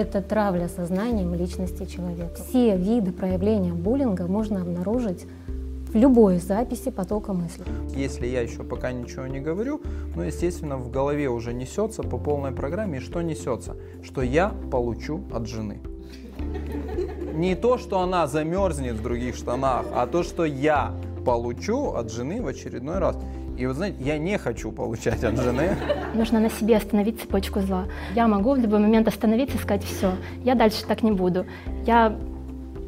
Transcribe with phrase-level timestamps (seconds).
[0.00, 2.42] это травля сознанием личности человека.
[2.48, 5.26] Все виды проявления буллинга можно обнаружить
[5.92, 7.66] в любой записи потока мыслей.
[7.94, 9.80] Если я еще пока ничего не говорю,
[10.14, 12.98] ну, естественно, в голове уже несется по полной программе.
[12.98, 13.76] И что несется?
[14.02, 15.80] Что я получу от жены.
[17.34, 22.40] Не то, что она замерзнет в других штанах, а то, что я получу от жены
[22.40, 23.18] в очередной раз.
[23.60, 25.76] И вот знаете, я не хочу получать от жены.
[26.14, 27.84] Нужно на себе остановить цепочку зла.
[28.14, 30.14] Я могу в любой момент остановиться и сказать, все,
[30.44, 31.44] я дальше так не буду.
[31.84, 32.16] Я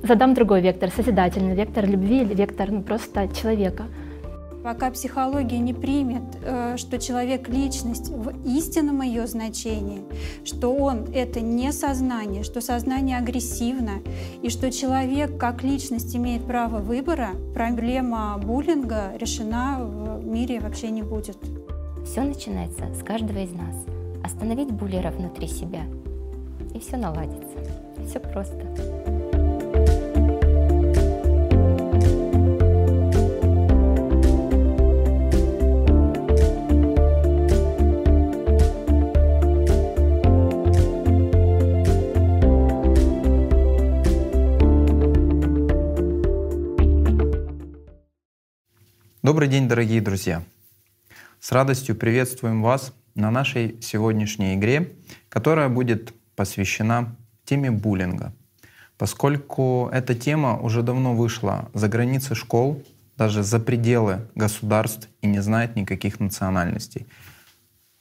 [0.03, 3.85] задам другой вектор, созидательный вектор любви или вектор ну, просто человека.
[4.63, 10.03] Пока психология не примет, э, что человек— личность в истинном ее значении,
[10.45, 14.03] что он— это не сознание, что сознание агрессивно,
[14.41, 21.03] и что человек как личность имеет право выбора, проблема буллинга решена в мире вообще не
[21.03, 21.39] будет.
[22.07, 23.75] Все начинается с каждого из нас.
[24.25, 25.83] Остановить буллера внутри себя,
[26.73, 27.59] и все наладится.
[28.07, 29.12] Все просто.
[49.23, 50.43] Добрый день, дорогие друзья!
[51.39, 54.97] С радостью приветствуем вас на нашей сегодняшней игре,
[55.29, 58.33] которая будет посвящена теме буллинга.
[58.99, 62.83] Поскольку эта тема уже давно вышла за границы школ,
[63.17, 67.07] даже за пределы государств и не знает никаких национальностей.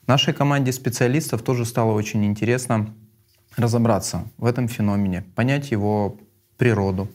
[0.07, 2.91] Нашей команде специалистов тоже стало очень интересно
[3.57, 6.17] разобраться в этом феномене, понять его
[6.57, 7.11] природу,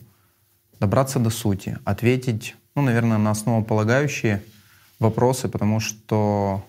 [0.79, 4.43] добраться до сути, ответить ну, наверное, на основополагающие
[4.99, 6.63] вопросы, потому что,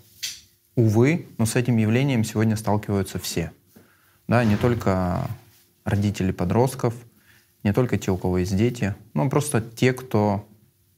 [0.74, 3.52] увы, но с этим явлением сегодня сталкиваются все.
[4.26, 5.28] Да, не только
[5.84, 6.94] родители подростков,
[7.62, 10.48] не только те, у кого есть дети, но просто те, кто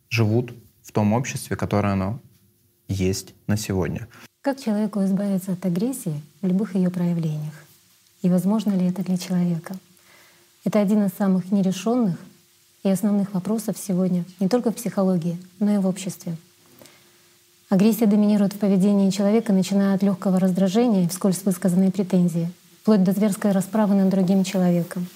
[0.08, 2.20] живут в том обществе, которое оно
[2.86, 4.06] есть на сегодня.
[4.42, 7.64] Как человеку избавиться от агрессии в любых ее проявлениях?
[8.22, 9.74] И возможно ли это для человека?
[10.64, 12.16] Это один из самых нерешенных
[12.82, 16.36] и основных вопросов сегодня не только в психологии, но и в обществе.
[17.68, 22.50] Агрессия доминирует в поведении человека, начиная от легкого раздражения и вскользь высказанной претензии,
[22.82, 25.06] вплоть до зверской расправы над другим человеком.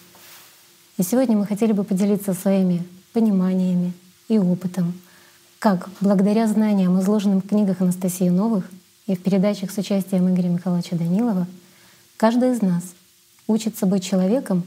[0.96, 3.92] И сегодня мы хотели бы поделиться своими пониманиями
[4.28, 4.94] и опытом,
[5.58, 8.70] как благодаря знаниям, изложенным в книгах Анастасии Новых
[9.06, 11.46] и в передачах с участием Игоря Михайловича Данилова,
[12.16, 12.82] каждый из нас
[13.46, 14.62] учится быть человеком,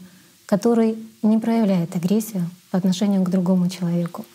[0.46, 4.26] который не проявляет агрессию по отношению к другому человеку.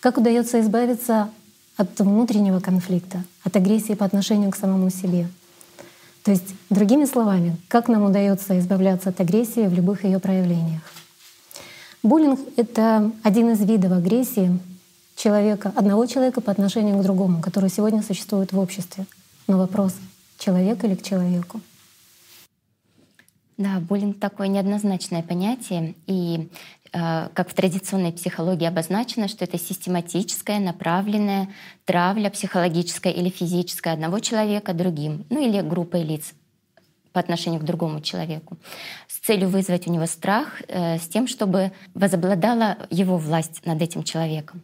[0.00, 1.30] Как удается избавиться
[1.76, 5.28] от внутреннего конфликта, от агрессии по отношению к самому себе.
[6.22, 10.82] То есть, другими словами, как нам удается избавляться от агрессии в любых ее проявлениях.
[12.02, 14.58] Буллинг— это один из видов агрессии
[15.16, 19.06] человека, одного человека по отношению к другому, который сегодня существует в обществе.
[19.46, 19.94] Но вопрос—
[20.38, 21.60] человек или к человеку?
[23.56, 26.48] Да, буллинг такое неоднозначное понятие, и
[26.92, 31.48] как в традиционной психологии обозначено, что это систематическая, направленная
[31.84, 36.32] травля психологическая или физическая одного человека другим, ну или группой лиц
[37.12, 38.56] по отношению к другому человеку,
[39.08, 44.02] с целью вызвать у него страх, э, с тем, чтобы возобладала его власть над этим
[44.02, 44.62] человеком.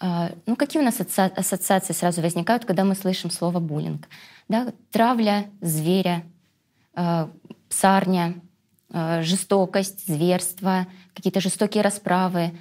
[0.00, 4.08] Э, ну, какие у нас ассоциации сразу возникают, когда мы слышим слово буллинг?
[4.48, 4.72] Да?
[4.90, 6.24] Травля зверя,
[6.94, 7.28] э,
[7.68, 8.49] псарня, э,
[8.92, 12.52] жестокость, зверство, какие-то жестокие расправы.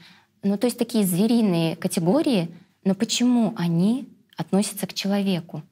[0.43, 2.49] Ну, то есть такие звериные категории,
[2.83, 4.07] но почему они
[4.37, 5.63] относятся к человеку?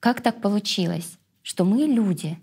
[0.00, 2.38] Как так получилось, что мы, люди,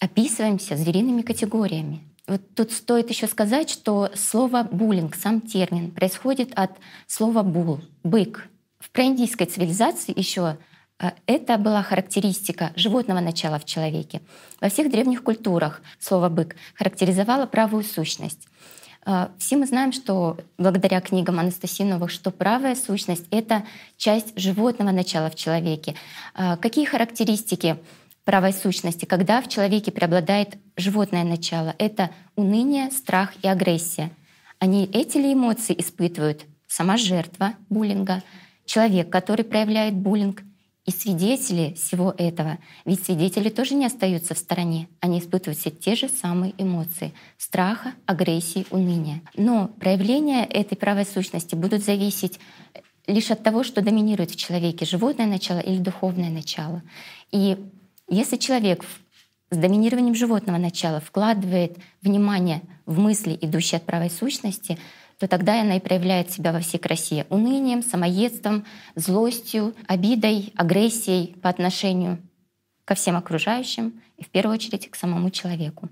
[0.00, 2.02] описываемся звериными категориями?
[2.26, 6.70] Вот тут стоит еще сказать, что слово буллинг, сам термин, происходит от
[7.06, 8.48] слова бул, бык.
[8.78, 10.58] В проиндийской цивилизации еще
[11.26, 14.22] это была характеристика животного начала в человеке.
[14.60, 18.46] Во всех древних культурах слово «бык» характеризовало правую сущность.
[19.04, 23.64] А, все мы знаем, что благодаря книгам Анастасии Новых, что правая сущность— это
[23.96, 25.94] часть животного начала в человеке.
[26.34, 27.76] А, какие характеристики
[28.24, 31.74] правой сущности, когда в человеке преобладает животное начало?
[31.78, 34.10] Это уныние, страх и агрессия.
[34.58, 38.22] Они эти ли эмоции испытывают сама жертва буллинга,
[38.64, 40.42] человек, который проявляет буллинг—
[40.86, 45.94] и свидетели всего этого, ведь свидетели тоже не остаются в стороне, они испытывают все те
[45.94, 49.22] же самые эмоции— страха, агрессии, уныния.
[49.36, 52.38] Но проявления этой правой сущности будут зависеть
[53.06, 56.82] лишь от того, что доминирует в человеке— животное начало или духовное начало.
[57.30, 57.56] И
[58.08, 58.84] если человек
[59.50, 64.78] с доминированием животного начала вкладывает внимание в мысли, идущие от правой сущности,
[65.18, 68.64] то тогда она и проявляет себя во всей красе унынием, самоедством,
[68.94, 72.18] злостью, обидой, агрессией по отношению
[72.84, 75.88] ко всем окружающим и в первую очередь к самому человеку.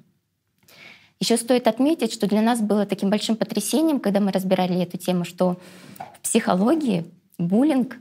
[1.21, 5.25] Еще стоит отметить, что для нас было таким большим потрясением, когда мы разбирали эту тему,
[5.25, 5.57] что
[6.17, 7.05] в психологии
[7.39, 7.97] буллинг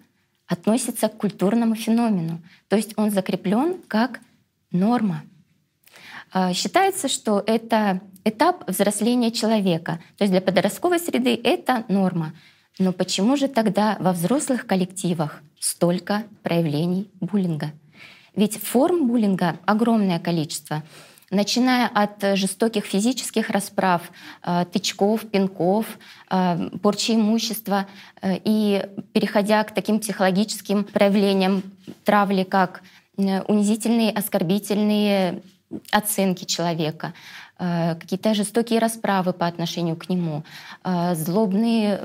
[0.47, 4.19] относится к культурному феномену, то есть он закреплен как
[4.71, 5.23] норма.
[6.33, 12.33] А, считается, что это этап взросления человека, то есть для подростковой среды это норма.
[12.79, 17.71] Но почему же тогда во взрослых коллективах столько проявлений буллинга?
[18.35, 20.83] Ведь форм буллинга огромное количество—
[21.31, 24.01] начиная от э, жестоких физических расправ,
[24.43, 25.85] э, тычков, пинков,
[26.29, 27.87] э, порчи имущества
[28.21, 31.63] и переходя к таким психологическим проявлениям
[32.03, 32.83] травли, как
[33.17, 35.41] унизительные, оскорбительные
[35.91, 37.13] оценки человека,
[37.61, 40.43] какие-то жестокие расправы по отношению к нему,
[41.13, 42.01] злобные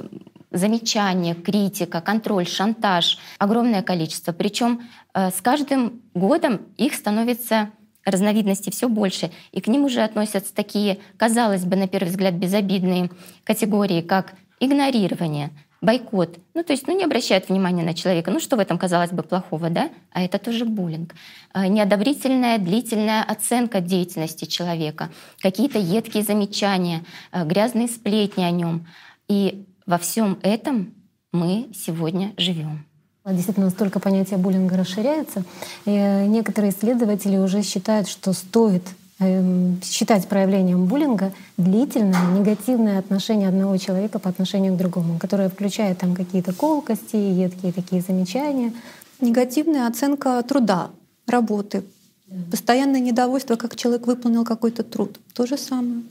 [0.50, 4.32] замечания, критика, контроль, шантаж, огромное количество.
[4.32, 4.82] Причем
[5.14, 7.70] с каждым годом их становится
[8.05, 13.11] разновидностей все больше, и к ним уже относятся такие, казалось бы, на первый взгляд, безобидные
[13.43, 15.50] категории, как игнорирование,
[15.87, 16.38] бойкот.
[16.55, 18.31] Ну, то есть, ну, не обращают внимания на человека.
[18.31, 19.88] Ну, что в этом, казалось бы, плохого, да?
[20.12, 21.15] А это тоже буллинг.
[21.53, 25.11] А, неодобрительная, длительная оценка деятельности человека,
[25.41, 28.87] какие-то едкие замечания, а, грязные сплетни о нем.
[29.29, 30.93] И во всем этом
[31.33, 32.85] мы сегодня живем.
[33.25, 35.43] Действительно, настолько понятие буллинга расширяется.
[35.85, 38.85] И э, некоторые исследователи уже считают, что стоит
[39.19, 46.15] считать проявлением буллинга длительное негативное отношение одного человека по отношению к другому, которое включает там
[46.15, 48.73] какие-то колкости, едкие такие замечания.
[49.21, 50.91] Негативная оценка труда,
[51.27, 51.83] работы,
[52.51, 55.19] постоянное недовольство, как человек выполнил какой-то труд.
[55.33, 56.03] То же самое.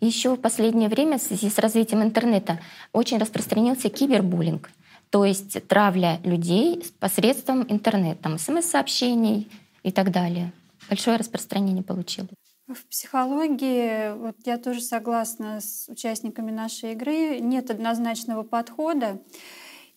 [0.00, 2.58] Еще в последнее время в связи с развитием интернета
[2.92, 4.70] очень распространился кибербуллинг—
[5.12, 9.46] то есть травля людей посредством интернета, смс-сообщений
[9.82, 10.52] и так далее.
[10.88, 12.28] Большое распространение получило.
[12.68, 19.20] В психологии, вот я тоже согласна с участниками нашей игры, нет однозначного подхода.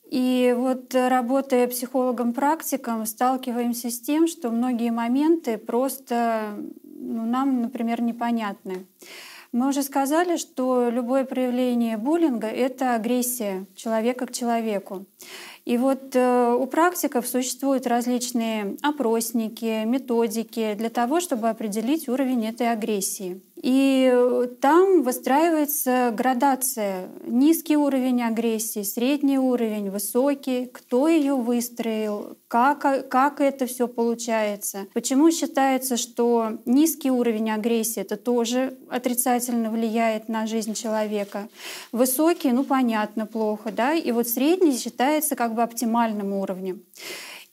[0.09, 8.87] И вот работая психологом-практиком, сталкиваемся с тем, что многие моменты просто ну, нам, например, непонятны.
[9.55, 15.05] Мы уже сказали, что любое проявление буллинга— это агрессия человека к человеку.
[15.63, 22.69] И вот э, у практиков существуют различные опросники, методики для того, чтобы определить уровень этой
[22.69, 23.39] агрессии.
[23.65, 27.09] И э, там выстраивается градация.
[27.25, 34.85] Низкий уровень агрессии, средний уровень, высокий, кто ее выстроил, как, как это все получается.
[34.93, 41.47] Почему считается, что низкий уровень агрессии это тоже отрицательно влияет на жизнь человека.
[41.91, 46.83] Высокий, ну понятно, плохо, да, и вот средний считается как бы оптимальным уровнем.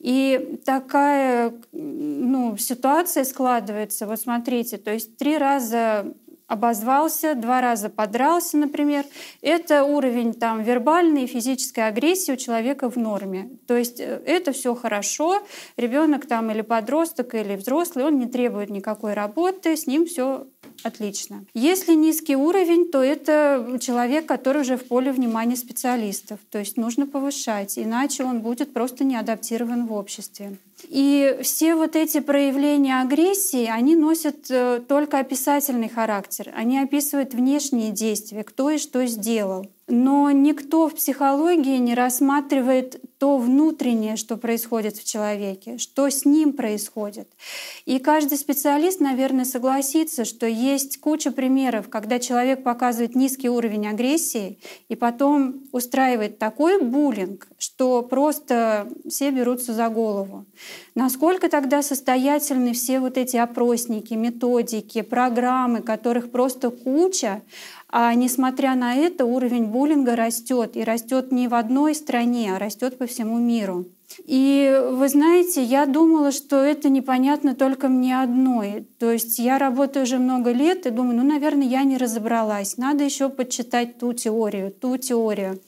[0.03, 4.07] И такая ну, ситуация складывается.
[4.07, 6.13] Вот смотрите, то есть три раза
[6.49, 9.05] обозвался, два раза подрался, например,
[9.41, 13.49] это уровень там, вербальной и физической агрессии у человека в норме.
[13.67, 15.43] То есть э, это все хорошо,
[15.79, 20.47] ребенок там или подросток, или взрослый, он не требует никакой работы, с ним все
[20.83, 21.45] отлично.
[21.55, 26.39] Если низкий уровень, то это человек, который уже в поле внимания специалистов.
[26.51, 30.57] То есть нужно повышать, иначе он будет просто не адаптирован в обществе.
[30.89, 36.53] И все вот эти проявления агрессии, они носят э, только описательный характер.
[36.57, 39.67] Они описывают внешние действия, кто и что сделал.
[39.89, 46.55] Но никто в психологии не рассматривает то внутреннее, что происходит в человеке, что с ним
[46.55, 47.29] происходит.
[47.85, 54.59] И каждый специалист, наверное, согласится, что есть куча примеров, когда человек показывает низкий уровень агрессии
[54.89, 60.45] и потом устраивает такой буллинг, что просто все берутся за голову.
[60.97, 67.43] Насколько тогда состоятельны все вот эти опросники, методики, программы, которых просто куча,
[67.95, 70.77] а несмотря на это, уровень буллинга растет.
[70.77, 73.85] И растет не в одной стране, а растет по всему миру.
[74.25, 78.87] И вы знаете, я думала, что это непонятно только мне одной.
[78.99, 82.79] То есть я работаю уже много лет и думаю, ну, наверное, я не разобралась.
[82.79, 85.61] Надо еще почитать ту теорию, ту теорию.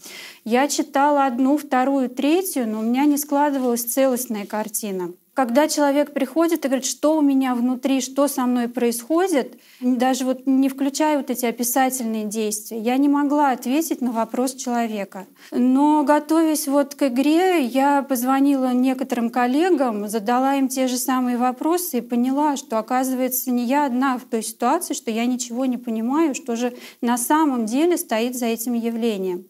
[0.45, 5.13] Я читала одну, вторую, третью, но у меня не складывалась целостная картина.
[5.35, 10.47] Когда человек приходит и говорит, что у меня внутри, что со мной происходит, даже вот
[10.47, 15.27] не включая вот эти описательные действия, я не могла ответить на вопрос человека.
[15.51, 21.99] Но готовясь вот к игре, я позвонила некоторым коллегам, задала им те же самые вопросы
[21.99, 26.37] и поняла, что оказывается не я одна в той ситуации, что я ничего не понимаю,
[26.37, 29.47] что же на самом деле стоит за этим явлением.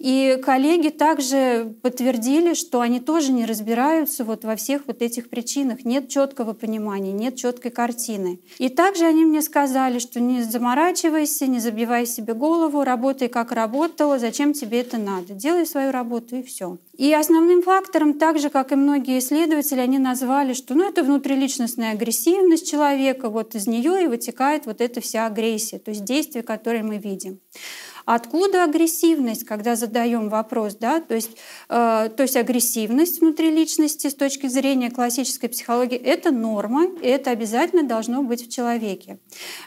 [0.00, 5.84] И коллеги также подтвердили, что они тоже не разбираются вот во всех вот этих причинах.
[5.84, 8.40] Нет четкого понимания, нет четкой картины.
[8.56, 14.18] И также они мне сказали, что не заморачивайся, не забивай себе голову, работай как работала,
[14.18, 15.34] зачем тебе это надо.
[15.34, 16.78] Делай свою работу и все.
[16.96, 21.92] И основным фактором, так же, как и многие исследователи, они назвали, что ну, это внутриличностная
[21.92, 26.84] агрессивность человека, вот из нее и вытекает вот эта вся агрессия, то есть действия, которые
[26.84, 27.38] мы видим.
[28.12, 31.30] Откуда агрессивность, когда задаем вопрос, да, то есть,
[31.68, 37.30] э, то есть агрессивность внутри личности с точки зрения классической психологии— это норма, и это
[37.30, 39.20] обязательно должно быть в человеке.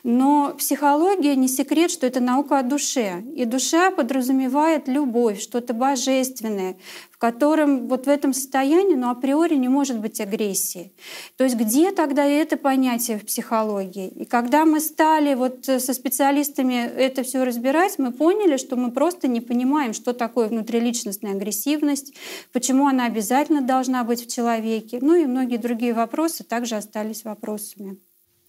[0.04, 6.76] Но психология не секрет, что это наука о душе, и душа подразумевает любовь, что-то божественное,
[7.24, 10.92] котором вот в этом состоянии, но априори не может быть агрессии.
[11.38, 14.10] То есть где тогда это понятие в психологии?
[14.10, 19.30] И когда мы стали вот со специалистами это все разбирать, мы поняли, что мы просто
[19.30, 22.13] не понимаем, что такое внутриличностная агрессивность,
[22.51, 25.00] почему она обязательно должна быть в человеке.
[25.00, 28.00] Ну и многие другие вопросы также остались вопросами.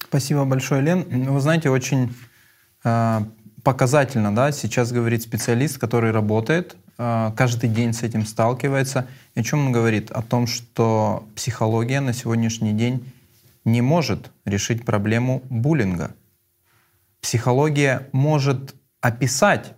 [0.03, 1.31] Спасибо большое, Лен.
[1.31, 2.13] Вы знаете, очень
[2.83, 3.19] э,
[3.63, 9.07] показательно, да, сейчас говорит специалист, который работает каждый день с этим сталкивается.
[9.35, 10.11] И о чем он говорит?
[10.11, 13.11] О том, что психология на сегодняшний день
[13.65, 16.11] не может решить проблему буллинга.
[17.21, 19.73] Психология может описать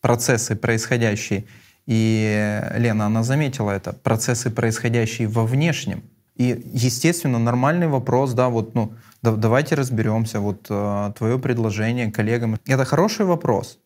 [0.00, 1.44] процессы, происходящие,
[1.86, 6.02] и Лена, она заметила это, процессы, происходящие во внешнем.
[6.36, 12.58] И, естественно, нормальный вопрос, да, вот, ну, да, давайте разберемся, вот э, твое предложение коллегам.
[12.66, 13.78] Это хороший вопрос.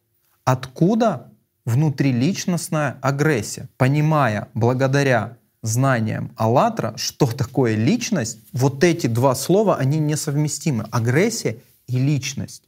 [0.44, 1.32] Откуда
[1.64, 3.68] внутриличностная агрессия.
[3.76, 10.84] Понимая благодаря знаниям «АЛЛАТРА», что такое личность, вот эти два слова, они несовместимы.
[10.90, 11.56] Агрессия
[11.86, 12.64] и личность.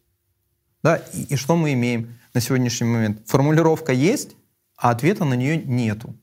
[0.83, 0.97] Да?
[1.13, 3.21] И, и что мы имеем на сегодняшний момент?
[3.27, 4.35] Формулировка есть,
[4.77, 6.15] а ответа на нее нету.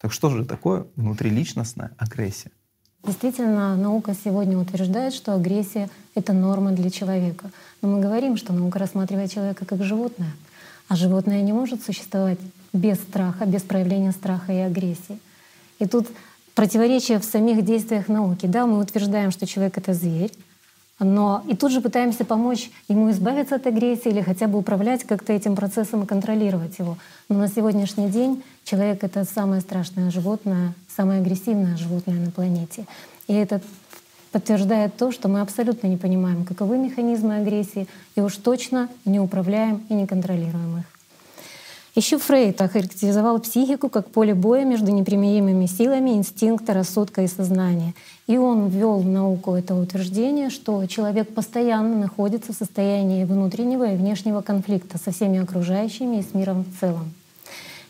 [0.00, 2.50] Так что же такое внутриличностная агрессия?
[3.04, 7.50] Действительно, наука сегодня утверждает, что агрессия— это норма для человека.
[7.80, 10.32] Но мы говорим, что наука рассматривает человека как животное—
[10.88, 12.38] а животное не может существовать
[12.72, 15.18] без страха, без проявления страха и агрессии.
[15.78, 16.08] И тут
[16.54, 18.46] противоречие в самих действиях науки.
[18.46, 20.32] Да, мы утверждаем, что человек— это зверь,
[20.98, 25.32] но и тут же пытаемся помочь ему избавиться от агрессии или хотя бы управлять как-то
[25.32, 26.98] этим процессом и контролировать его.
[27.28, 32.86] Но на сегодняшний день человек— это самое страшное животное, самое агрессивное животное на планете.
[33.28, 33.60] И это
[34.32, 39.82] подтверждает то, что мы абсолютно не понимаем, каковы механизмы агрессии, и уж точно не управляем
[39.88, 40.84] и не контролируем их.
[41.98, 47.92] Еще Фрейд охарактеризовал психику как поле боя между непримиримыми силами инстинкта, рассудка и сознания.
[48.28, 53.96] И он ввел в науку это утверждение, что человек постоянно находится в состоянии внутреннего и
[53.96, 57.12] внешнего конфликта со всеми окружающими и с миром в целом.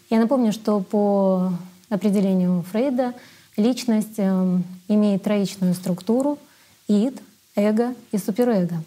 [0.08, 1.52] Я напомню, что по
[1.90, 3.12] определению Фрейда
[3.58, 6.38] личность эм, имеет троичную структуру—
[6.88, 7.20] ид,
[7.54, 8.82] эго и суперэго.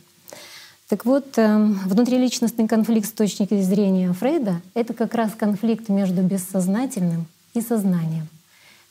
[0.90, 7.28] Так вот, эм, внутриличностный конфликт с точки зрения Фрейда— это как раз конфликт между бессознательным
[7.54, 8.28] и сознанием,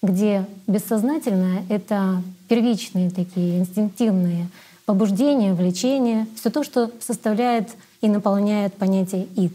[0.02, 4.48] где бессознательное— это первичные такие инстинктивные
[4.86, 7.68] побуждения, влечения, все то, что составляет
[8.00, 9.52] и наполняет понятие «ид».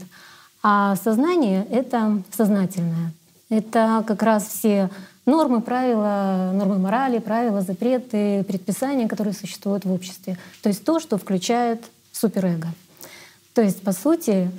[0.64, 3.12] А сознание— это сознательное.
[3.50, 4.90] Это как раз все
[5.26, 10.38] нормы, правила, нормы морали, правила, запреты, предписания, которые существуют в обществе.
[10.62, 12.68] То есть то, что включает суперэго.
[13.54, 14.52] То есть, по сути,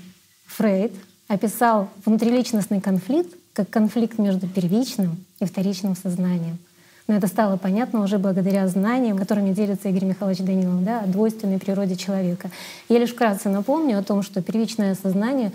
[0.47, 0.93] Фрейд
[1.29, 6.59] описал внутриличностный конфликт как конфликт между первичным и вторичным сознанием.
[7.09, 11.59] Но это стало понятно уже благодаря знаниям, которыми делится Игорь Михайлович Данилов, да, о двойственной
[11.59, 12.51] природе человека.
[12.89, 15.53] Я лишь вкратце напомню о том, что первичное сознание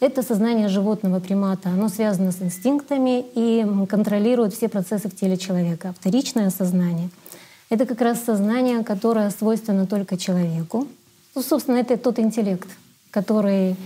[0.00, 1.70] это сознание животного примата.
[1.70, 5.94] Оно связано с инстинктами и контролирует все процессы в теле человека.
[5.98, 7.08] Вторичное сознание—
[7.70, 10.86] это как раз сознание, которое свойственно только человеку.
[11.34, 12.68] Ну, собственно, это тот интеллект,
[13.10, 13.76] который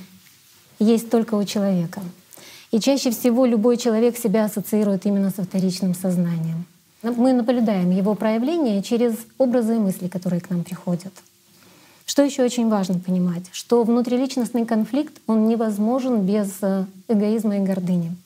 [0.79, 2.01] есть только у человека.
[2.73, 6.65] И чаще всего любой человек себя ассоциирует именно со вторичным сознанием.
[7.03, 11.13] Мы наблюдаем его проявление через образы и мысли, которые к нам приходят.
[12.11, 18.17] Что еще очень важно понимать, что внутриличностный конфликт, он невозможен без э, эгоизма и гордыни.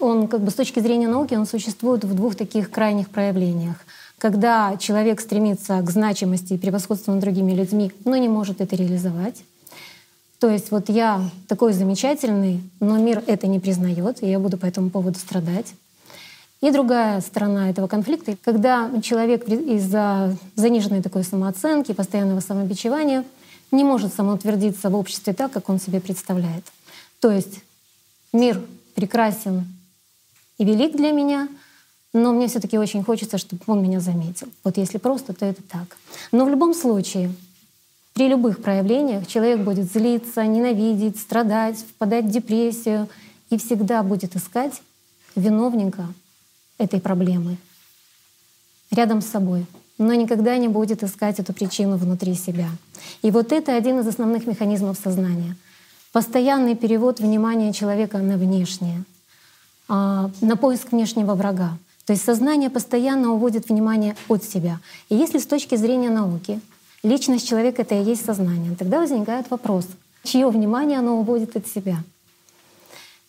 [0.00, 3.76] он как бы с точки зрения науки, он существует в двух таких крайних проявлениях.
[4.16, 9.44] Когда человек стремится к значимости и превосходству над другими людьми, но не может это реализовать.
[10.38, 14.64] То есть вот я такой замечательный, но мир это не признает, и я буду по
[14.64, 15.74] этому поводу страдать.
[16.64, 23.22] И другая сторона этого конфликта, когда человек из-за заниженной такой самооценки, постоянного самобичевания
[23.70, 26.64] не может самоутвердиться в обществе так, как он себе представляет.
[27.20, 27.60] То есть
[28.32, 28.62] мир
[28.94, 29.68] прекрасен
[30.56, 31.48] и велик для меня,
[32.14, 34.48] но мне все таки очень хочется, чтобы он меня заметил.
[34.64, 35.98] Вот если просто, то это так.
[36.32, 37.30] Но в любом случае,
[38.14, 43.06] при любых проявлениях человек будет злиться, ненавидеть, страдать, впадать в депрессию
[43.50, 44.80] и всегда будет искать
[45.36, 46.06] виновника
[46.78, 47.56] этой проблемы
[48.90, 49.66] рядом с собой,
[49.98, 52.68] но никогда не будет искать эту причину внутри себя.
[53.22, 55.56] И вот это один из основных механизмов сознания.
[56.12, 59.04] Постоянный перевод внимания человека на внешнее,
[59.88, 61.76] а, на поиск внешнего врага.
[62.06, 64.78] То есть сознание постоянно уводит внимание от себя.
[65.08, 66.60] И если с точки зрения науки
[67.02, 69.86] личность человека— это и есть сознание, тогда возникает вопрос,
[70.22, 72.02] чье внимание оно уводит от себя.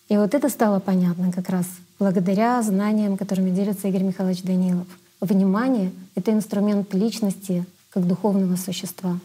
[0.10, 1.66] И вот это стало понятно как раз
[2.00, 4.88] благодаря знаниям, которыми делится Игорь Михайлович Данилов.
[5.22, 9.20] Внимание— это инструмент личности как духовного существа.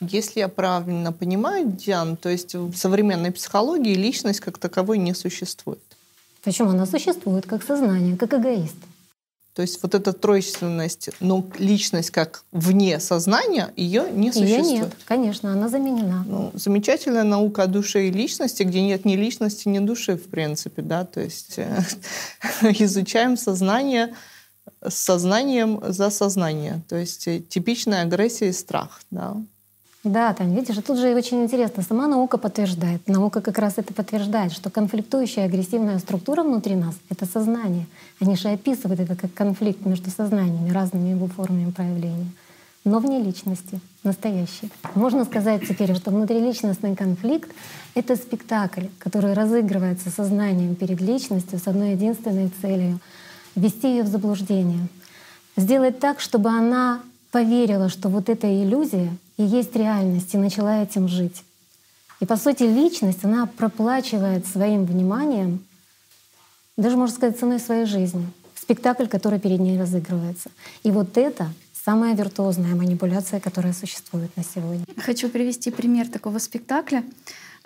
[0.00, 5.80] Если я правильно понимаю, Диан, то есть в современной психологии личность как таковой не существует.
[6.44, 6.70] Почему?
[6.70, 8.76] Она существует как сознание, как эгоист.
[9.56, 14.66] То есть вот эта тройственность, но личность как вне сознания, ее не существует.
[14.66, 16.24] Ее нет, конечно, она заменена.
[16.26, 20.82] Ну, замечательная наука о душе и личности, где нет ни личности, ни души, в принципе,
[20.82, 21.80] да, то есть э,
[22.80, 24.14] изучаем сознание
[24.86, 29.38] с сознанием за сознание, то есть э, типичная агрессия и страх, да.
[30.04, 31.82] Да, там, видишь, тут же очень интересно.
[31.82, 37.26] Сама наука подтверждает, наука как раз это подтверждает, что конфликтующая агрессивная структура внутри нас— это
[37.26, 37.86] сознание.
[38.20, 42.28] Они же описывают это как конфликт между сознаниями, разными его формами проявления.
[42.84, 44.70] Но вне личности, настоящий.
[44.94, 47.50] Можно сказать теперь, что внутриличностный конфликт—
[47.94, 53.00] это спектакль, который разыгрывается сознанием перед личностью с одной единственной целью—
[53.56, 54.86] ввести ее в заблуждение.
[55.56, 57.00] Сделать так, чтобы она
[57.32, 61.42] поверила, что вот эта иллюзия и есть реальность, и начала этим жить.
[62.20, 65.64] И по сути личность, она проплачивает своим вниманием,
[66.76, 70.50] даже можно сказать, ценой своей жизни, спектакль, который перед ней разыгрывается.
[70.82, 74.84] И вот это самая виртуозная манипуляция, которая существует на сегодня.
[74.98, 77.04] Хочу привести пример такого спектакля.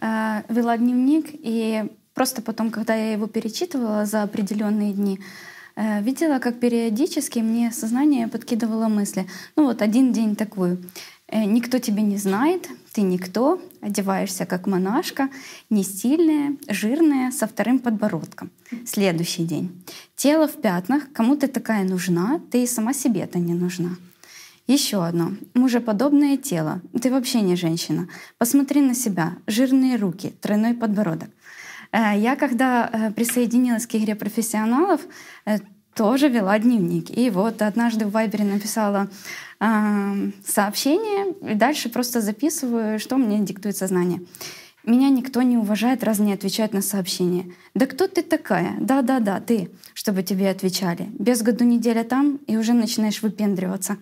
[0.00, 5.20] Э, вела дневник, и просто потом, когда я его перечитывала за определенные дни,
[5.76, 9.26] Э, видела, как периодически мне сознание подкидывало мысли.
[9.56, 10.78] Ну вот один день такую.
[11.28, 15.28] Э, никто тебя не знает, ты никто, одеваешься как монашка,
[15.70, 18.50] не стильная, жирная, со вторым подбородком.
[18.84, 19.84] Следующий день.
[20.16, 23.96] Тело в пятнах, кому ты такая нужна, ты и сама себе-то не нужна.
[24.66, 25.32] Еще одно.
[25.54, 26.80] Мужеподобное тело.
[27.02, 28.08] Ты вообще не женщина.
[28.38, 29.34] Посмотри на себя.
[29.46, 31.28] Жирные руки, тройной подбородок.
[31.92, 35.00] Э, я когда э, присоединилась к игре профессионалов,
[35.44, 35.58] э,
[35.94, 37.10] тоже вела дневник.
[37.16, 39.08] И вот однажды в Вайбере написала
[39.60, 44.22] сообщение, и дальше просто записываю, что мне диктует сознание.
[44.84, 47.52] Меня никто не уважает, раз не отвечает на сообщение.
[47.74, 48.76] Да кто ты такая?
[48.80, 51.08] Да-да-да, ты, чтобы тебе отвечали.
[51.18, 53.98] Без году неделя там, и уже начинаешь выпендриваться.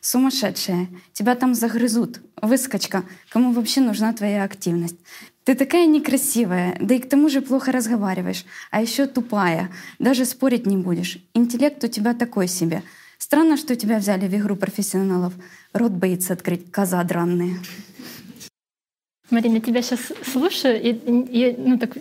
[0.00, 0.86] Сумасшедшая.
[1.12, 2.20] Тебя там загрызут.
[2.40, 3.02] Выскочка.
[3.30, 4.96] Кому вообще нужна твоя активность?
[5.42, 10.64] Ты такая некрасивая, да и к тому же плохо разговариваешь, а еще тупая, даже спорить
[10.64, 11.18] не будешь.
[11.34, 12.84] Интеллект у тебя такой себе.
[13.30, 15.32] Странно, что тебя взяли в игру профессионалов.
[15.72, 17.58] Рот боится открыть, коза дранная.
[19.30, 20.00] Марина, я тебя сейчас
[20.32, 21.96] слушаю, и, и ну так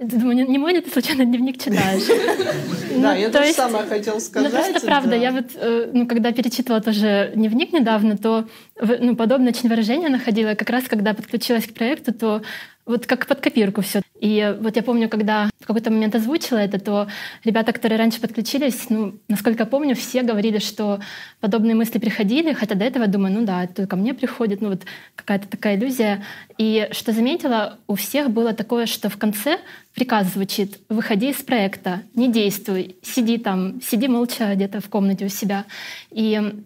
[0.00, 2.04] Думаю, не, не мой ли ты случайно дневник читаешь?
[3.02, 4.50] Да, я тоже самое хотела сказать.
[4.50, 8.46] Ну, просто правда, я вот, э, ну, когда перечитывала тоже дневник недавно, то
[8.80, 10.54] ну, подобное очень выражение находила.
[10.54, 12.42] Как раз когда подключилась к проекту, то
[12.90, 14.02] вот как под копирку все.
[14.20, 17.08] И вот я помню, когда в какой-то момент озвучила это, то
[17.44, 21.00] ребята, которые раньше подключились, ну, насколько я помню, все говорили, что
[21.40, 24.82] подобные мысли приходили, хотя до этого думаю, ну да, это ко мне приходит, ну вот
[25.14, 26.22] какая-то такая иллюзия.
[26.58, 29.58] И что заметила, у всех было такое, что в конце
[29.94, 35.28] приказ звучит «выходи из проекта, не действуй, сиди там, сиди молча где-то в комнате у
[35.28, 35.64] себя».
[36.10, 36.62] И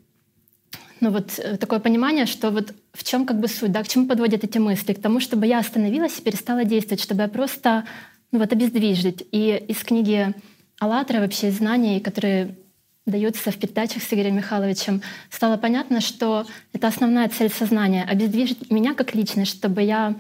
[1.05, 4.07] ну вот э, такое понимание, что вот в чем как бы суть, да, к чему
[4.07, 4.95] подводят эти мысли?
[4.95, 7.85] К тому, чтобы я остановилась и перестала действовать, чтобы я просто
[8.33, 9.23] ну вот обездвижить.
[9.31, 10.33] И из книги
[10.81, 12.57] «АЛЛАТРА» вообще знаний, которые
[13.05, 18.95] даются в передачах с Игорем Михайловичем, стало понятно, что это основная цель сознания— обездвижить меня
[18.95, 20.15] как личность, чтобы я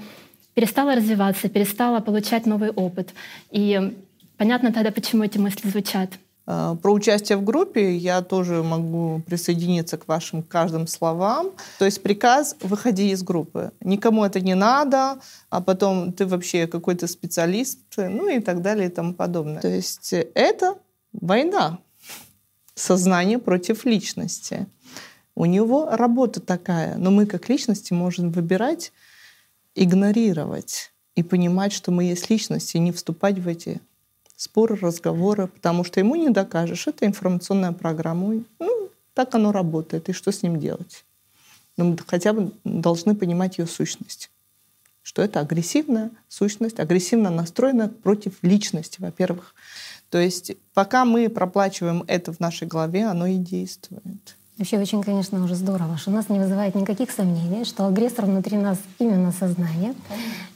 [0.52, 3.14] перестала развиваться, перестала получать новый опыт.
[3.50, 3.96] И
[4.36, 6.10] понятно тогда, почему эти мысли звучат.
[6.46, 11.52] Э, про участие в группе я тоже могу присоединиться к вашим каждым словам.
[11.78, 13.72] То есть приказ «выходи из группы».
[13.80, 15.18] Никому это не надо,
[15.50, 19.60] а потом ты вообще какой-то специалист, ну и так далее и тому подобное.
[19.60, 20.76] То есть это
[21.12, 21.78] война.
[22.74, 24.66] Сознание против личности.
[25.36, 28.92] У него работа такая, но мы как личности можем выбирать,
[29.74, 33.80] игнорировать и понимать, что мы есть личность, и не вступать в эти
[34.44, 36.86] споры, разговоры, потому что ему не докажешь.
[36.86, 38.44] Это информационная программа.
[38.58, 40.08] Ну, так оно работает.
[40.08, 41.04] И что с ним делать?
[41.76, 44.30] Но мы хотя бы должны понимать ее сущность.
[45.02, 49.54] Что это агрессивная сущность, агрессивно настроена против личности, во-первых.
[50.10, 54.36] То есть пока мы проплачиваем это в нашей голове, оно и действует.
[54.56, 58.78] Вообще очень, конечно, уже здорово, что нас не вызывает никаких сомнений, что агрессор внутри нас
[59.00, 59.94] именно сознание.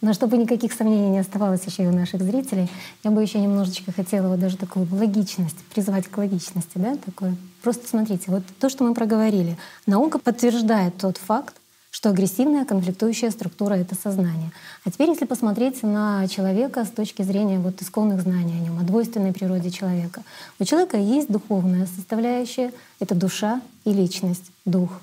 [0.01, 2.71] Но чтобы никаких сомнений не оставалось еще и у наших зрителей,
[3.03, 7.35] я бы еще немножечко хотела вот даже такую логичность, призвать к логичности, да, такое.
[7.61, 11.57] Просто смотрите, вот то, что мы проговорили, наука подтверждает тот факт,
[11.91, 14.53] что агрессивная конфликтующая структура— это сознание.
[14.85, 18.83] А теперь, если посмотреть на человека с точки зрения вот исконных знаний о нем, о
[18.83, 20.23] двойственной природе человека.
[20.59, 25.01] У человека есть духовная составляющая— это душа и личность, дух.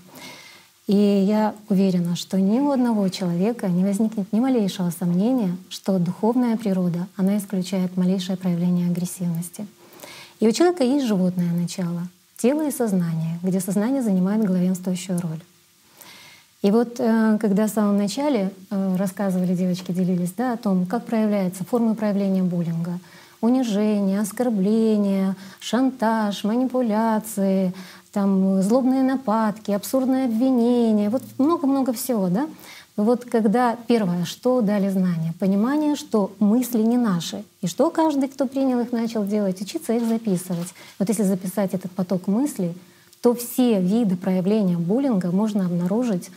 [0.87, 6.57] И я уверена, что ни у одного человека не возникнет ни малейшего сомнения, что духовная
[6.57, 9.65] природа, она исключает малейшее проявление агрессивности.
[10.39, 15.41] И у человека есть животное начало— тело и сознание, где сознание занимает главенствующую роль.
[16.65, 21.05] И вот э, когда в самом начале э, рассказывали девочки, делились да, о том, как
[21.05, 22.97] проявляются формы проявления буллинга,
[23.39, 27.71] унижение, оскорбление, шантаж, манипуляции,
[28.11, 32.47] там, злобные нападки, абсурдные обвинения, вот много-много всего, да?
[32.97, 38.47] Вот когда первое, что дали знания, понимание, что мысли не наши, и что каждый, кто
[38.47, 40.73] принял их, начал делать, учиться их записывать.
[40.97, 42.73] Вот если записать этот поток мыслей,
[43.21, 46.31] то все виды проявления буллинга можно обнаружить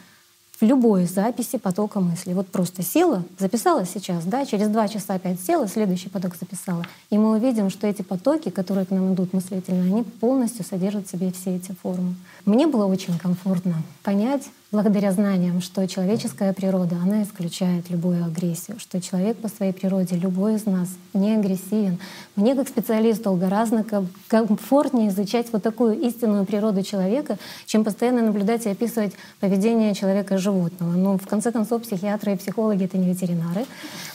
[0.60, 2.34] в любой записи потока мыслей.
[2.34, 6.84] Вот просто села, записала сейчас, да, через два часа опять села, следующий поток записала.
[7.10, 11.10] И мы увидим, что эти потоки, которые к нам идут мыслительно, они полностью содержат в
[11.10, 12.16] себе все эти формы.
[12.44, 19.00] Мне было очень комфортно понять, благодаря знаниям, что человеческая природа, она исключает любую агрессию, что
[19.00, 21.98] человек по своей природе, любой из нас, не агрессивен.
[22.36, 23.84] Мне как специалисту гораздо
[24.28, 30.38] комфортнее изучать вот такую истинную природу человека, чем постоянно наблюдать и описывать поведение человека и
[30.38, 30.92] животного.
[30.92, 33.64] Но в конце концов психиатры и психологи— это не ветеринары.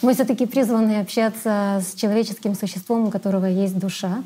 [0.01, 4.23] Мы все таки призваны общаться с человеческим существом, у которого есть душа.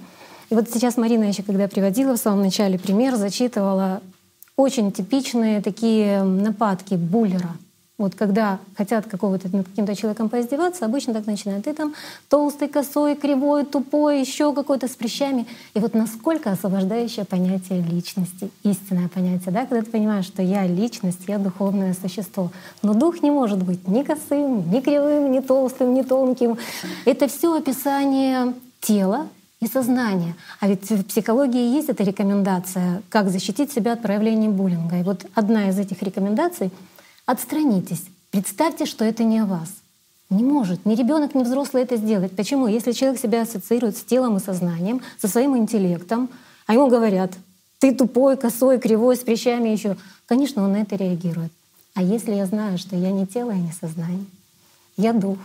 [0.50, 4.02] И вот сейчас Марина еще, когда приводила в самом начале пример, зачитывала
[4.56, 7.50] очень типичные такие нападки буллера.
[7.98, 11.66] Вот когда хотят какого-то над каким-то человеком поиздеваться, обычно так начинают.
[11.66, 11.96] Ты там
[12.30, 15.48] толстый, косой, кривой, тупой, еще какой-то с прыщами.
[15.74, 21.22] И вот насколько освобождающее понятие личности, истинное понятие, да, когда ты понимаешь, что я личность,
[21.28, 22.52] я духовное существо.
[22.84, 26.56] Но дух не может быть ни косым, ни кривым, ни толстым, ни тонким.
[27.06, 29.28] Это все описание тела,
[29.60, 30.36] и сознание.
[30.60, 35.00] А ведь в психологии есть эта рекомендация, как защитить себя от проявления буллинга.
[35.00, 36.72] И вот одна из этих рекомендаций—
[37.26, 39.70] отстранитесь, представьте, что это не о вас.
[40.30, 42.36] Не может ни ребенок, ни взрослый это сделать.
[42.36, 42.67] Почему?
[42.67, 46.30] Если человек себя ассоциирует с телом и сознанием, со своим интеллектом,
[46.65, 47.32] а ему говорят,
[47.80, 51.52] ты тупой, косой, кривой, с прыщами еще, конечно, он на это реагирует.
[51.93, 54.26] А если я знаю, что я не тело и не сознание,
[54.98, 55.38] я дух.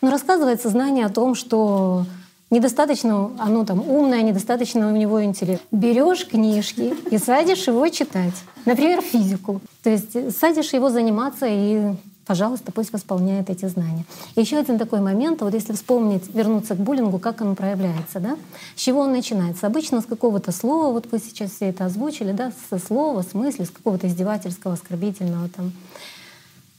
[0.00, 2.06] Но рассказывает сознание о том, что
[2.52, 5.62] недостаточно оно там умное, недостаточно у него интеллект.
[5.72, 8.34] Берешь книжки и садишь его читать.
[8.66, 9.60] Например, физику.
[9.82, 14.04] То есть садишь его заниматься и пожалуйста, пусть восполняет эти знания.
[14.36, 18.36] И еще один такой момент, вот если вспомнить, вернуться к буллингу, как оно проявляется, да?
[18.76, 19.66] С чего он начинается?
[19.66, 23.64] Обычно с какого-то слова, вот вы сейчас все это озвучили, да, со слова, с мысли,
[23.64, 25.72] с какого-то издевательского, оскорбительного там.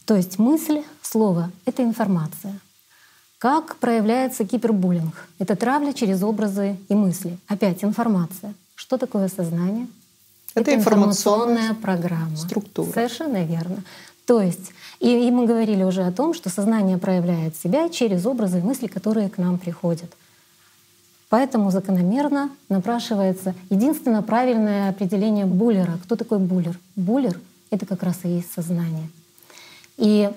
[0.05, 2.59] То есть мысль, слово— это информация.
[3.43, 5.27] Как проявляется кибербуллинг?
[5.37, 7.37] Это травля через образы и мысли.
[7.49, 8.53] Опять информация.
[8.73, 9.87] Что такое сознание?
[10.55, 12.37] Это, Это информационная, информационная программа.
[12.37, 12.89] Структура.
[12.93, 13.83] Совершенно верно.
[14.25, 18.59] То есть, и, и мы говорили уже о том, что сознание проявляет себя через образы
[18.59, 20.15] и мысли, которые к нам приходят.
[21.27, 25.99] Поэтому закономерно напрашивается единственно правильное определение буллера.
[26.03, 26.79] Кто такой буллер?
[26.95, 27.37] Буллер—
[27.71, 29.09] это как раз и есть сознание.
[29.97, 30.31] И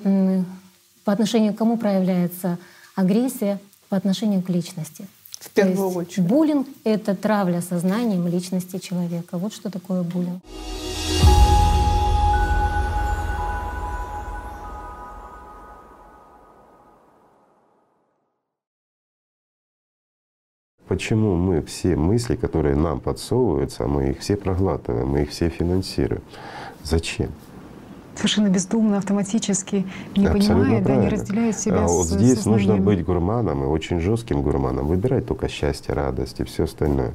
[1.04, 2.58] по отношению к кому проявляется
[2.96, 5.06] агрессия по отношению к личности.
[5.38, 6.26] В первую очередь.
[6.26, 9.38] Буллинг— это травля сознанием личности человека.
[9.38, 10.42] Вот что такое буллинг.
[20.88, 26.22] Почему мы все мысли, которые нам подсовываются, мы их все проглатываем, мы их все финансируем?
[26.82, 27.32] Зачем?
[28.16, 31.10] Совершенно бездумно, автоматически, не Абсолютно понимая, да, не правильно.
[31.10, 32.84] разделяет себя А с вот здесь нужно сознанием.
[32.84, 37.12] быть гурманом и очень жестким гурманом, выбирать только счастье, радость и все остальное.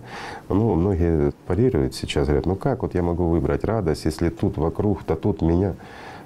[0.47, 5.03] Ну, многие парируют сейчас, говорят, ну как вот я могу выбрать радость, если тут вокруг,
[5.07, 5.75] да тут меня.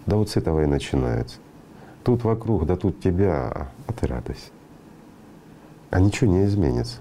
[0.06, 1.38] Да вот с этого и начинается.
[2.04, 4.52] Тут вокруг, да тут тебя, а ты радость.
[5.90, 6.98] А ничего не изменится.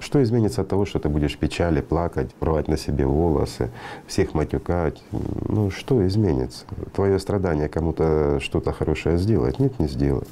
[0.00, 3.70] Что изменится от того, что ты будешь печали, плакать, рвать на себе волосы,
[4.06, 5.02] всех матюкать?
[5.12, 6.64] Ну что изменится?
[6.94, 9.58] Твое страдание кому-то что-то хорошее сделает?
[9.58, 10.28] Нет, не сделает.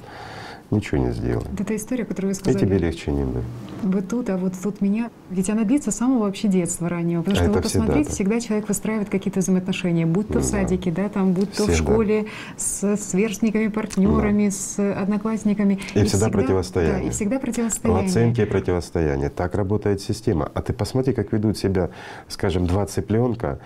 [0.70, 1.46] Ничего не сделает.
[1.48, 3.44] Вот эта история, которую вы И сказали, тебе легче не будет.
[3.84, 7.20] вы тут, а вот тут меня, ведь она длится с самого вообще детства раннего.
[7.20, 8.14] Потому что Это вы всегда посмотрите, так.
[8.14, 10.48] всегда человек выстраивает какие-то взаимоотношения, будь то Ну в да.
[10.48, 11.92] садике, да, там, будь то в Всегда.
[11.92, 12.26] школе,
[12.56, 15.78] с сверстниками, партнерами, с одноклассниками.
[15.94, 17.00] И всегда противостояние.
[17.02, 18.06] Да, и всегда В противостояние.
[18.06, 19.28] оценке и противостоянии.
[19.28, 20.50] Так работает система.
[20.52, 21.90] А ты посмотри, как ведут себя,
[22.28, 23.60] скажем, два цыпленка,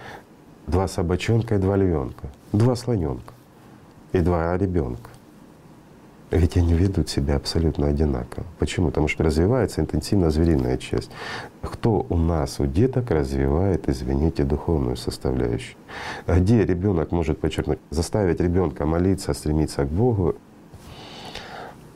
[0.67, 3.33] два собачонка и два львенка, два слоненка
[4.13, 5.09] и два ребенка.
[6.31, 8.47] Ведь они ведут себя абсолютно одинаково.
[8.59, 8.89] Почему?
[8.89, 11.11] Потому что развивается интенсивно звериная часть.
[11.61, 15.77] Кто у нас, у деток, развивает, извините, духовную составляющую?
[16.29, 20.37] Где ребенок может подчеркнуть, заставить ребенка молиться, стремиться к Богу,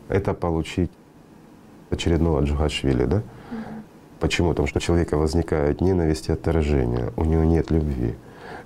[0.09, 0.90] это получить
[1.90, 3.23] очередного Джугашвили, да?
[4.18, 4.49] Почему?
[4.51, 8.14] Потому что у человека возникает ненависть и отторжение, у него нет любви.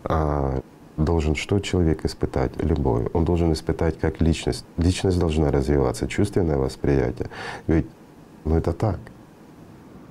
[0.04, 0.62] А
[0.98, 2.52] должен что человек испытать?
[2.62, 3.06] Любовь.
[3.12, 4.64] Он должен испытать как личность.
[4.76, 7.28] Личность должна развиваться, чувственное восприятие.
[7.66, 7.86] Ведь
[8.44, 8.98] ну это так.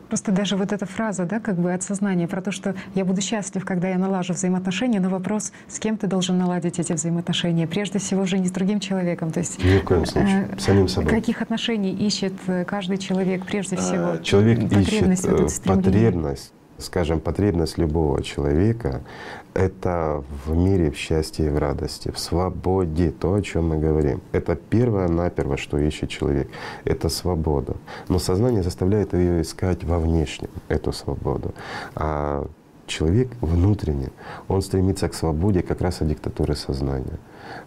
[0.08, 3.20] Просто даже вот эта фраза, да, как бы от сознания про то, что я буду
[3.20, 7.68] счастлив, когда я налажу взаимоотношения, но вопрос, с кем ты должен наладить эти взаимоотношения?
[7.68, 9.32] Прежде всего же не с другим человеком.
[9.32, 10.48] То есть Ни в коем случае.
[10.54, 11.10] э, Самим собой.
[11.12, 14.12] Каких отношений ищет э, каждый человек прежде всего?
[14.12, 19.02] А, Человек потребность ищет в этом э, потребность, скажем, потребность любого человека—
[19.54, 24.22] это в мире, в счастье и в радости, в свободе, то, о чем мы говорим.
[24.32, 26.48] Это первое наперво, что ищет человек—
[26.86, 27.76] это свобода.
[28.10, 31.54] Но сознание заставляет ее искать во внешнем, эту свободу.
[31.96, 32.48] А
[32.86, 34.10] человек внутренне,
[34.48, 37.20] он стремится к свободе как раз от диктатуры сознания.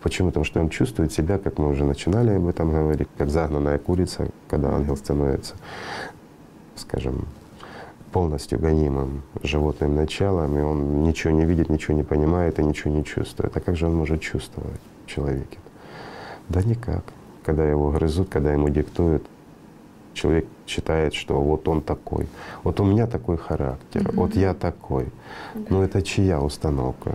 [0.02, 0.28] Почему?
[0.28, 4.28] Потому что он чувствует себя, как мы уже начинали об этом говорить, как загнанная курица,
[4.48, 5.56] когда ангел становится,
[6.76, 7.26] скажем,
[8.12, 13.04] полностью гонимым животным началом, и он ничего не видит, ничего не понимает и ничего не
[13.04, 13.56] чувствует.
[13.56, 15.58] А как же он может чувствовать в человеке?
[16.48, 17.04] Да никак.
[17.44, 19.24] Когда его грызут, когда ему диктуют,
[20.12, 22.26] человек считает, что вот он такой,
[22.64, 25.06] вот у меня такой характер, вот я такой.
[25.68, 27.14] Ну это чья установка?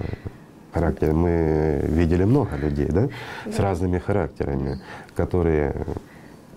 [0.73, 1.13] Характер.
[1.13, 3.07] Мы видели много людей, да,
[3.49, 4.81] с разными характерами,
[5.15, 5.85] которые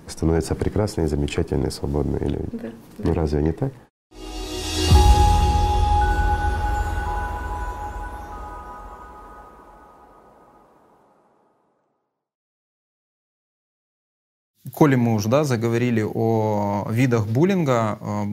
[0.08, 2.72] становятся прекрасные, замечательные, свободные люди.
[2.98, 3.72] Ну разве не так?
[14.72, 18.24] Коли мы уже да, заговорили о видах буллинга, э,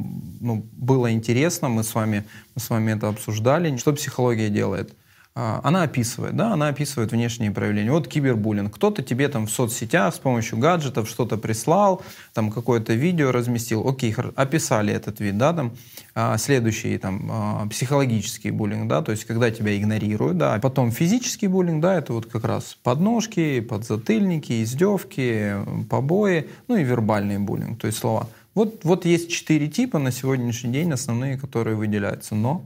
[0.41, 3.78] ну, было интересно, мы с, вами, мы с вами это обсуждали.
[3.78, 4.93] Что психология делает?
[5.38, 7.91] А, Она описывает, да, она описывает внешние проявления.
[7.91, 8.74] Вот кибербуллинг.
[8.74, 12.02] Кто-то тебе там в соцсетях с помощью гаджетов что-то прислал,
[12.34, 13.86] там какое-то видео разместил.
[13.86, 15.74] Окей, описали этот вид, да, там.
[16.13, 20.54] А, Следующий там а, психологический буллинг, да, то есть когда тебя игнорируют, да.
[20.54, 25.56] А Потом физический буллинг, да, это вот как раз подножки, подзатыльники, издевки,
[25.89, 28.30] побои, ну и вербальный буллинг, то есть слова.
[28.54, 32.36] Вот, вот есть четыре типа на сегодняшний день основные, которые выделяются.
[32.36, 32.65] Но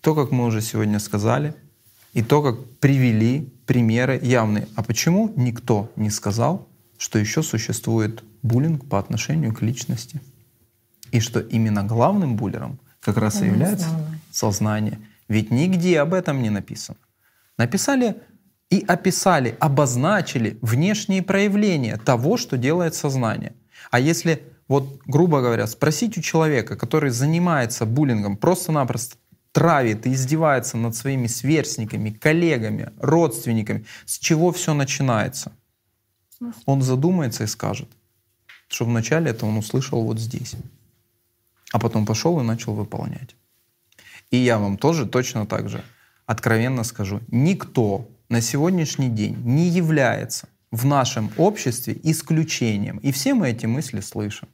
[0.00, 1.54] то, как мы уже сегодня сказали,
[2.12, 4.68] и то, как привели примеры явные.
[4.76, 10.20] А почему никто не сказал, что еще существует буллинг по отношению к личности?
[11.12, 13.88] И что именно главным буллером как раз и является
[14.30, 14.98] сознание.
[15.28, 16.98] Ведь нигде об этом не написано.
[17.56, 18.16] Написали
[18.70, 23.54] и описали, обозначили внешние проявления того, что делает сознание.
[23.90, 29.16] А если, вот, грубо говоря, спросить у человека, который занимается буллингом, просто-напросто
[29.52, 35.52] травит и издевается над своими сверстниками, коллегами, родственниками, с чего все начинается?
[36.66, 37.88] Он задумается и скажет,
[38.68, 40.54] что вначале это он услышал вот здесь,
[41.72, 43.34] а потом пошел и начал выполнять.
[44.30, 45.82] И я вам тоже точно так же
[46.26, 52.98] откровенно скажу, никто на сегодняшний день не является в нашем обществе исключением.
[52.98, 54.48] И все мы эти мысли слышим.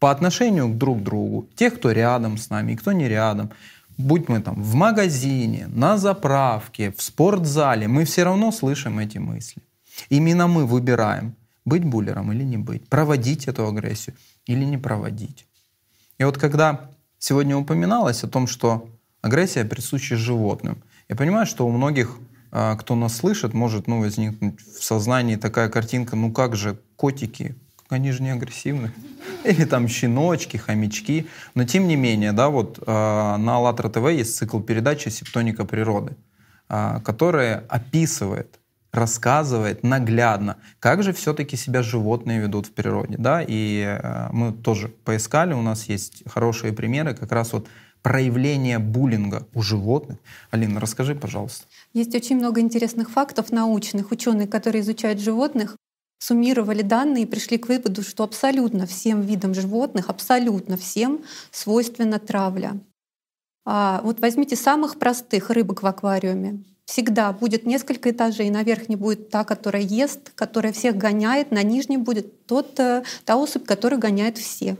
[0.00, 3.50] По отношению к друг другу, тех, кто рядом с нами и кто не рядом,
[3.98, 9.62] будь мы там в магазине, на заправке, в спортзале, мы все равно слышим эти мысли.
[10.08, 11.36] Именно мы выбираем,
[11.66, 15.46] быть буллером или не быть, проводить эту агрессию или не проводить.
[16.18, 18.88] И вот когда сегодня упоминалось о том, что
[19.20, 22.16] агрессия присуща животным, я понимаю, что у многих,
[22.52, 27.54] а, кто нас слышит, может ну, возникнуть в сознании такая картинка, ну как же котики,
[27.92, 28.92] они же не агрессивны.
[29.44, 31.26] Или там щеночки, хомячки.
[31.54, 36.16] Но тем не менее, да, вот э, на АЛЛАТРА ТВ есть цикл передачи «Септоника природы»,
[36.68, 38.60] э, которая описывает
[38.92, 43.16] рассказывает наглядно, как же все-таки себя животные ведут в природе.
[43.18, 43.44] Да?
[43.46, 47.68] И э, мы тоже поискали, у нас есть хорошие примеры как раз вот
[48.02, 50.18] проявления буллинга у животных.
[50.50, 51.66] Алина, расскажи, пожалуйста.
[51.92, 54.10] Есть очень много интересных фактов научных.
[54.10, 55.76] Ученые, которые изучают животных,
[56.20, 62.78] суммировали данные и пришли к выводу, что абсолютно всем видам животных, абсолютно всем свойственна травля.
[63.64, 66.62] А вот возьмите самых простых рыбок в аквариуме.
[66.86, 68.50] Всегда будет несколько этажей.
[68.50, 71.52] На верхней будет та, которая ест, которая всех гоняет.
[71.52, 74.76] На нижней будет тот, э, та особь, которая гоняет всех.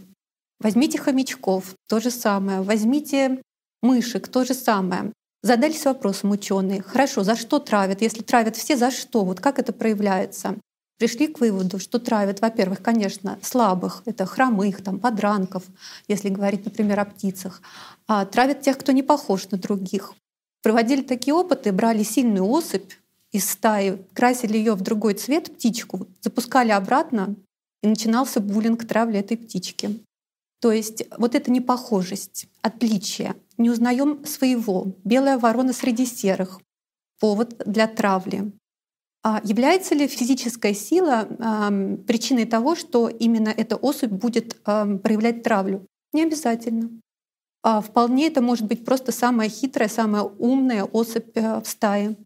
[0.59, 2.63] Возьмите хомячков, то же самое.
[2.63, 3.41] Возьмите
[3.83, 5.13] мышек, то же самое.
[5.43, 6.83] Задались вопросом ученые.
[6.83, 8.03] Хорошо, за что травят?
[8.03, 9.25] Если травят все, за что?
[9.25, 10.57] Вот как это проявляется?
[11.01, 15.63] Пришли к выводу, что травят, во-первых, конечно, слабых, это хромых, там, подранков,
[16.09, 17.63] если говорить, например, о птицах,
[18.07, 20.13] а травят тех, кто не похож на других.
[20.63, 22.93] Проводили такие опыты, брали сильную особь
[23.33, 27.35] из стаи, красили ее в другой цвет, птичку, запускали обратно,
[27.83, 30.05] и начинался буллинг травли этой птички.
[30.61, 36.61] То есть вот эта непохожесть, отличие, не узнаем своего, белая ворона среди серых,
[37.21, 38.53] повод для травли.
[39.23, 41.29] А является ли физическая сила
[42.07, 45.87] причиной того, что именно эта особь будет проявлять травлю?
[46.13, 46.91] Не обязательно.
[47.63, 52.17] А вполне это может быть просто самая хитрая, самая умная особь э, в стае.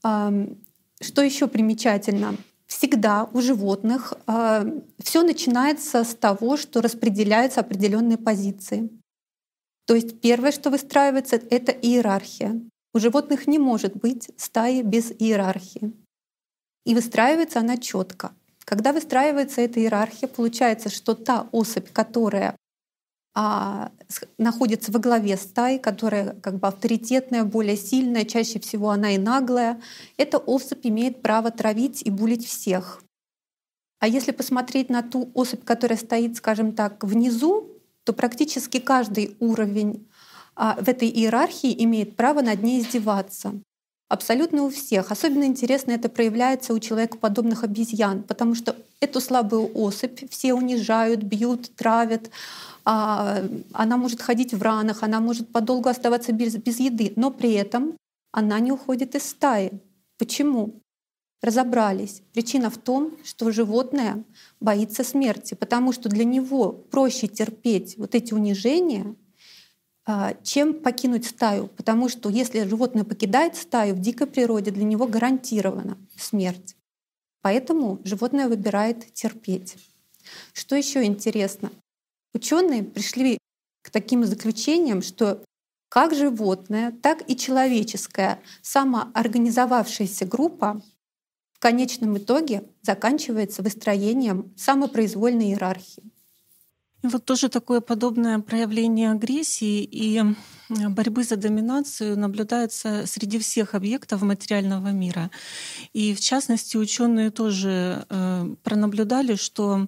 [0.00, 2.36] Что еще примечательно?
[2.66, 8.90] Всегда у животных э, все начинается с того, что распределяются определенные позиции.
[9.86, 12.60] То есть первое, что выстраивается, это иерархия.
[12.94, 15.92] У животных не может быть стаи без иерархии.
[16.84, 18.32] И выстраивается она четко.
[18.64, 22.56] Когда выстраивается эта иерархия, получается, что та особь, которая
[23.34, 23.92] а,
[24.36, 29.80] находится во главе стаи, которая как бы авторитетная, более сильная, чаще всего она и наглая,
[30.16, 33.02] эта особь имеет право травить и булить всех.
[34.00, 37.68] А если посмотреть на ту особь, которая стоит, скажем так, внизу,
[38.02, 40.07] то практически каждый уровень
[40.58, 43.54] в этой иерархии имеет право над ней издеваться.
[44.08, 45.12] Абсолютно у всех.
[45.12, 51.70] Особенно интересно это проявляется у человекоподобных обезьян, потому что эту слабую особь все унижают, бьют,
[51.76, 52.30] травят,
[52.84, 53.42] а,
[53.72, 57.98] она может ходить в ранах, она может подолгу оставаться без, без еды, но при этом
[58.32, 59.72] она не уходит из стаи.
[60.18, 60.80] Почему?
[61.42, 62.22] Разобрались.
[62.32, 64.24] Причина в том, что животное
[64.58, 69.27] боится смерти, потому что для него проще терпеть вот эти унижения, а,
[70.42, 71.68] чем покинуть стаю.
[71.68, 76.76] Потому что если животное покидает стаю, в дикой природе для него гарантирована смерть.
[77.42, 79.76] Поэтому животное выбирает терпеть.
[80.52, 81.70] Что еще интересно?
[82.34, 83.38] Ученые пришли
[83.82, 85.42] к таким заключениям, что
[85.88, 90.82] как животное, так и человеческая самоорганизовавшаяся группа
[91.52, 96.12] в конечном итоге заканчивается выстроением самопроизвольной иерархии.
[97.02, 100.22] И вот тоже такое подобное проявление агрессии и
[100.68, 105.30] борьбы за доминацию наблюдается среди всех объектов материального мира.
[105.92, 109.86] И в частности ученые тоже э, пронаблюдали, что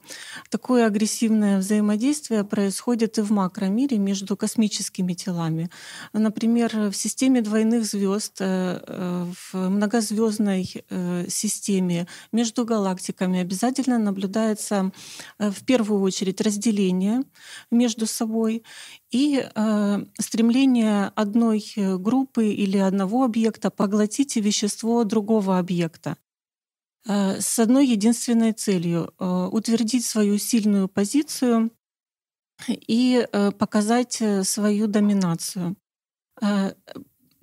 [0.48, 5.70] такое агрессивное взаимодействие происходит и в макромире между космическими телами.
[6.12, 14.92] Например, в системе двойных звезд, э, э в многозвездной э, системе между галактиками обязательно наблюдается
[15.38, 17.22] э, в первую очередь разделение
[17.70, 18.62] между собой
[19.10, 26.16] и э, стремление одной э, группы или одного объекта поглотить вещество другого объекта
[27.06, 31.70] э, с одной единственной целью э, утвердить свою сильную позицию
[32.68, 35.76] и э, показать э, свою доминацию.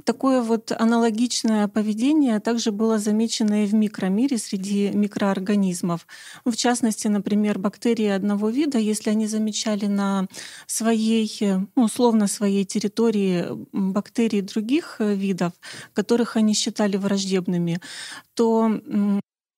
[0.08, 6.08] Такое вот аналогичное поведение также было замечено и в микромире среди микроорганизмов.
[6.46, 10.28] В частности, например, бактерии одного вида, если они замечали на
[10.66, 11.30] своей,
[11.76, 15.52] ну, условно своей территории бактерии других э, видов,
[15.94, 17.82] которых они считали враждебными,
[18.34, 18.80] то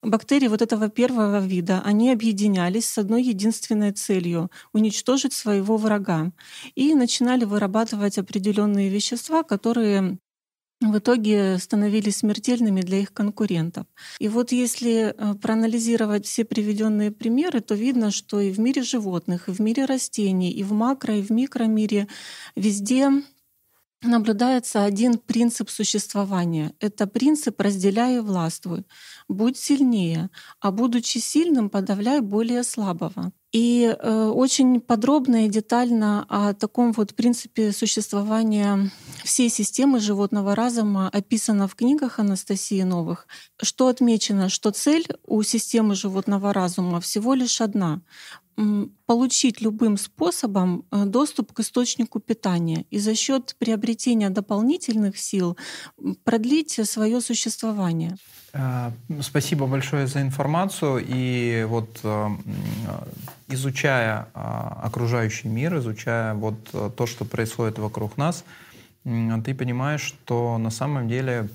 [0.02, 6.32] Бактерии вот этого первого вида, они объединялись с одной единственной целью— уничтожить своего врага.
[6.74, 10.18] И начинали вырабатывать определенные вещества, которые
[10.82, 13.86] в итоге становились смертельными для их конкурентов.
[14.20, 19.50] И вот если э, проанализировать все приведенные примеры, то видно, что и в мире животных,
[19.50, 22.08] и в мире растений, и в макро, и в микромире
[22.56, 23.10] везде
[24.02, 26.74] наблюдается один принцип существования.
[26.80, 28.86] Это принцип «разделяй и властвуй».
[29.28, 30.30] Будь сильнее,
[30.62, 33.34] а будучи сильным, подавляй более слабого.
[33.52, 38.92] И э, очень подробно и детально о таком вот принципе существования
[39.24, 43.28] всей системы животного разума описано в книгах Анастасии Новых,
[43.62, 48.02] что отмечено, что цель у системы животного разума всего лишь одна
[49.06, 55.58] получить любым способом э, доступ к источнику питания и за счет приобретения дополнительных сил
[56.24, 58.16] продлить свое существование.
[58.54, 58.92] Э,
[59.22, 61.06] спасибо большое за информацию.
[61.08, 62.28] И вот э,
[63.48, 68.44] изучая окружающий мир, изучая вот то, что происходит вокруг нас,
[69.04, 71.48] ты понимаешь, что на самом деле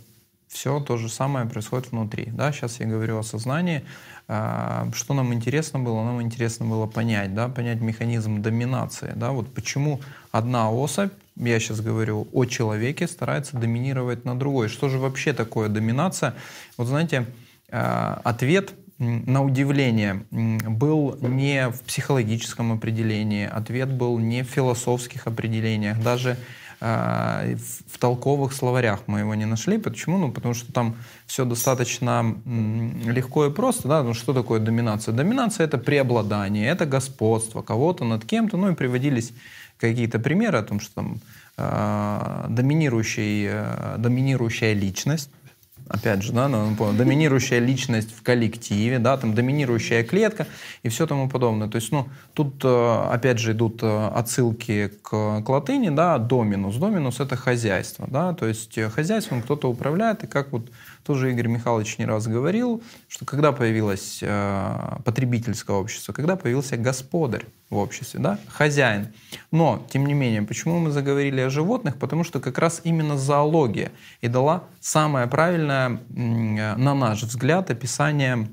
[0.48, 2.26] все то же самое происходит внутри.
[2.26, 2.52] Да?
[2.52, 3.84] Сейчас я говорю о сознании.
[4.26, 6.02] А, что нам интересно было?
[6.02, 9.12] Нам интересно было понять, да, понять механизм доминации.
[9.14, 9.32] Да?
[9.32, 10.00] Вот почему
[10.32, 14.68] одна особь, я сейчас говорю о человеке, старается доминировать на другой.
[14.68, 16.34] Что же вообще такое доминация?
[16.78, 17.26] Вот знаете,
[17.70, 26.00] а, ответ на удивление был не в психологическом определении, ответ был не в философских определениях,
[26.00, 26.36] даже
[26.84, 29.78] в толковых словарях мы его не нашли.
[29.78, 30.18] Почему?
[30.18, 32.36] Ну, потому что там все достаточно
[33.06, 33.88] легко и просто.
[33.88, 34.02] Да?
[34.02, 35.14] Ну, что такое доминация?
[35.14, 38.58] Доминация— это преобладание, это господство кого-то над кем-то.
[38.58, 39.32] Ну и приводились
[39.78, 41.20] какие-то примеры о том, что там
[41.56, 45.30] э, доминирующий, э, доминирующая личность,
[45.88, 50.46] опять же, да, ну, доминирующая личность в коллективе, да, там доминирующая клетка
[50.82, 51.68] и все тому подобное.
[51.68, 56.76] То есть, ну, тут, э, опять же, идут э, отсылки к, к латыни, да, доминус.
[56.76, 60.70] Доминус— это хозяйство, да, то есть э, хозяйством кто-то управляет, и как вот
[61.04, 67.44] тоже Игорь Михайлович не раз говорил, что когда появилось э, потребительское общество, когда появился господарь
[67.68, 69.12] в обществе, да, хозяин.
[69.50, 71.98] Но, тем не менее, почему мы заговорили о животных?
[71.98, 73.92] Потому что как раз именно зоология
[74.22, 78.48] и дала самое правильное, на наш взгляд, описание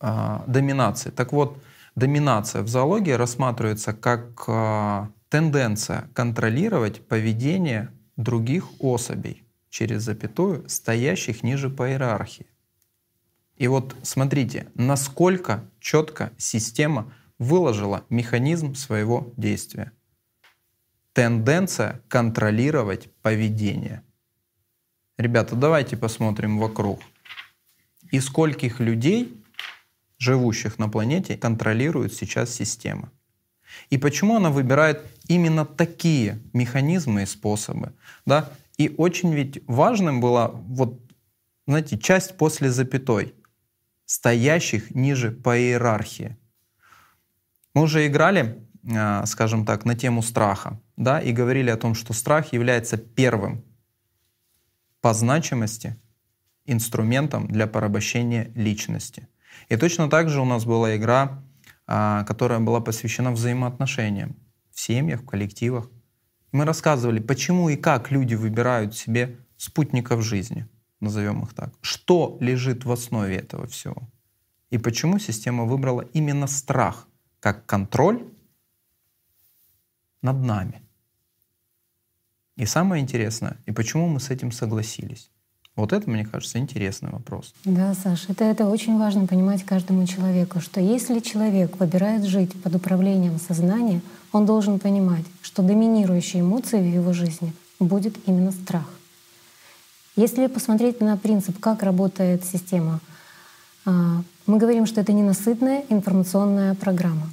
[0.00, 1.10] э, доминации.
[1.10, 1.58] Так вот,
[1.94, 9.45] доминация в зоологии рассматривается как э, тенденция контролировать поведение других особей
[9.76, 12.46] через запятую, стоящих ниже по иерархии.
[13.58, 19.92] И вот смотрите, насколько четко система выложила механизм своего действия.
[21.12, 24.02] Тенденция контролировать поведение.
[25.18, 27.02] Ребята, давайте посмотрим вокруг.
[28.10, 29.44] И скольких людей,
[30.16, 33.12] живущих на планете, контролирует сейчас система.
[33.90, 37.92] И почему она выбирает именно такие механизмы и способы?
[38.24, 38.50] Да?
[38.78, 41.00] И очень ведь важным была вот,
[41.66, 43.34] знаете, часть после запятой,
[44.04, 46.36] стоящих ниже по иерархии.
[47.74, 52.12] Мы уже играли, а, скажем так, на тему страха, да, и говорили о том, что
[52.12, 53.64] страх является первым
[55.00, 55.96] по значимости
[56.64, 59.28] инструментом для порабощения личности.
[59.68, 61.42] И точно так же у нас была игра,
[61.86, 64.36] а, которая была посвящена взаимоотношениям
[64.72, 65.88] в семьях, в коллективах.
[66.56, 70.66] Мы рассказывали, почему и как люди выбирают себе спутников жизни,
[71.00, 71.74] назовем их так.
[71.82, 74.08] Что лежит в основе этого всего?
[74.70, 77.08] И почему система выбрала именно страх
[77.40, 78.24] как контроль
[80.22, 80.80] над нами?
[82.56, 85.30] И самое интересное, и почему мы с этим согласились?
[85.74, 87.54] Вот это, мне кажется, интересный вопрос.
[87.66, 92.76] Да, Саша, это, это очень важно понимать каждому человеку, что если человек выбирает жить под
[92.76, 94.00] управлением сознания,
[94.32, 98.86] он должен понимать, что доминирующей эмоцией в его жизни будет именно страх.
[100.16, 103.00] Если посмотреть на принцип, как работает система,
[103.84, 107.30] а, мы говорим, что это ненасытная информационная программа,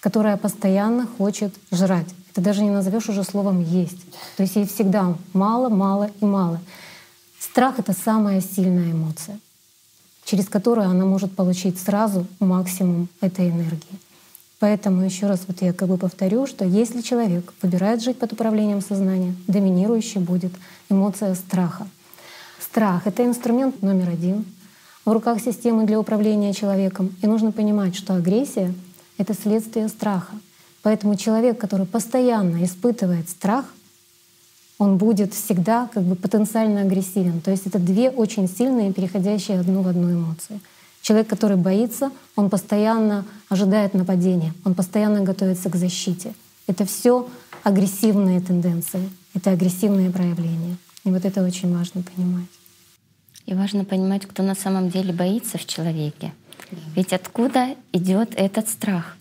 [0.00, 2.08] которая постоянно хочет жрать.
[2.32, 4.04] Это даже не назовешь уже словом «есть».
[4.36, 6.60] То есть ей всегда мало, мало и мало.
[7.38, 9.38] Страх— это самая сильная эмоция,
[10.24, 13.98] через которую она может получить сразу максимум этой энергии.
[14.58, 18.80] Поэтому еще раз вот я как бы повторю, что если человек выбирает жить под управлением
[18.80, 20.52] сознания, доминирующей будет
[20.88, 21.86] эмоция страха.
[22.58, 24.46] Страх— это инструмент номер один
[25.04, 27.14] в руках системы для управления человеком.
[27.22, 28.74] И нужно понимать, что агрессия—
[29.18, 30.32] это следствие страха.
[30.82, 33.66] Поэтому человек, который постоянно испытывает страх,
[34.78, 37.40] он будет всегда как бы потенциально агрессивен.
[37.40, 40.60] То есть это две очень сильные, переходящие одну в одну эмоции.
[41.06, 46.34] Человек, который боится, он постоянно ожидает нападения, он постоянно готовится к защите.
[46.66, 47.28] Это все
[47.62, 50.76] агрессивные тенденции, это агрессивные проявления.
[51.04, 52.48] И вот это очень важно понимать.
[53.44, 56.32] И важно понимать, кто на самом деле боится в человеке.
[56.96, 59.16] Ведь откуда идет этот страх?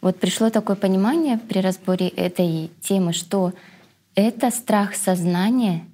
[0.00, 3.52] Вот пришло такое понимание при разборе этой темы, что
[4.16, 5.84] это страх сознания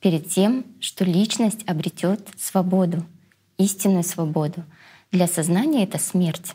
[0.00, 3.06] перед тем, что личность обретет свободу,
[3.58, 4.64] истинную свободу.
[5.12, 6.54] Для сознания это смерть.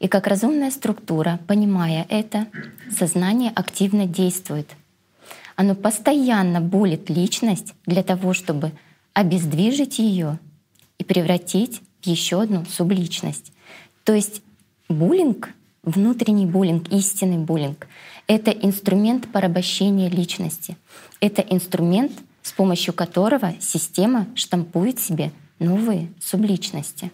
[0.00, 2.46] И как разумная структура, понимая это,
[2.90, 4.68] сознание активно действует.
[5.56, 8.72] Оно постоянно болит личность для того, чтобы
[9.12, 10.38] обездвижить ее
[10.98, 13.52] и превратить в еще одну субличность.
[14.04, 14.42] То есть
[14.88, 15.50] буллинг,
[15.82, 17.86] внутренний буллинг, истинный буллинг—
[18.26, 20.76] это инструмент порабощения личности.
[21.20, 22.12] Это инструмент,
[22.42, 25.32] с помощью которого система штампует себе
[25.62, 27.10] новые субличности.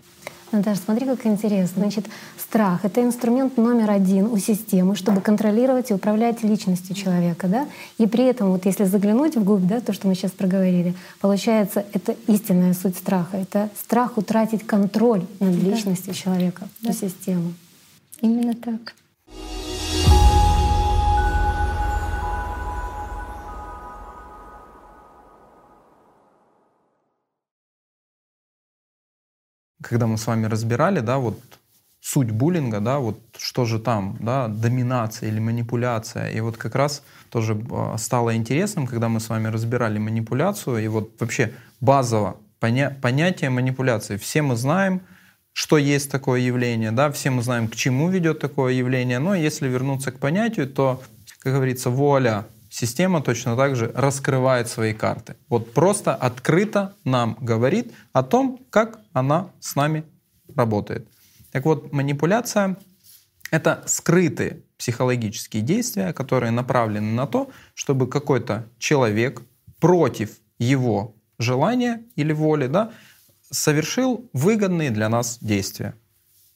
[0.50, 1.82] Наташа, смотри, как интересно.
[1.82, 2.06] Значит,
[2.38, 7.48] страх— это инструмент номер один у системы, чтобы контролировать и управлять личностью человека.
[7.48, 7.68] Да?
[7.98, 12.16] И при этом, вот если заглянуть вглубь, да, то, что мы сейчас проговорили, получается, это
[12.26, 13.36] истинная суть страха.
[13.36, 16.18] Это страх утратить контроль над личностью да.
[16.18, 16.92] человека, да.
[16.92, 17.52] систему.
[18.20, 18.94] Именно так.
[29.82, 31.40] Когда мы с вами разбирали, да, вот
[32.00, 36.30] суть буллинга, да, вот что же там, да, доминация или манипуляция.
[36.30, 40.88] И вот как раз тоже а, стало интересным, когда мы с вами разбирали манипуляцию, и
[40.88, 44.16] вот вообще базово поня понятие манипуляции.
[44.16, 45.00] Все мы знаем,
[45.52, 49.68] что есть такое явление, да, все мы знаем, к чему ведет такое явление, но если
[49.68, 51.02] вернуться к понятию, то,
[51.40, 52.46] как говорится, воля
[52.78, 55.34] система точно так же раскрывает свои карты.
[55.48, 60.04] Вот просто открыто нам говорит о том, как она с нами
[60.54, 61.08] работает.
[61.50, 62.76] Так вот, манипуляция—
[63.50, 69.42] это скрытые психологические действия, которые направлены на то, чтобы какой-то человек
[69.80, 72.92] против его желания или воли да,
[73.50, 75.94] совершил выгодные для нас действия.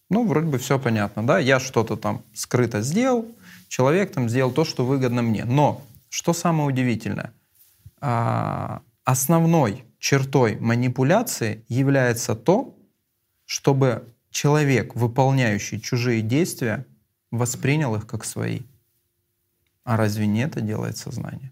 [0.08, 3.26] Ну, вроде бы все понятно, да, я что-то там скрыто сделал,
[3.66, 5.44] человек там сделал то, что выгодно мне.
[5.44, 5.82] Но
[6.12, 7.32] что самое удивительное?
[7.98, 12.76] А, основной чертой манипуляции является то,
[13.46, 16.84] чтобы человек, выполняющий чужие действия,
[17.30, 18.60] воспринял их как свои.
[19.84, 21.50] А разве не это делает сознание?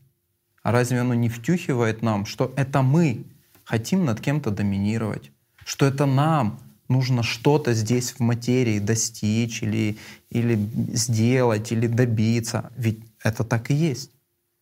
[0.62, 3.24] А разве оно не втюхивает нам, что это мы
[3.64, 5.30] хотим над кем-то доминировать,
[5.64, 9.96] что это нам нужно что-то здесь в материи достичь или,
[10.28, 10.56] или
[10.92, 12.70] сделать, или добиться?
[12.76, 14.10] Ведь это так и есть.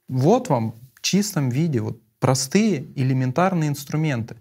[0.09, 4.37] Вот вам в чистом виде вот простые элементарные инструменты.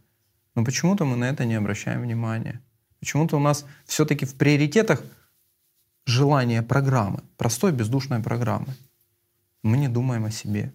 [0.55, 2.61] Но почему-то мы на это не обращаем внимания.
[2.99, 5.03] Почему-то у нас все-таки в приоритетах
[6.05, 8.73] желание программы, простой бездушной программы.
[9.61, 10.73] Мы не думаем о себе.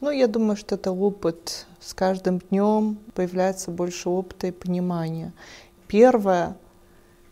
[0.00, 1.66] Ну, я думаю, что это опыт.
[1.80, 5.32] С каждым днем появляется больше опыта и понимания.
[5.86, 6.56] Первая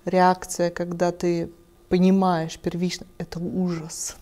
[0.04, 1.50] реакция, когда ты
[1.88, 4.16] понимаешь первично, это ужас.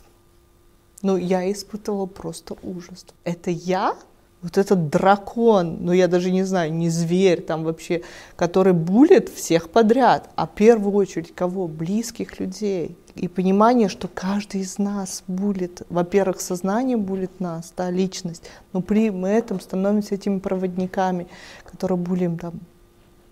[1.02, 3.06] Ну, я испытывала просто ужас.
[3.24, 3.94] Это я?
[4.40, 8.02] Вот этот дракон, ну я даже не знаю, не зверь там вообще,
[8.36, 11.66] который булит всех подряд, а в первую очередь кого?
[11.66, 12.96] Близких людей.
[13.16, 19.06] И понимание, что каждый из нас булит, во-первых, сознание булит нас, да, личность, но при
[19.28, 21.26] этом становимся этими проводниками,
[21.64, 22.60] которые булим там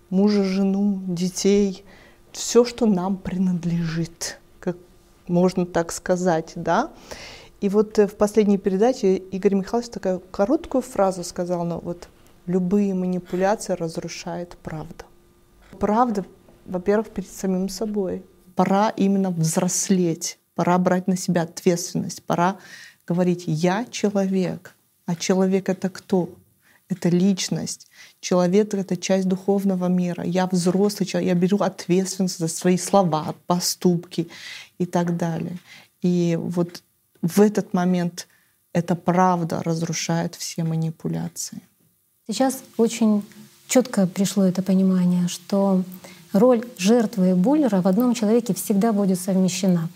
[0.09, 1.85] мужа, жену, детей,
[2.33, 4.75] все, что нам принадлежит, как
[5.27, 6.91] можно так сказать, да.
[7.59, 12.07] И вот э, в последней передаче Игорь Михайлович такую короткую фразу сказал, но вот
[12.45, 15.05] любые манипуляции разрушает правда.
[15.79, 16.25] Правда,
[16.65, 18.23] во-первых, перед самим собой.
[18.55, 22.57] Пора именно взрослеть, пора брать на себя ответственность, пора
[23.05, 24.73] говорить «я человек».
[25.05, 26.29] А человек— это кто?
[26.89, 27.87] Это личность.
[28.19, 30.23] Человек— это часть духовного мира.
[30.23, 34.27] Я взрослый человек, я беру ответственность за свои слова, поступки
[34.77, 35.57] и так далее.
[36.01, 36.81] И вот
[37.21, 38.27] в этот момент
[38.73, 41.61] эта правда разрушает все манипуляции.
[42.27, 43.23] Сейчас очень
[43.67, 45.83] четко пришло это понимание, что
[46.33, 49.89] роль жертвы и буллера в одном человеке всегда будет совмещена.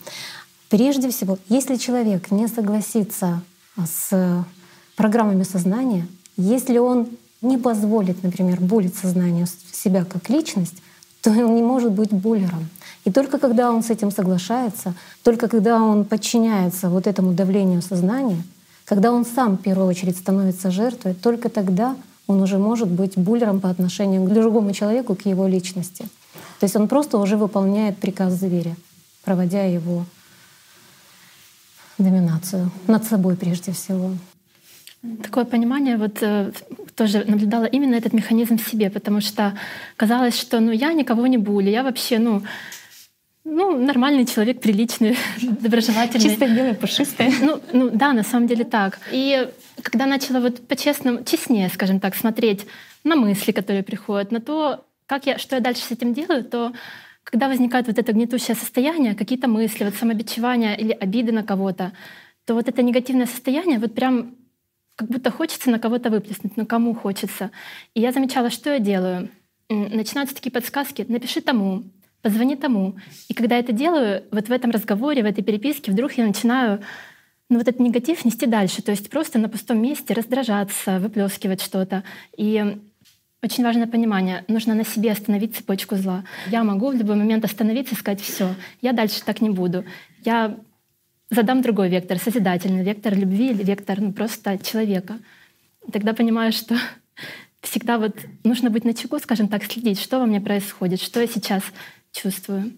[0.69, 3.41] Прежде всего, если человек не согласится
[3.85, 4.45] с
[4.95, 6.07] программами сознания,
[6.37, 7.09] если он
[7.41, 10.81] не позволит, например, булить сознанию себя как личность,
[11.21, 12.69] то он не может быть буллером.
[13.05, 14.93] И только когда он с этим соглашается,
[15.23, 18.43] только когда он подчиняется вот этому давлению сознания,
[18.85, 21.95] когда он сам в первую очередь становится жертвой, только тогда
[22.27, 26.05] он уже может быть буллером по отношению к другому человеку, к его личности.
[26.59, 28.75] То есть он просто уже выполняет приказ зверя,
[29.23, 30.05] проводя его
[31.97, 34.11] доминацию над собой прежде всего.
[35.23, 36.51] Такое понимание вот э,
[36.95, 39.53] тоже наблюдала именно этот механизм в себе, потому что
[39.97, 42.43] казалось, что ну я никого не булю, я вообще ну
[43.51, 46.29] ну, нормальный человек, приличный, доброжелательный.
[46.29, 47.33] Чистое, белое, пушистое.
[47.41, 48.99] Ну, ну да, на самом деле так.
[49.11, 49.49] И
[49.81, 52.65] когда начала вот по-честному, честнее, скажем так, смотреть
[53.03, 56.71] на мысли, которые приходят, на то, как я, что я дальше с этим делаю, то
[57.25, 61.91] когда возникает вот это гнетущее состояние, какие-то мысли, вот самобичевание или обиды на кого-то,
[62.45, 64.35] то вот это негативное состояние вот прям
[64.95, 67.51] как будто хочется на кого-то выплеснуть, но кому хочется.
[67.95, 69.29] И я замечала, что я делаю.
[69.67, 71.83] Начинаются такие подсказки «напиши тому»,
[72.21, 72.95] «позвони тому».
[73.27, 76.81] И когда я это делаю, вот в этом разговоре, в этой переписке вдруг я начинаю
[77.49, 82.03] ну, вот этот негатив нести дальше, то есть просто на пустом месте раздражаться, выплескивать что-то.
[82.37, 82.77] И
[83.43, 84.45] очень важное понимание.
[84.47, 86.23] Нужно на себе остановить цепочку зла.
[86.47, 89.83] Я могу в любой момент остановиться и сказать, все, я дальше так не буду.
[90.23, 90.59] Я
[91.31, 95.17] задам другой вектор, созидательный вектор любви или вектор ну, просто человека.
[95.87, 96.75] И тогда понимаю, что
[97.61, 101.27] всегда вот нужно быть на чеку, скажем так, следить, что во мне происходит, что я
[101.27, 101.63] сейчас
[102.11, 102.73] чувствую.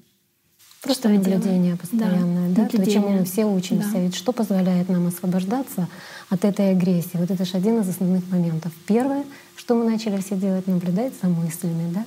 [0.81, 2.69] Просто что наблюдение постоянное, да, да?
[2.69, 3.93] то, чему мы все учимся.
[3.93, 3.99] Да.
[3.99, 5.87] Ведь что позволяет нам освобождаться
[6.29, 7.15] от этой агрессии?
[7.15, 8.73] Вот это же один из основных моментов.
[8.85, 9.23] Первое,
[9.55, 12.05] что мы начали все делать, наблюдать за мыслями, да?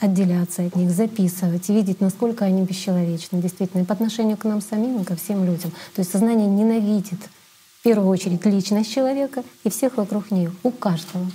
[0.00, 5.00] отделяться от них, записывать, видеть, насколько они бесчеловечны, действительно, и по отношению к нам самим,
[5.00, 5.70] и ко всем людям.
[5.94, 7.20] То есть сознание ненавидит
[7.80, 11.26] в первую очередь личность человека и всех вокруг нее, у каждого.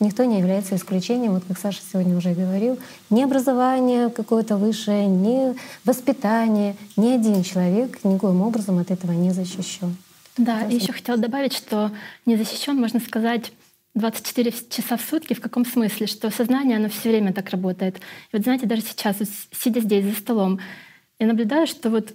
[0.00, 2.78] Никто не является исключением, вот как Саша сегодня уже говорил,
[3.10, 9.96] ни образование какое-то высшее, ни воспитание, ни один человек никоим образом от этого не защищен.
[10.36, 11.90] Да, и еще хотела добавить, что
[12.26, 13.52] не защищен, можно сказать,
[13.94, 15.34] 24 часа в сутки.
[15.34, 16.06] В каком смысле?
[16.06, 17.96] Что сознание, оно все время так работает.
[17.96, 18.00] И
[18.36, 20.60] вот знаете, даже сейчас, вот, сидя здесь за столом,
[21.18, 22.12] я наблюдаю, что вот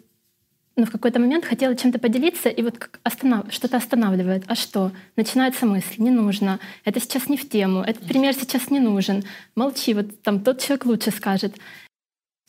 [0.75, 3.53] ну, в какой-то момент хотела чем-то поделиться, и вот останов...
[3.53, 4.43] что-то останавливает.
[4.47, 4.91] А что?
[5.15, 9.23] Начинается мысль, не нужно, это сейчас не в тему, этот пример сейчас не нужен.
[9.55, 11.55] Молчи, вот там тот человек лучше скажет.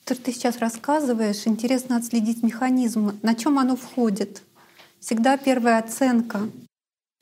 [0.05, 4.43] То, что ты сейчас рассказываешь, интересно отследить механизм, на чем оно входит.
[5.01, 6.41] Всегда первая оценка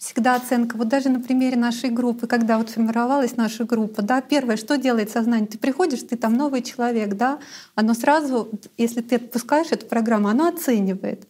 [0.03, 0.77] всегда оценка.
[0.77, 5.11] Вот даже на примере нашей группы, когда вот формировалась наша группа, да, первое, что делает
[5.11, 5.47] сознание?
[5.47, 7.39] Ты приходишь, ты там новый человек, да,
[7.77, 11.29] оно сразу, если ты отпускаешь эту программу, оно оценивает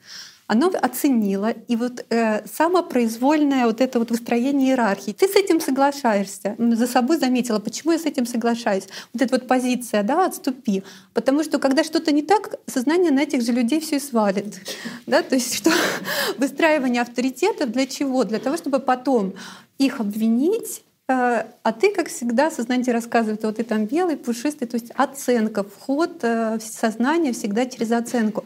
[0.52, 5.12] оно оценило, и вот э, самопроизвольное вот это вот выстроение иерархии.
[5.12, 6.56] Ты с этим соглашаешься.
[6.58, 8.86] За собой заметила, почему я с этим соглашаюсь.
[9.14, 10.82] Вот эта вот позиция, да, отступи.
[11.14, 14.60] Потому что когда что-то не так, сознание на этих же людей все и свалит.
[15.06, 15.22] Да?
[15.22, 15.70] То есть что
[16.36, 18.24] выстраивание авторитетов для чего?
[18.24, 19.32] Для того, чтобы потом
[19.78, 24.76] их обвинить э, а ты, как всегда, сознание рассказывает, вот ты там белый, пушистый, то
[24.76, 28.44] есть оценка, вход э, в сознание всегда через оценку.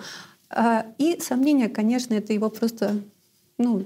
[0.51, 3.01] А, и сомнения, конечно, это его просто
[3.59, 3.85] ну,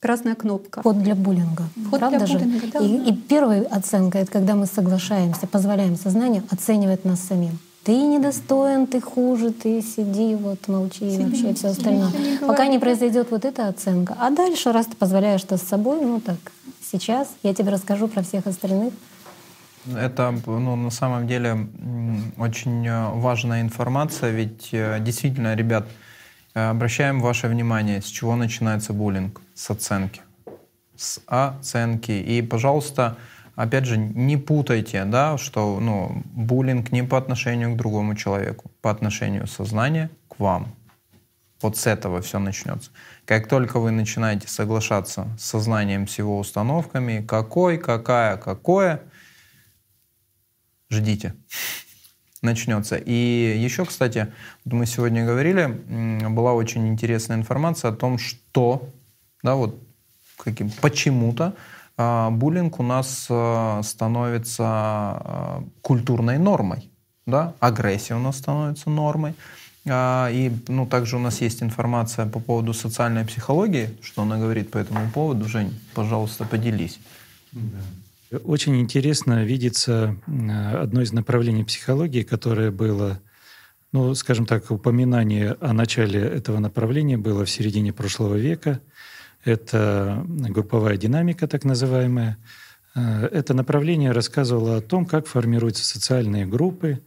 [0.00, 0.80] красная кнопка.
[0.80, 1.64] Вход для буллинга.
[1.86, 2.38] Вход Правда для же?
[2.38, 2.78] буллинга, да.
[2.80, 7.58] И, и первая оценка— это когда мы соглашаемся, позволяем сознанию оценивать нас самим.
[7.84, 12.10] Ты недостоин, ты хуже, ты сиди, вот молчи сиди, и вообще все остальное.
[12.10, 14.16] Не Пока не произойдет вот эта оценка.
[14.18, 16.38] А дальше, раз ты позволяешь это с собой, ну так,
[16.82, 18.94] сейчас я тебе расскажу про всех остальных.
[19.92, 21.68] Это ну, на самом деле
[22.38, 25.86] очень э, важная информация, ведь э, действительно, ребят,
[26.54, 29.42] э, обращаем ваше внимание, с чего начинается буллинг?
[29.54, 30.22] С оценки.
[30.96, 32.12] С оценки.
[32.12, 33.18] И, пожалуйста,
[33.56, 38.90] опять же, не путайте, да, что ну, буллинг не по отношению к другому человеку, по
[38.90, 40.74] отношению сознания к вам.
[41.60, 42.90] Вот с этого все начнется.
[43.26, 49.02] Как только вы начинаете соглашаться с сознанием, с его установками, какой, какая, какое—
[50.90, 51.34] ждите,
[52.42, 52.96] начнется.
[52.96, 54.32] И еще, кстати,
[54.64, 55.66] мы сегодня говорили,
[56.28, 58.88] была очень интересная информация о том, что,
[59.42, 59.80] да, вот
[60.36, 61.54] каким, почему-то
[61.96, 66.90] э, буллинг у нас э, становится э, культурной нормой,
[67.26, 69.34] да, агрессия у нас становится нормой.
[69.86, 74.78] И ну, также у нас есть информация по поводу социальной психологии, что она говорит по
[74.78, 75.46] этому поводу.
[75.46, 76.98] Жень, пожалуйста, поделись.
[77.52, 77.78] Да.
[78.42, 83.20] Очень интересно видится одно из направлений психологии, которое было,
[83.92, 88.80] ну, скажем так, упоминание о начале этого направления было в середине прошлого века.
[89.44, 92.38] Это групповая динамика, так называемая.
[92.94, 97.00] Э, это направление рассказывало о том, как формируются социальные группы,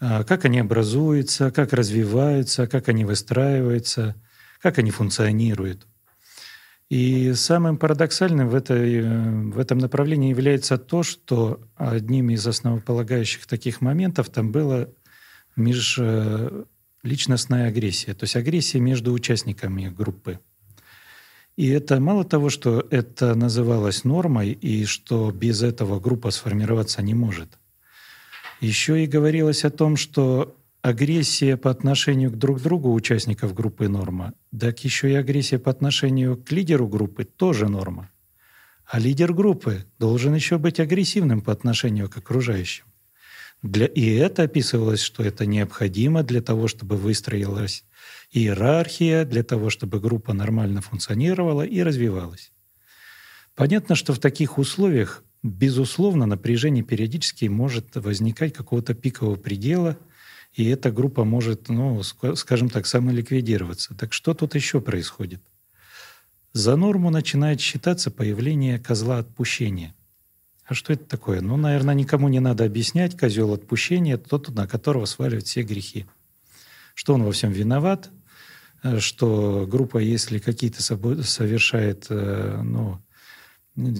[0.00, 4.14] э, как они образуются, как развиваются, как они выстраиваются,
[4.62, 5.86] как они функционируют.
[6.90, 13.82] И самым парадоксальным в, этой, в этом направлении является то, что одним из основополагающих таких
[13.82, 14.88] моментов там была
[15.56, 20.40] межличностная агрессия, то есть агрессия между участниками группы.
[21.56, 27.12] И это мало того, что это называлось нормой, и что без этого группа сформироваться не
[27.14, 27.58] может.
[28.60, 34.34] Еще и говорилось о том, что агрессия по отношению к друг другу участников группы норма,
[34.58, 38.10] так еще и агрессия по отношению к лидеру группы тоже норма.
[38.86, 42.84] А лидер группы должен еще быть агрессивным по отношению к окружающим.
[43.62, 47.84] Для, и это описывалось, что это необходимо для того, чтобы выстроилась
[48.30, 52.52] иерархия, для того, чтобы группа нормально функционировала и развивалась.
[53.56, 59.98] Понятно, что в таких условиях, безусловно, напряжение периодически может возникать какого-то пикового предела,
[60.58, 63.94] и эта группа может, ну, скажем так, самоликвидироваться.
[63.94, 65.40] Так что тут еще происходит?
[66.52, 69.94] За норму начинает считаться появление козла отпущения.
[70.64, 71.40] А что это такое?
[71.42, 73.16] Ну, наверное, никому не надо объяснять.
[73.16, 76.06] Козел отпущения— тот, на которого сваливают все грехи.
[76.96, 78.10] Что он во всем виноват,
[78.82, 83.00] э, что группа, если какие-то совершает, э, ну,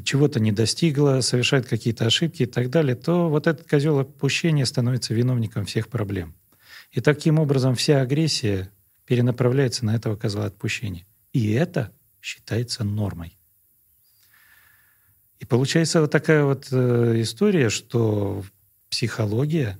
[0.02, 5.14] чего-то не достигла, совершает какие-то ошибки и так далее, то вот этот козел отпущения становится
[5.14, 6.34] виновником всех проблем.
[6.90, 8.70] И таким образом вся агрессия
[9.04, 11.06] перенаправляется на этого козла отпущения.
[11.32, 13.36] И это считается нормой.
[15.38, 18.44] И получается вот такая вот э, история, что
[18.88, 19.78] психология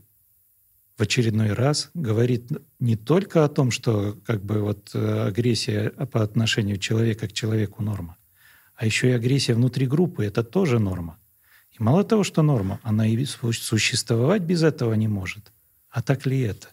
[0.96, 6.22] в очередной раз говорит не только о том, что как бы вот э, агрессия по
[6.22, 8.16] отношению человека к человеку норма,
[8.74, 11.18] а еще и агрессия внутри группы— это тоже норма.
[11.72, 15.52] И мало того, что норма, она и существовать без этого не может.
[15.90, 16.68] А так ли это?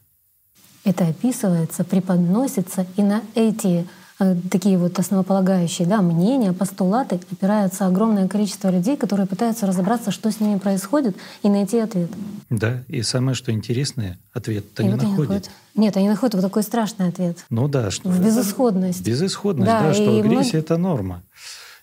[0.86, 3.86] Это описывается, преподносится, и на эти
[4.18, 10.32] Э, такие вот основополагающие да, мнения, постулаты опираются огромное количество людей, которые пытаются разобраться, что
[10.32, 12.10] с ними происходит, и найти ответ.
[12.50, 15.20] Да, и самое, что интересное, ответ-то не, вот находят.
[15.20, 15.52] находят.
[15.76, 17.40] Нет, они находят вот такой страшный ответ.
[17.50, 19.06] Ну да, что в безысходность.
[19.06, 20.60] Безысходность, да, да что агрессия мы...
[20.60, 21.22] это норма.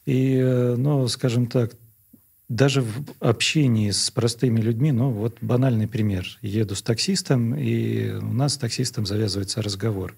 [0.06, 1.72] И, э, ну, скажем так,
[2.56, 6.26] даже в общении с простыми людьми, ну вот банальный пример.
[6.42, 10.14] Еду с таксистом, и у нас с таксистом завязывается разговор.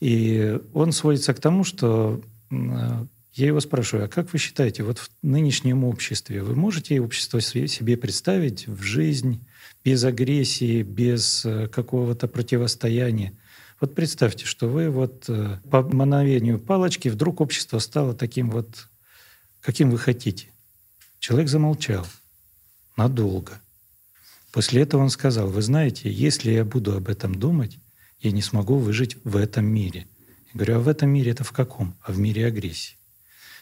[0.00, 2.20] И он сводится к тому, что
[2.50, 7.96] я его спрашиваю, а как вы считаете, вот в нынешнем обществе вы можете общество себе
[7.96, 9.44] представить в жизнь
[9.84, 13.32] без агрессии, без э, какого-то противостояния?
[13.80, 18.88] Вот представьте, что вы вот э, по мановению палочки вдруг общество стало таким вот,
[19.60, 20.53] каким вы хотите.
[21.24, 22.06] Человек замолчал
[22.98, 23.58] надолго.
[24.52, 27.78] После этого он сказал, вы знаете, если я буду об этом думать,
[28.20, 30.06] я не смогу выжить в этом мире.
[30.52, 31.96] Я говорю, а в этом мире это в каком?
[32.02, 32.98] А в мире агрессии.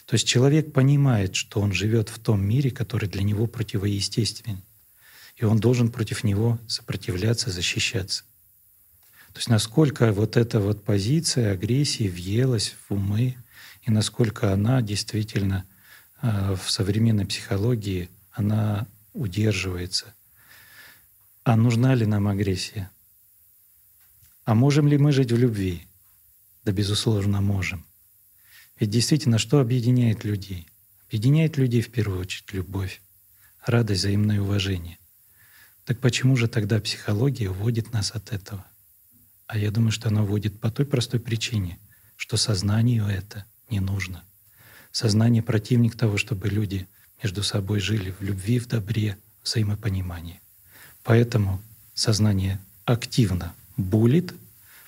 [0.07, 4.61] То есть человек понимает, что он живет в том мире, который для него противоестественен.
[5.37, 8.25] И он должен против него сопротивляться, защищаться.
[9.33, 13.37] То есть насколько вот эта вот позиция агрессии въелась в умы,
[13.83, 15.65] и насколько она действительно
[16.23, 20.15] в современной психологии, она удерживается.
[21.45, 22.91] А нужна ли нам агрессия?
[24.45, 25.87] А можем ли мы жить в любви?
[26.65, 27.85] Да, безусловно, можем.
[28.79, 30.69] Ведь действительно, что объединяет людей?
[31.09, 33.03] Объединяет людей в первую очередь любовь,
[33.67, 34.99] радость, взаимное уважение.
[35.85, 38.65] Так почему же тогда психология уводит нас от этого?
[39.47, 41.79] А я думаю, что она уводит по той простой причине,
[42.17, 44.25] что сознанию это не нужно.
[44.93, 46.87] Сознание— противник того, чтобы люди
[47.23, 50.41] между собой жили в любви, в добре, в взаимопонимании.
[51.03, 51.61] Поэтому
[51.95, 54.35] сознание активно булит,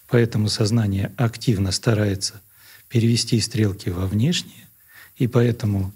[0.09, 2.40] поэтому сознание активно старается
[2.88, 4.68] перевести стрелки во внешнее,
[5.16, 5.92] и поэтому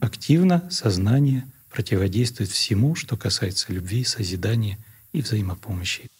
[0.00, 4.78] активно сознание противодействует всему, что касается любви, созидания
[5.12, 6.10] и взаимопомощи.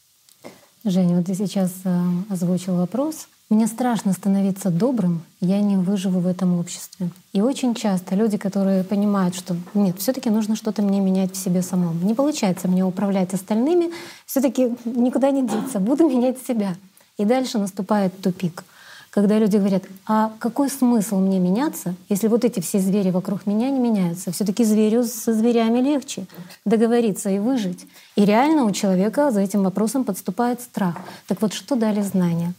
[0.85, 3.29] Женя, вот ты сейчас э, озвучил вопрос.
[3.53, 7.11] Мне страшно становиться добрым, я не выживу в этом обществе.
[7.35, 11.61] И очень часто люди, которые понимают, что нет, все-таки нужно что-то мне менять в себе
[11.61, 12.03] самом.
[12.03, 13.91] Не получается мне управлять остальными,
[14.25, 16.77] все-таки никуда не деться, буду менять себя.
[17.19, 18.65] И дальше наступает тупик,
[19.11, 23.69] когда люди говорят, а какой смысл мне меняться, если вот эти все звери вокруг меня
[23.69, 24.33] не меняются?
[24.33, 26.25] все таки зверю со зверями легче
[26.65, 27.85] договориться и выжить.
[28.17, 30.97] И реально у человека за этим вопросом подступает страх.
[31.27, 32.55] Так вот, что дали знания?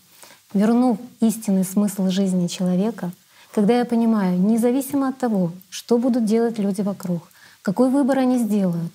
[0.53, 3.11] Вернув истинный смысл жизни человека,
[3.53, 7.29] когда я понимаю, независимо от того, что будут делать люди вокруг,
[7.61, 8.93] какой выбор они сделают,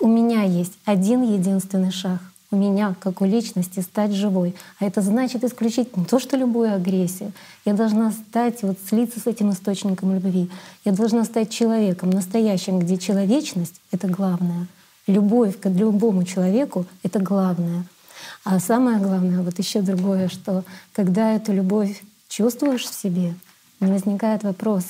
[0.00, 2.20] у меня есть один единственный шаг
[2.52, 4.54] у меня, как у личности, стать живой.
[4.78, 7.32] А это значит исключить не то, что любую агрессию.
[7.64, 10.50] Я должна стать, вот слиться с этим источником любви.
[10.84, 14.66] Я должна стать человеком настоящим, где человечность— это главное.
[15.06, 17.84] Любовь к любому человеку— это главное.
[18.44, 23.34] А самое главное, вот еще другое, что когда эту любовь чувствуешь в себе,
[23.78, 24.84] не возникает вопрос,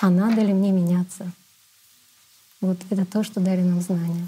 [0.00, 1.30] а надо ли мне меняться?
[2.62, 4.26] Вот это то, что дали нам знания.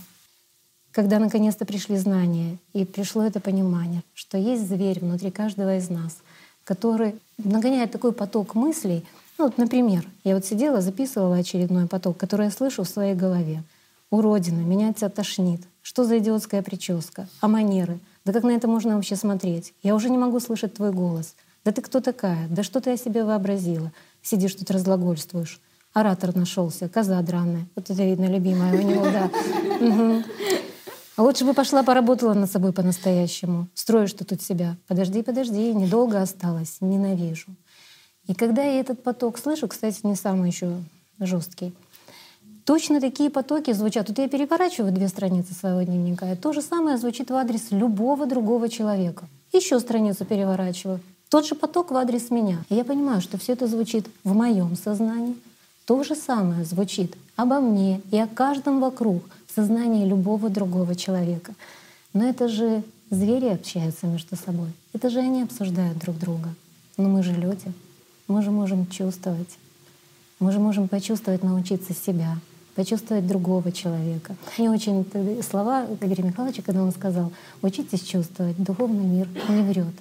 [0.92, 6.18] Когда наконец-то пришли знания и пришло это понимание, что есть зверь внутри каждого из нас,
[6.64, 9.04] который нагоняет такой поток мыслей.
[9.38, 13.62] Ну, вот, например, я вот сидела, записывала очередной поток, который я слышу в своей голове.
[14.10, 15.62] Уродина, меня тебя тошнит.
[15.82, 17.28] Что за идиотская прическа?
[17.40, 17.98] А манеры?
[18.24, 19.74] Да как на это можно вообще смотреть?
[19.82, 21.34] Я уже не могу слышать твой голос.
[21.64, 22.46] Да ты кто такая?
[22.48, 23.92] Да что ты о себе вообразила?
[24.22, 25.60] Сидишь тут разглагольствуешь.
[25.92, 27.66] Оратор нашелся, коза драная.
[27.74, 29.30] Вот это видно, любимая у него, да.
[31.16, 33.66] А лучше бы пошла поработала над собой по-настоящему.
[33.74, 34.76] Строишь ты тут себя.
[34.86, 37.56] Подожди, подожди, недолго осталось, ненавижу.
[38.28, 40.76] И когда я этот поток слышу, кстати, не самый еще
[41.18, 41.74] жесткий,
[42.68, 44.08] точно такие потоки звучат.
[44.08, 48.26] Тут я переворачиваю две страницы своего дневника, и то же самое звучит в адрес любого
[48.26, 49.24] другого человека.
[49.54, 51.00] Еще страницу переворачиваю.
[51.30, 52.58] Тот же поток в адрес меня.
[52.68, 55.34] И я понимаю, что все это звучит в моем сознании.
[55.86, 59.22] То же самое звучит обо мне и о каждом вокруг—
[59.54, 61.54] сознании любого другого человека.
[62.12, 64.68] Но это же звери общаются между собой.
[64.92, 66.50] Это же они обсуждают друг друга.
[66.98, 67.72] Но мы же люди.
[68.26, 69.56] Мы же можем чувствовать.
[70.38, 72.36] Мы же можем почувствовать, научиться себя,
[72.78, 74.36] почувствовать другого человека.
[74.56, 75.04] Мне очень
[75.42, 79.94] слова Игоря Михайловича, когда он сказал, учитесь чувствовать, духовный мир не врет.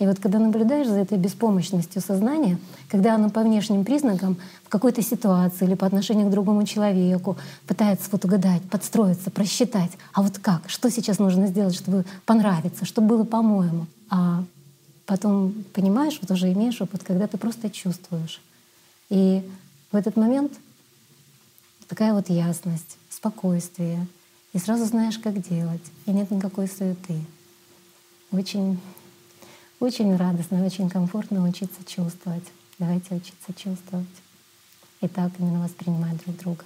[0.00, 2.58] И вот когда наблюдаешь за этой беспомощностью сознания,
[2.88, 7.36] когда оно по внешним признакам в какой-то ситуации или по отношению к другому человеку
[7.68, 13.06] пытается вот угадать, подстроиться, просчитать, а вот как, что сейчас нужно сделать, чтобы понравиться, чтобы
[13.06, 13.86] было по-моему.
[14.10, 14.42] А
[15.06, 18.40] потом понимаешь, вот уже имеешь опыт, когда ты просто чувствуешь.
[19.08, 19.48] И
[19.92, 20.52] в этот момент
[21.88, 24.06] такая вот ясность, спокойствие,
[24.52, 27.20] и сразу знаешь, как делать, и нет никакой суеты.
[28.30, 28.78] Очень
[29.80, 32.42] очень радостно, очень комфортно учиться чувствовать.
[32.80, 34.06] Давайте учиться чувствовать.
[35.00, 36.64] И так именно воспринимать друг друга.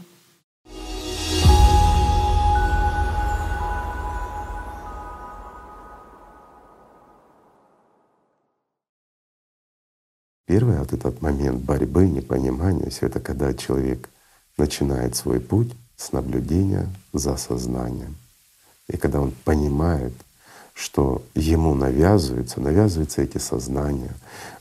[10.47, 14.09] Первый вот этот момент борьбы, непонимания, все это когда человек
[14.57, 18.17] начинает свой путь с наблюдения за сознанием.
[18.89, 20.13] И когда он понимает,
[20.75, 24.15] что ему навязываются, навязываются эти сознания,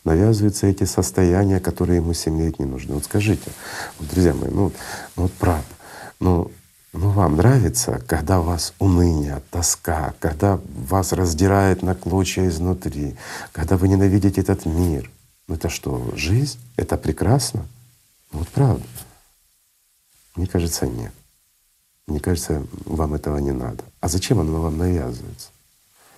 [0.04, 2.96] навязываются эти состояния, которые ему 7 лет не нужны.
[2.96, 3.52] Вот скажите,
[3.98, 4.72] вот, друзья мои, ну,
[5.16, 5.66] ну вот правда,
[6.20, 6.52] ну,
[6.94, 13.16] ну вам нравится, когда у вас уныние, тоска, когда вас раздирает на клочья изнутри,
[13.54, 15.10] когда вы ненавидите этот мир.
[15.48, 16.60] Ну это что, жизнь?
[16.76, 17.66] Это прекрасно?
[18.34, 18.84] Ну вот правда.
[20.36, 21.14] Мне кажется, нет.
[22.08, 23.84] Мне кажется, вам этого не надо.
[24.00, 25.50] А зачем оно вам навязывается?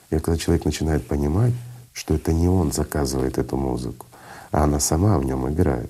[0.09, 1.53] И когда человек начинает понимать,
[1.91, 4.05] что это не он заказывает эту музыку,
[4.51, 5.89] а она сама в нем играет,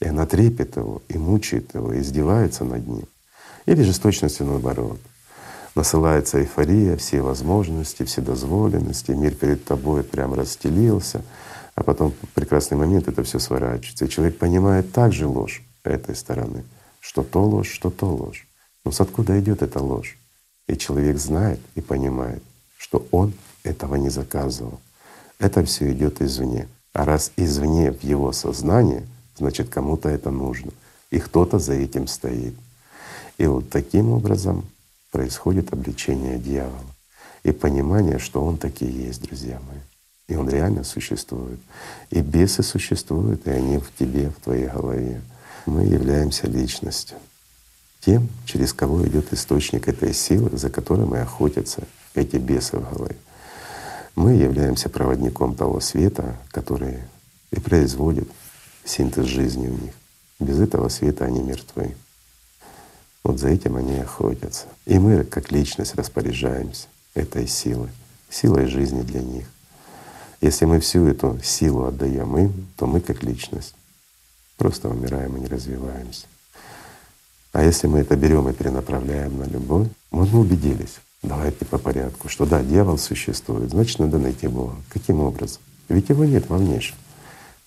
[0.00, 3.06] и она трепет его, и мучает его, и издевается над ним.
[3.66, 5.00] Или же с точностью наоборот.
[5.74, 11.22] Насылается эйфория, все возможности, все дозволенности, мир перед тобой прям расстелился,
[11.74, 14.04] а потом в прекрасный момент это все сворачивается.
[14.04, 16.64] И человек понимает также ложь этой стороны,
[17.06, 18.48] что то ложь, что то ложь.
[18.84, 20.18] Но с откуда идет эта ложь?
[20.66, 22.42] И человек знает и понимает,
[22.76, 23.32] что он
[23.62, 24.80] этого не заказывал.
[25.38, 26.66] Это все идет извне.
[26.92, 29.06] А раз извне в его сознании,
[29.38, 30.72] значит кому-то это нужно.
[31.12, 32.54] И кто-то за этим стоит.
[33.38, 34.66] И вот таким образом
[35.12, 36.92] происходит обличение дьявола
[37.44, 39.78] и понимание, что он таки есть, друзья мои.
[40.26, 41.60] И он реально существует.
[42.10, 45.22] И бесы существуют, и они в тебе, в твоей голове.
[45.66, 47.16] Мы являемся личностью,
[48.00, 51.82] тем, через кого идет источник этой силы, за которым и охотятся
[52.14, 53.16] эти бесы в голове.
[54.14, 57.00] Мы являемся проводником того света, который
[57.50, 58.28] и производит
[58.84, 59.92] синтез жизни в них.
[60.38, 61.96] Без этого света они мертвы.
[63.24, 64.66] Вот за этим они охотятся.
[64.84, 67.90] И мы, как личность, распоряжаемся этой силой,
[68.30, 69.46] силой жизни для них.
[70.40, 73.74] Если мы всю эту силу отдаем им, то мы, как личность,
[74.56, 76.26] просто умираем и не развиваемся.
[77.52, 82.28] А если мы это берем и перенаправляем на любовь, вот мы убедились, Давайте по порядку,
[82.28, 84.76] что да, дьявол существует, значит, надо найти Бога.
[84.90, 85.60] Каким образом?
[85.88, 86.98] Ведь его нет во внешнем.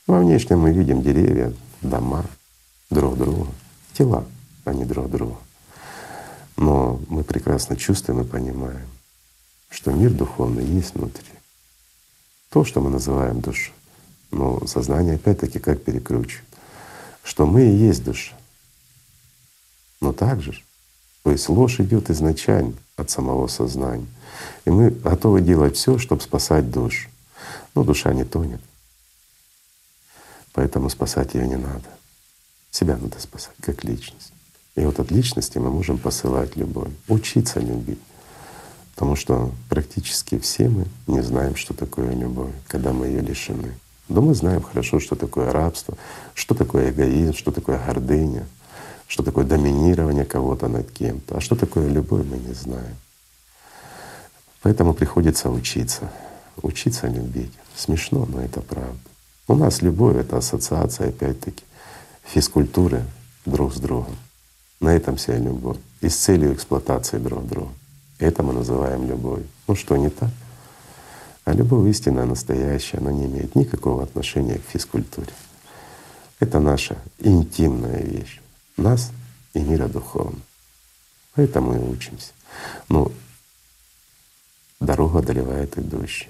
[0.08, 2.26] Во внешнем мы видим деревья, дома,
[2.90, 3.48] друг друга,
[3.94, 4.24] тела,
[4.64, 5.36] а не друг друга.
[6.56, 8.88] Но мы прекрасно чувствуем и понимаем,
[9.70, 11.26] что мир духовный есть внутри.
[12.50, 13.74] То, что мы называем душой.
[14.32, 16.48] Но сознание опять-таки как перекручивает,
[17.30, 18.36] что мы и есть душа.
[20.02, 20.64] Но также,
[21.22, 24.08] то есть ложь идет изначально от самого сознания.
[24.66, 27.08] И мы готовы делать все, чтобы спасать душу.
[27.76, 28.62] Но душа не тонет.
[30.54, 31.86] Поэтому спасать ее не надо.
[32.72, 34.34] Себя надо спасать как личность.
[34.76, 38.02] И вот от личности мы можем посылать любовь, учиться любить.
[38.96, 43.76] Потому что практически все мы не знаем, что такое любовь, когда мы ее лишены.
[44.10, 45.96] Но мы знаем хорошо, что такое рабство,
[46.34, 48.48] что такое эгоизм, что такое гордыня,
[49.08, 51.38] что такое доминирование кого-то над кем-то.
[51.38, 52.96] А что такое любовь, мы не знаем.
[54.64, 56.12] Поэтому приходится учиться,
[56.62, 57.54] учиться любить.
[57.76, 59.00] Смешно, но это правда.
[59.48, 61.64] У нас любовь— это ассоциация, опять-таки,
[62.24, 63.04] физкультуры
[63.46, 64.16] друг с другом.
[64.80, 65.78] На этом вся любовь.
[66.02, 67.72] И с целью эксплуатации друг друга.
[68.18, 69.48] Это мы называем любовью.
[69.68, 70.30] Ну что, не так?
[71.50, 75.34] А любовь истинная, настоящая, она не имеет никакого отношения к физкультуре.
[76.40, 78.40] Это наша интимная вещь.
[78.78, 79.12] Нас
[79.56, 80.40] и мира духовного.
[81.34, 82.34] Поэтому и учимся.
[82.88, 83.12] Но
[84.80, 86.30] дорогу одолевает идущий.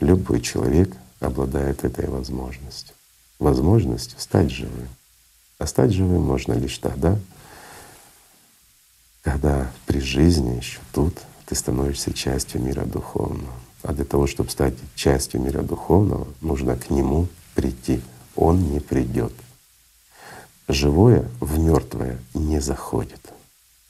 [0.00, 2.94] Любой человек обладает этой возможностью.
[3.38, 4.88] Возможностью стать живым.
[5.56, 7.18] А стать живым можно лишь тогда,
[9.22, 11.14] когда при жизни еще тут
[11.46, 13.54] ты становишься частью мира духовного.
[13.88, 18.02] А для того, чтобы стать частью мира духовного, нужно к нему прийти.
[18.36, 19.32] Он не придет.
[20.68, 23.32] Живое в мертвое не заходит,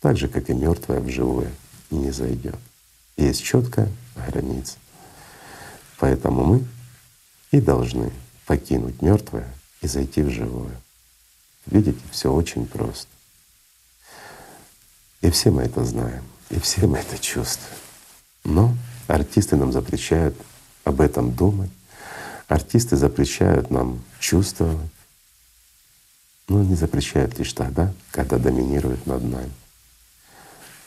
[0.01, 1.51] так же, как и мертвое в живое
[1.90, 2.55] не зайдет.
[3.16, 4.76] Есть четкая граница.
[5.99, 6.64] Поэтому мы
[7.51, 8.12] и должны
[8.46, 10.80] покинуть мертвое и зайти в живое.
[11.66, 13.09] Видите, все очень просто.
[15.22, 17.80] И все мы это знаем, и все мы это чувствуем.
[18.44, 18.76] Но
[19.09, 20.36] артисты нам запрещают
[20.84, 21.70] об этом думать,
[22.46, 24.78] артисты запрещают нам чувствовать,
[26.48, 29.52] но они запрещают лишь тогда, когда доминируют над нами.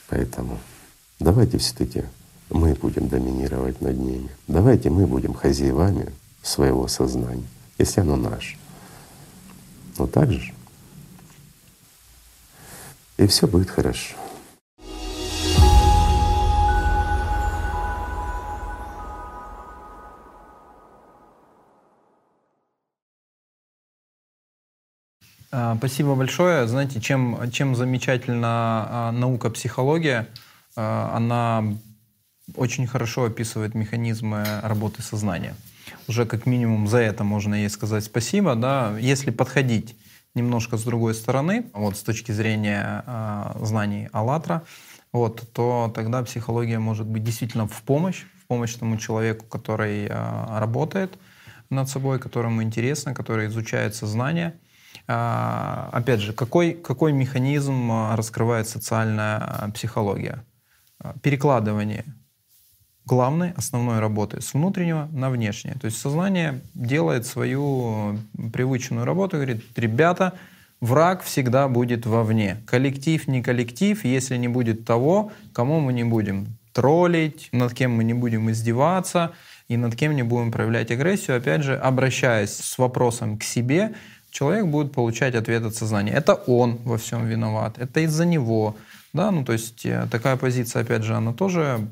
[0.07, 0.59] Поэтому
[1.19, 2.03] давайте все-таки
[2.49, 4.29] мы будем доминировать над ними.
[4.47, 6.11] Давайте мы будем хозяевами
[6.41, 7.47] своего сознания,
[7.77, 8.57] если оно наше.
[9.97, 10.53] Но так же
[13.17, 14.15] и все будет хорошо.
[25.51, 26.67] Спасибо большое.
[26.67, 28.47] Знаете, чем, чем замечательна
[28.89, 30.27] а, наука психология,
[30.75, 31.63] а, она
[32.55, 35.55] очень хорошо описывает механизмы работы сознания.
[36.07, 38.55] Уже как минимум за это можно ей сказать спасибо.
[38.55, 38.97] Да?
[38.97, 39.97] Если подходить
[40.35, 43.03] немножко с другой стороны, вот с точки зрения
[43.61, 44.63] знаний АЛЛАТРА,
[45.11, 51.17] вот, то тогда психология может быть действительно в помощь, в помощь тому человеку, который работает
[51.69, 54.53] над собой, которому интересно, который изучает сознание.
[55.11, 60.43] Э, опять же, какой, какой механизм раскрывает социальная психология?
[61.21, 62.05] Перекладывание
[63.05, 65.75] главной, основной работы с внутреннего на внешнее.
[65.81, 68.19] То есть сознание делает свою
[68.53, 70.33] привычную работу, говорит, ребята,
[70.79, 72.57] враг всегда будет вовне.
[72.65, 78.03] Коллектив, не коллектив, если не будет того, кому мы не будем троллить, над кем мы
[78.03, 79.31] не будем издеваться
[79.67, 83.93] и над кем не будем проявлять агрессию, опять же, обращаясь с вопросом к себе,
[84.31, 86.13] человек будет получать ответ от сознания.
[86.13, 88.75] Это он во всем виноват, это из-за него,
[89.13, 91.87] да, ну то есть э, такая позиция, опять же, она тоже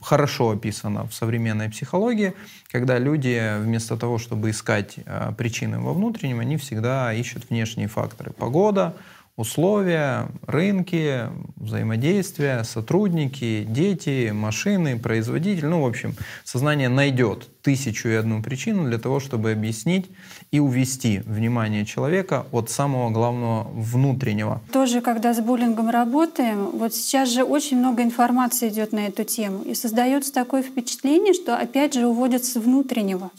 [0.00, 2.32] хорошо описана в современной психологии,
[2.70, 8.32] когда люди вместо того, чтобы искать э, причины во внутреннем, они всегда ищут внешние факторы.
[8.32, 8.94] Погода,
[9.40, 15.66] условия, рынки, взаимодействия, сотрудники, дети, машины, производитель.
[15.66, 16.14] Ну, в общем,
[16.44, 20.06] сознание найдет тысячу и одну причину для того, чтобы объяснить
[20.50, 24.60] и увести внимание человека от самого главного внутреннего.
[24.72, 29.62] Тоже, когда с буллингом работаем, вот сейчас же очень много информации идет на эту тему,
[29.62, 33.30] и создается такое впечатление, что опять же уводят внутреннего,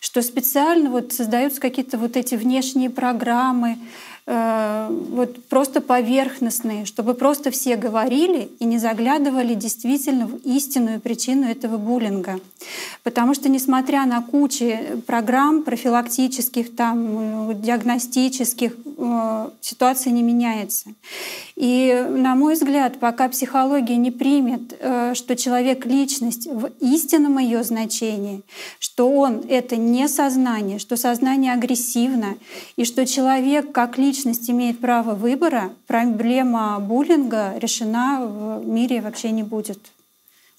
[0.00, 3.78] что специально вот создаются какие-то вот эти внешние программы,
[4.30, 11.46] Э, вот просто поверхностные, чтобы просто все говорили и не заглядывали действительно в истинную причину
[11.46, 12.38] этого буллинга.
[13.02, 14.66] Потому что несмотря на кучу
[15.06, 20.90] программ профилактических, там, диагностических, э, ситуация не меняется.
[21.60, 27.64] И, на мой взгляд, пока психология не примет, э, что человек— личность в истинном ее
[27.64, 28.42] значении,
[28.78, 32.36] что он— это не сознание, что сознание агрессивно,
[32.76, 39.42] и что человек как личность имеет право выбора, проблема буллинга решена в мире вообще не
[39.42, 39.80] будет.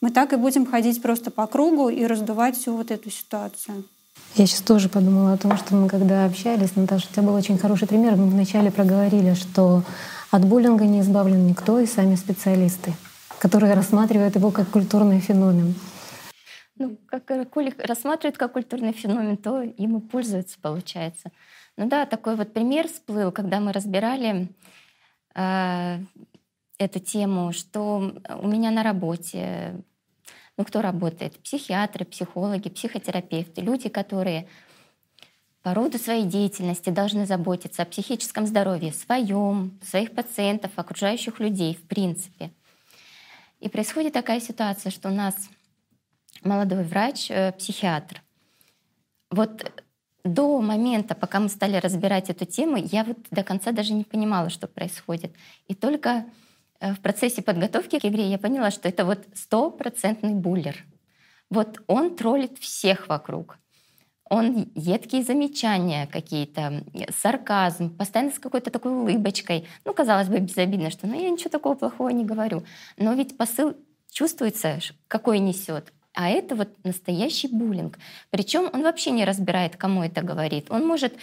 [0.02, 3.86] Мы так и будем ходить просто по кругу и раздувать всю вот эту ситуацию.
[4.36, 7.58] Я сейчас тоже подумала о том, что мы когда общались, Наташа, у тебя был очень
[7.58, 8.18] хороший пример.
[8.18, 9.84] Мы вначале проговорили, что
[10.32, 12.94] от буллинга не избавлен никто, и сами специалисты,
[13.40, 15.76] которые рассматривают его как культурный феномен.
[16.78, 21.32] ну, как коли рассматривают как культурный феномен, то им и пользуются, получается.
[21.78, 24.50] Ну да, такой вот пример всплыл, когда мы разбирали
[25.36, 26.00] э,
[26.78, 29.82] эту тему, что у меня на работе,
[30.58, 31.40] ну кто работает?
[31.40, 34.48] Психиатры, психологи, психотерапевты, люди, которые
[35.62, 41.88] по роду своей деятельности должны заботиться о психическом здоровье своем, своих пациентов, окружающих людей в
[41.88, 42.52] принципе.
[43.60, 45.36] И происходит такая ситуация, что у нас
[46.44, 48.22] молодой врач, э, психиатр.
[49.30, 49.84] Вот
[50.24, 54.50] до момента, пока мы стали разбирать эту тему, я вот до конца даже не понимала,
[54.50, 55.34] что происходит.
[55.68, 56.26] И только
[56.80, 60.86] э, в процессе подготовки к игре я поняла, что это вот стопроцентный буллер.
[61.50, 63.58] Вот он троллит всех вокруг.
[64.30, 66.84] Он едкие замечания какие-то,
[67.18, 69.68] сарказм, постоянно с какой-то такой улыбочкой.
[69.86, 72.64] Ну, казалось бы, безобидно, что ну, я ничего такого плохого не говорю.
[72.98, 73.76] Но ведь посыл
[74.12, 75.92] чувствуется, какой несет.
[76.14, 77.98] А это вот настоящий буллинг.
[78.30, 80.70] Причем он вообще не разбирает, кому это говорит.
[80.70, 81.14] Он может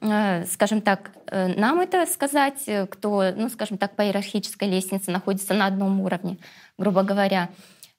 [0.00, 5.10] э, скажем так, э, нам это сказать, э, кто, ну, скажем так, по иерархической лестнице
[5.10, 6.38] находится на одном уровне,
[6.78, 7.50] грубо говоря.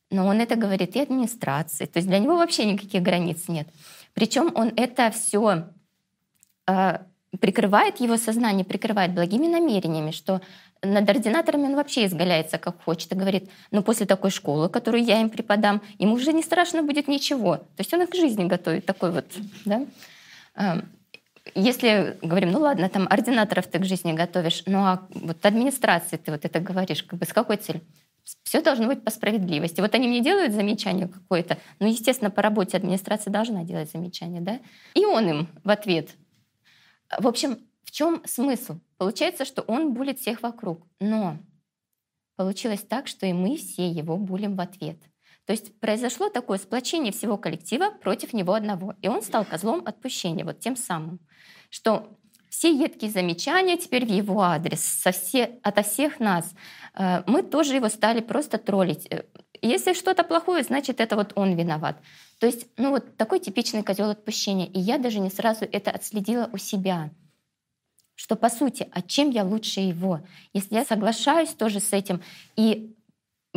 [0.10, 1.86] Но он это говорит и администрации.
[1.86, 3.68] То есть для него вообще никаких границ нет.
[4.18, 5.68] Причем он это все
[7.40, 10.42] прикрывает его сознание, прикрывает благими намерениями, что
[10.82, 15.22] над ординаторами он вообще изгаляется как хочет и говорит, ну после такой школы, которую я
[15.22, 17.58] им преподам, ему уже не страшно будет ничего.
[17.58, 19.26] То есть он их к жизни готовит, такой вот,
[19.66, 20.82] да.
[21.54, 26.32] Если говорим, ну ладно, там ординаторов ты к жизни готовишь, ну а вот администрации ты
[26.32, 27.84] вот это говоришь, как бы с какой целью?
[28.44, 29.80] Все должно быть по справедливости.
[29.80, 34.60] Вот они мне делают замечание какое-то, ну, естественно, по работе администрация должна делать замечание, да?
[34.96, 36.10] И он им в ответ.
[37.18, 38.80] В общем, в чем смысл?
[38.98, 40.86] Получается, что он булит всех вокруг.
[41.00, 41.38] Но
[42.36, 44.98] получилось так, что и мы все его булим в ответ.
[45.46, 48.96] То есть произошло такое сплочение всего коллектива против него одного.
[49.02, 51.22] И он стал козлом отпущения, вот тем самым.
[51.70, 52.18] Что
[52.58, 56.56] все едкие замечания теперь в его адрес, со все, ото всех нас.
[56.96, 59.06] Э, мы тоже его стали просто троллить.
[59.12, 59.26] Э,
[59.62, 62.02] если что-то плохое, значит, это вот он виноват.
[62.40, 64.66] То есть, ну вот такой типичный козел отпущения.
[64.66, 67.12] И я даже не сразу это отследила у себя
[68.20, 70.22] что по сути, а чем я лучше его?
[70.52, 72.24] Если я соглашаюсь тоже с этим
[72.56, 72.97] и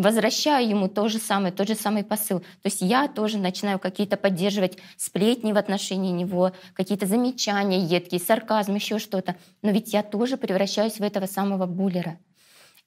[0.03, 2.41] возвращаю ему то же самое, тот же самый посыл.
[2.41, 8.75] То есть я тоже начинаю какие-то поддерживать сплетни в отношении него, какие-то замечания едкие, сарказм,
[8.75, 9.37] еще что-то.
[9.63, 12.19] Но ведь я тоже превращаюсь в этого самого буллера.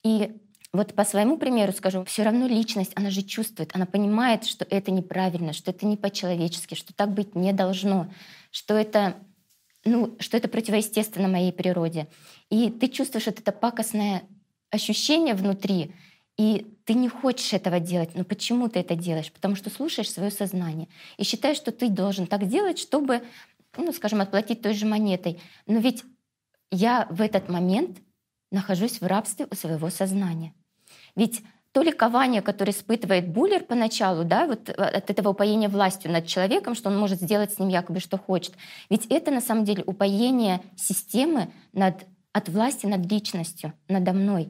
[0.04, 0.32] И
[0.74, 4.92] вот по своему примеру скажу, все равно личность, она же чувствует, она понимает, что это
[4.92, 8.08] неправильно, что это не по-человечески, что так быть не должно,
[8.52, 9.16] что это
[9.86, 12.08] ну, что это противоестественно моей природе.
[12.50, 14.24] И ты чувствуешь вот это пакостное
[14.70, 15.94] ощущение внутри,
[16.38, 18.16] и ты не хочешь этого делать.
[18.16, 19.32] Но почему ты это делаешь?
[19.32, 23.22] Потому что слушаешь свое сознание и считаешь, что ты должен так делать, чтобы,
[23.78, 25.40] ну, скажем, отплатить той же монетой.
[25.68, 26.04] Но ведь
[26.72, 28.00] я в этот момент
[28.52, 30.54] нахожусь в рабстве у своего сознания.
[31.16, 36.28] Ведь то ликование, которое испытывает буллер поначалу, да, вот э, от этого упоения властью над
[36.28, 38.54] человеком, что он может сделать с ним якобы что хочет.
[38.92, 44.50] Ведь это на самом деле упоение системы над, от власти над личностью, надо мной.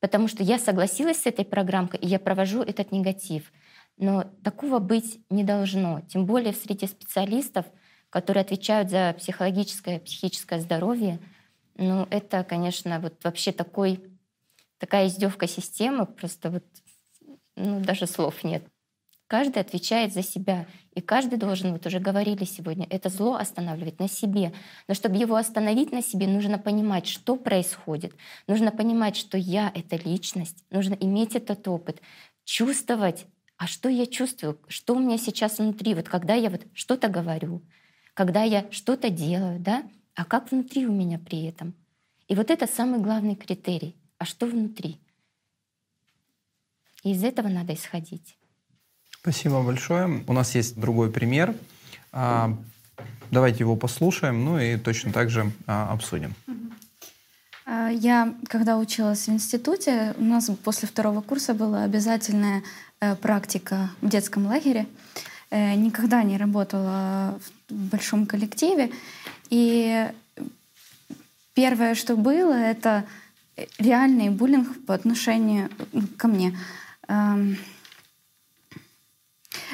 [0.00, 3.52] Потому что я согласилась с этой программкой, и я провожу этот негатив.
[3.96, 6.02] Но такого быть не должно.
[6.02, 7.64] Тем более в среде специалистов,
[8.10, 11.18] которые отвечают за психологическое, психическое здоровье,
[11.78, 14.02] ну, это, конечно, вот вообще такой
[14.78, 16.64] такая издевка системы, просто вот
[17.56, 18.64] ну, даже слов нет.
[19.26, 24.08] Каждый отвечает за себя, и каждый должен, вот уже говорили сегодня, это зло останавливать на
[24.08, 24.52] себе.
[24.86, 28.14] Но чтобы его остановить на себе, нужно понимать, что происходит.
[28.46, 30.64] Нужно понимать, что я— это личность.
[30.70, 32.00] Нужно иметь этот опыт,
[32.44, 33.26] чувствовать,
[33.56, 37.62] а что я чувствую, что у меня сейчас внутри, вот когда я вот что-то говорю,
[38.14, 39.82] когда я что-то делаю, да,
[40.14, 41.74] а как внутри у меня при этом.
[42.28, 44.98] И вот это самый главный критерий— а что внутри.
[47.02, 48.36] И из этого надо исходить.
[49.28, 50.22] Спасибо большое.
[50.28, 51.52] У нас есть другой пример.
[52.12, 52.56] А,
[53.32, 56.32] давайте его послушаем, ну и точно так же а, обсудим.
[57.66, 62.62] А, я, когда училась в институте, у нас после второго курса была обязательная
[63.00, 64.86] э, практика в детском лагере.
[65.50, 67.36] Э, никогда не работала
[67.68, 68.92] в большом коллективе.
[69.50, 70.08] И
[71.52, 73.04] первое, что было, это
[73.76, 75.68] реальный буллинг по отношению
[76.16, 76.56] ко мне.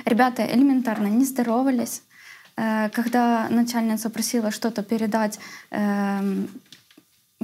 [0.05, 2.03] Ребята элементарно не здоровались.
[2.57, 5.39] Э, когда начальница просила что-то передать
[5.71, 6.49] эм,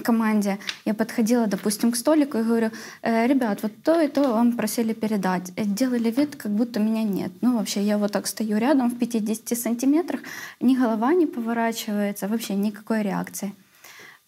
[0.01, 2.71] команде я подходила, допустим, к столику и говорю,
[3.03, 5.53] э, ребят, вот то и то вам просили передать.
[5.57, 7.33] Э, делали вид, как будто меня нет.
[7.41, 10.21] Ну, вообще, я вот так стою рядом в 50 сантиметрах,
[10.61, 13.53] ни голова не поворачивается, вообще никакой реакции.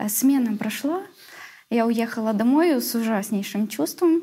[0.09, 1.03] Смена прошла,
[1.69, 4.23] я уехала домой с ужаснейшим чувством.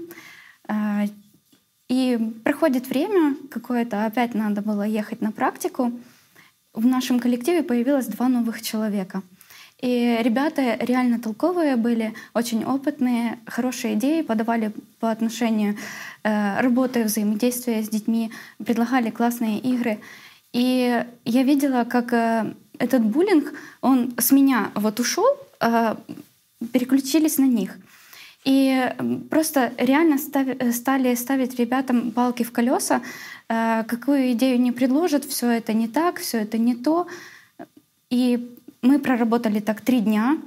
[1.89, 5.91] И проходит время какое-то, опять надо было ехать на практику.
[6.73, 9.23] В нашем коллективе появилось два новых человека—
[9.79, 15.77] и ребята реально толковые были, очень опытные, хорошие идеи подавали по отношению
[16.23, 19.99] э, работы, взаимодействия с детьми, предлагали классные игры.
[20.51, 25.27] И я видела, как э, этот буллинг, он с меня вот ушел,
[25.59, 25.95] э,
[26.73, 27.77] переключились на них.
[28.47, 28.93] И
[29.29, 33.01] просто реально став, стали ставить ребятам палки в колеса,
[33.49, 37.07] э, какую идею не предложат, все это не так, все это не то.
[38.09, 40.37] И мы проработали так три дня.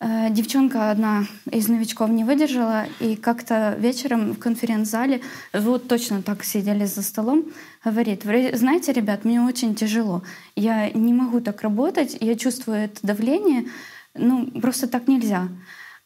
[0.00, 5.20] Э, девчонка одна из новичков не выдержала, и как-то вечером в конференц-зале,
[5.52, 7.44] вот точно так сидели за столом,
[7.84, 8.24] говорит,
[8.54, 10.22] знаете, ребят, мне очень тяжело,
[10.56, 13.66] я не могу так работать, я чувствую это давление,
[14.14, 15.48] ну, просто так нельзя.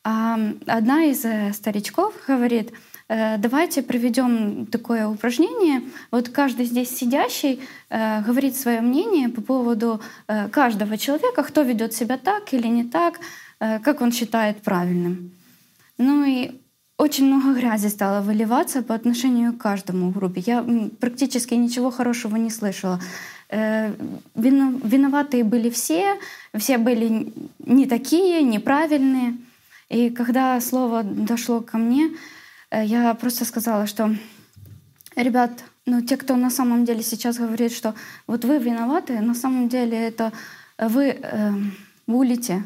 [0.05, 2.73] Одна из э, старичков говорит,
[3.09, 5.83] Э, давайте проведем такое упражнение.
[6.11, 7.61] Вот каждый здесь сидящий
[7.91, 10.01] э, говорит свое мнение по поводу
[10.51, 13.21] каждого человека, кто ведет себя так или не так,
[13.59, 15.33] как он считает правильным.
[15.99, 16.53] Ну и
[16.97, 20.43] очень много грязи стало выливаться по отношению к каждому в группе.
[20.45, 20.65] Я
[21.01, 23.01] практически ничего хорошего не слышала.
[24.35, 26.19] Виноватые были все,
[26.59, 29.37] все были не такие, неправильные.
[29.89, 32.11] И когда слово дошло ко мне,
[32.75, 34.15] Э, я просто сказала, что,
[35.17, 37.95] ребят, ну те, кто на самом деле сейчас говорит, что
[38.27, 40.33] вот вы виноваты, на самом деле это
[40.79, 41.53] вы э,
[42.07, 42.63] булите,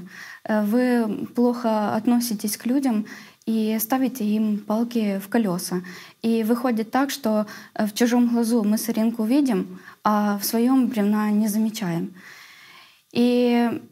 [0.49, 3.05] вы плохо относитесь к людям
[3.45, 5.83] и ставите им палки в колеса.
[6.23, 11.31] И выходит так, что э, в чужом глазу мы соринку видим, а в своем бревна
[11.31, 12.15] не замечаем.
[13.13, 13.83] И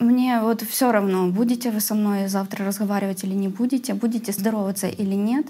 [0.00, 4.88] мне вот все равно, будете вы со мной завтра разговаривать или не будете, будете здороваться
[4.88, 5.46] или нет,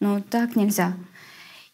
[0.00, 0.92] но так нельзя.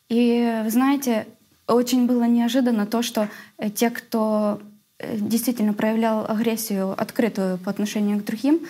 [0.08, 1.26] И знаете,
[1.66, 3.28] очень было неожиданно то, что
[3.58, 4.60] э, те, кто
[4.98, 8.60] э, действительно проявлял агрессию открытую по отношению к другим,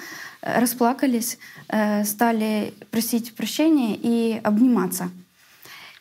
[0.43, 1.39] э, расплакались,
[2.05, 5.11] стали просить прощения и обниматься.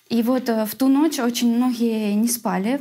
[0.10, 2.80] И вот в ту ночь очень многие не спали,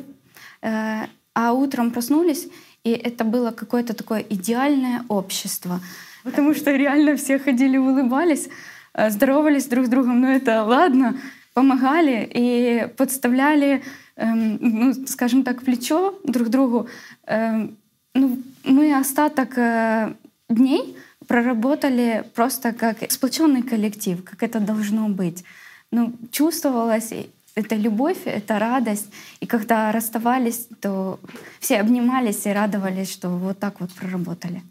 [0.63, 2.47] а утром проснулись
[2.87, 5.81] и это было какое-то такое идеальное общество.
[6.23, 8.49] Потому что реально все ходили, улыбались,
[8.95, 10.21] э, здоровались друг с другом.
[10.21, 11.17] Ну это ладно,
[11.53, 13.83] помогали и подставляли,
[14.15, 16.87] эм, ну, скажем так, плечо друг другу.
[17.27, 17.77] Эм,
[18.15, 20.15] ну, мы остаток э,
[20.49, 20.97] дней
[21.27, 25.43] проработали просто как сплоченный коллектив, как это должно быть.
[25.91, 27.13] Ну, чувствовалось
[27.57, 29.09] это любовь, это радость.
[29.41, 31.19] И когда расставались, то
[31.59, 34.63] все обнимались и радовались, что вот так вот проработали.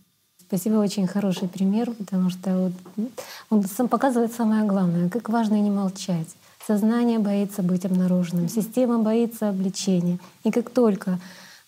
[0.47, 3.09] Спасибо, очень хороший пример, потому что вот
[3.49, 6.27] он сам показывает самое главное, как важно не молчать.
[6.65, 10.19] Сознание боится быть обнаруженным, система боится обличения.
[10.43, 11.19] И как только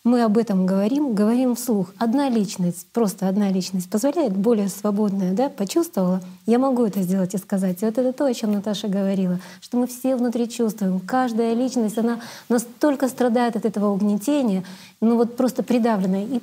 [0.08, 1.94] мы об этом говорим, говорим вслух.
[1.98, 7.38] Одна личность, просто одна личность позволяет, более свободная, да, почувствовала, я могу это сделать и
[7.38, 7.82] сказать.
[7.82, 11.02] И вот это то, о чем Наташа говорила, что мы все внутри чувствуем.
[11.02, 14.64] Каждая личность, она настолько страдает от этого угнетения,
[15.02, 16.26] ну вот просто придавленная.
[16.26, 16.42] И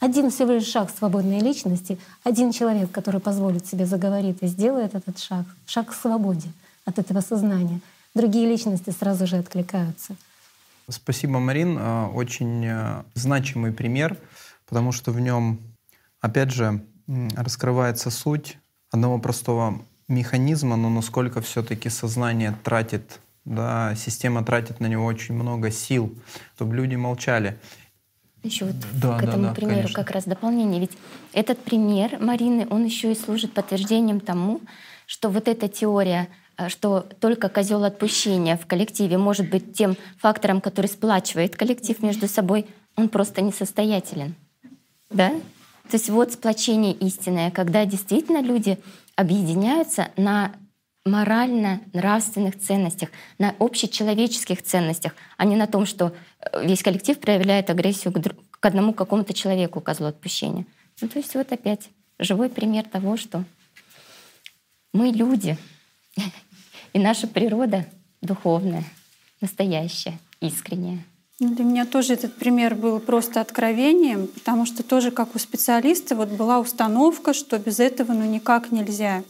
[0.00, 5.18] один всего лишь шаг свободной личности, один человек, который позволит себе заговорить и сделает этот
[5.18, 6.48] шаг, шаг к свободе
[6.86, 7.80] от этого сознания,
[8.14, 10.16] другие личности сразу же откликаются.
[10.88, 11.78] Спасибо, Марин.
[11.78, 14.18] Э, очень э, значимый пример,
[14.66, 15.60] потому что в нем,
[16.20, 18.58] опять же, раскрывается суть
[18.90, 25.70] одного простого механизма, но насколько все-таки сознание тратит, да, система тратит на него очень много
[25.70, 26.14] сил,
[26.54, 27.58] чтобы люди молчали.
[28.42, 30.04] Еще вот да, к этому да, да, примеру конечно.
[30.04, 30.80] как раз дополнение.
[30.80, 30.92] Ведь
[31.32, 34.60] этот пример Марины, он еще и служит подтверждением тому,
[35.06, 36.28] что вот эта теория
[36.68, 42.66] что только козел отпущения в коллективе может быть тем фактором, который сплачивает коллектив между собой,
[42.96, 44.34] он просто несостоятелен.
[45.10, 45.30] Да?
[45.30, 48.78] То есть вот сплочение истинное, когда действительно люди
[49.16, 50.52] объединяются на
[51.04, 58.10] морально-нравственных ценностях, на общечеловеческих ценностях, а не на том, что э, весь коллектив проявляет агрессию
[58.10, 58.20] к,
[58.50, 60.64] к одному какому-то человеку, козлу отпущения.
[61.02, 63.44] Ну, то есть вот опять живой пример того, что
[64.94, 65.58] мы люди—
[66.94, 67.84] и наша природа
[68.22, 68.84] духовная,
[69.42, 71.04] настоящая, искренняя.
[71.40, 76.28] Для меня тоже этот пример был просто откровением, потому что тоже как у специалиста вот
[76.28, 79.24] была установка, что без этого ну никак нельзя.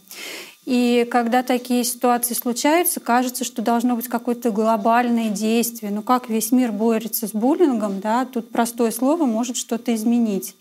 [0.66, 5.92] И когда такие ситуации случаются, кажется, что должно быть какое-то глобальное действие.
[5.92, 10.54] Ну как весь мир борется с буллингом, да, тут простое слово может что-то изменить.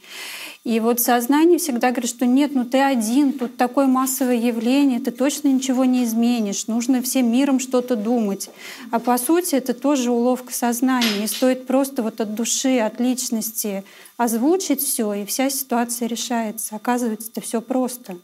[0.65, 5.11] И вот сознание всегда говорит, что нет, ну ты один, тут такое массовое явление, ты
[5.11, 8.49] точно ничего не изменишь, нужно всем миром что-то думать.
[8.89, 11.23] А по сути это тоже уловка сознания.
[11.23, 13.83] И стоит просто вот от души, от личности
[14.15, 16.75] озвучить все, и вся ситуация решается.
[16.75, 18.17] Оказывается, это все просто.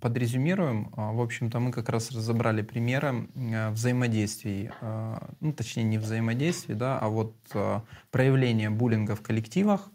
[0.00, 0.92] Подрезюмируем.
[0.96, 6.74] А, в общем-то, мы как раз разобрали примеры а, взаимодействий, а, ну, точнее, не взаимодействий,
[6.74, 7.34] да, а вот
[8.10, 9.90] проявления буллинга в коллективах,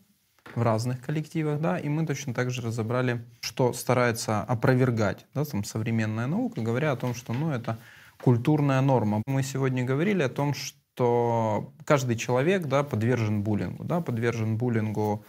[0.54, 5.64] в разных коллективах, да, и мы точно так же разобрали, что старается опровергать, да, там,
[5.64, 7.78] современная наука, говоря о том, что, ну, это
[8.22, 9.22] культурная норма.
[9.26, 15.26] Мы сегодня говорили о том, что каждый человек, да, подвержен буллингу, да, подвержен буллингу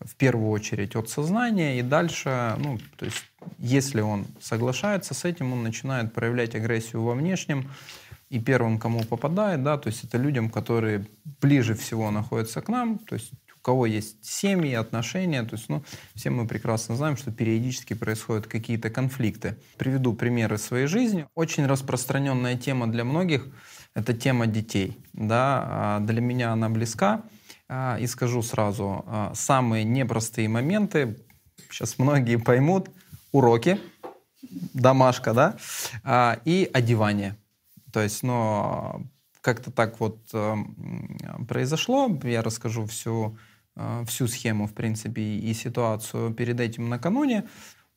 [0.00, 3.24] в первую очередь от сознания, и дальше, ну, то есть,
[3.58, 7.68] если он соглашается с этим, он начинает проявлять агрессию во внешнем,
[8.30, 11.06] и первым, кому попадает, да, то есть это людям, которые
[11.40, 15.82] ближе всего находятся к нам, то есть у кого есть семьи, отношения, то есть, ну,
[16.14, 19.56] все мы прекрасно знаем, что периодически происходят какие-то конфликты.
[19.76, 21.26] Приведу примеры своей жизни.
[21.34, 23.46] Очень распространенная тема для многих—
[23.94, 27.24] это тема детей, да, а для меня она близка,
[27.68, 31.16] а, и скажу сразу, а, самые непростые моменты,
[31.70, 32.90] сейчас многие поймут,
[33.32, 33.78] уроки,
[34.74, 35.56] домашка, да,
[36.04, 37.36] а, и одевание.
[37.92, 39.06] То есть, ну,
[39.40, 40.18] как-то так вот
[41.48, 42.10] произошло.
[42.22, 43.38] Я расскажу всю,
[44.04, 47.48] всю схему, в принципе, и ситуацию перед этим накануне.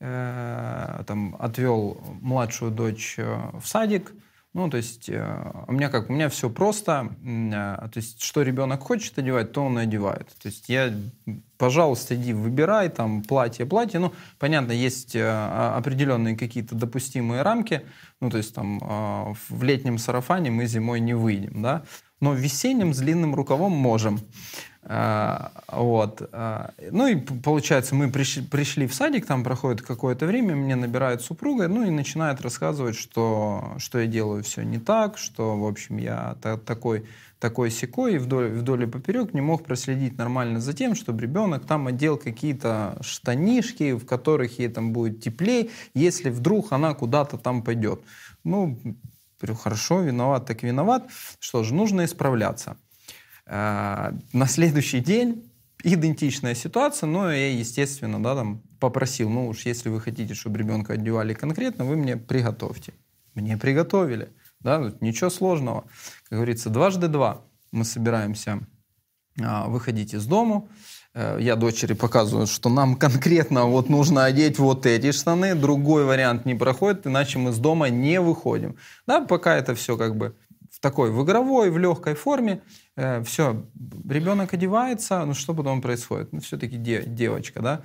[0.04, 4.12] Э, там, отвел младшую дочь э, в садик,
[4.54, 7.16] ну, то есть э, у меня как, у меня все просто.
[7.24, 10.28] Э, то есть что ребенок хочет одевать, то он и одевает.
[10.42, 10.94] То есть я,
[11.58, 14.02] пожалуйста, иди выбирай там платье, платье.
[14.02, 17.84] Ну, понятно, есть э, определенные какие-то допустимые рамки.
[18.20, 18.80] Ну, то есть там
[19.50, 21.84] в летнем сарафане мы зимой не выйдем, да.
[22.20, 24.20] Но в весеннем с длинным рукавом можем.
[24.84, 26.28] А, вот.
[26.32, 31.22] А, ну и получается, мы пришли, пришли в садик, там проходит какое-то время, мне набирает
[31.22, 35.98] супруга, ну и начинает рассказывать, что, что я делаю все не так, что, в общем,
[35.98, 37.06] я та, такой,
[37.40, 41.66] такой секой, и вдоль, вдоль и поперек не мог проследить нормально за тем, чтобы ребенок
[41.68, 47.62] там одел какие-то штанишки, в которых ей там будет теплее, если вдруг она куда-то там
[47.62, 48.02] пойдет.
[48.44, 48.80] Ну,
[49.60, 51.08] хорошо, виноват, так виноват.
[51.40, 52.78] Что же, нужно исправляться.
[53.54, 55.52] А, на следующий день
[55.84, 60.94] идентичная ситуация, но я, естественно, да, там попросил, ну уж если вы хотите, чтобы ребенка
[60.94, 62.94] одевали конкретно, вы мне приготовьте.
[63.34, 64.30] Мне приготовили,
[64.62, 65.84] да, ничего сложного.
[66.30, 67.42] Как говорится, дважды два.
[67.74, 68.62] Мы собираемся
[69.42, 70.70] а, выходить из дому,
[71.14, 76.46] э, я дочери показываю, что нам конкретно вот нужно одеть вот эти штаны, другой вариант
[76.46, 78.78] не проходит, иначе мы с дома не выходим.
[79.08, 80.36] Да, пока это все как бы
[80.72, 82.62] в такой, в игровой, в легкой форме.
[82.96, 83.66] Э, все,
[84.10, 86.32] ребенок одевается, ну что потом происходит?
[86.34, 87.82] Ну все-таки де, девочка, да?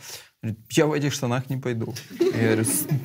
[0.71, 1.95] Я в этих штанах не пойду.
[2.21, 2.65] Я говорю,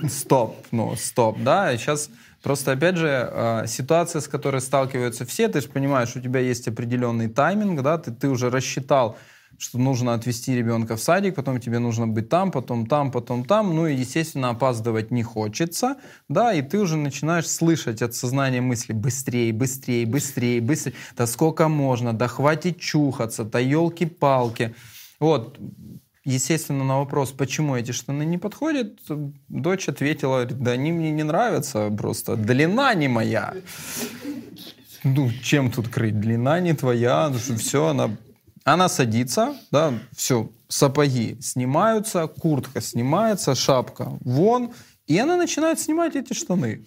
[0.09, 1.73] стоп, ну стоп, да?
[1.73, 2.09] И сейчас
[2.43, 6.67] просто, опять же, э, ситуация, с которой сталкиваются все, ты же понимаешь, у тебя есть
[6.67, 9.17] определенный тайминг, да, ты, ты уже рассчитал,
[9.61, 13.75] что нужно отвезти ребенка в садик, потом тебе нужно быть там, потом там, потом там.
[13.75, 15.97] Ну и, естественно, опаздывать не хочется,
[16.29, 20.95] да, и ты уже начинаешь слышать от сознания мысли быстрее, быстрее, быстрее, быстрее.
[21.15, 24.73] Да сколько можно, да хватит чухаться, да елки-палки.
[25.19, 25.59] Вот,
[26.23, 28.99] Естественно, на вопрос, почему эти штаны не подходят,
[29.49, 33.55] дочь ответила, да они мне не нравятся, просто длина не моя.
[35.03, 36.19] Ну, чем тут крыть?
[36.19, 38.11] Длина не твоя, ну, все, она
[38.63, 44.71] она садится, да, все, сапоги снимаются, куртка снимается, шапка вон,
[45.07, 46.85] и она начинает снимать эти штаны.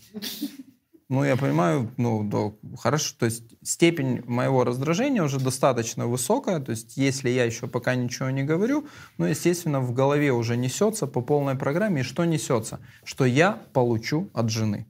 [1.11, 6.71] Ну, я понимаю, ну, да, хорошо, то есть степень моего раздражения уже достаточно высокая, то
[6.71, 8.87] есть если я еще пока ничего не говорю,
[9.19, 12.81] ну, естественно, в голове уже несется по полной программе, и что несется?
[13.05, 14.87] Что я получу от жены.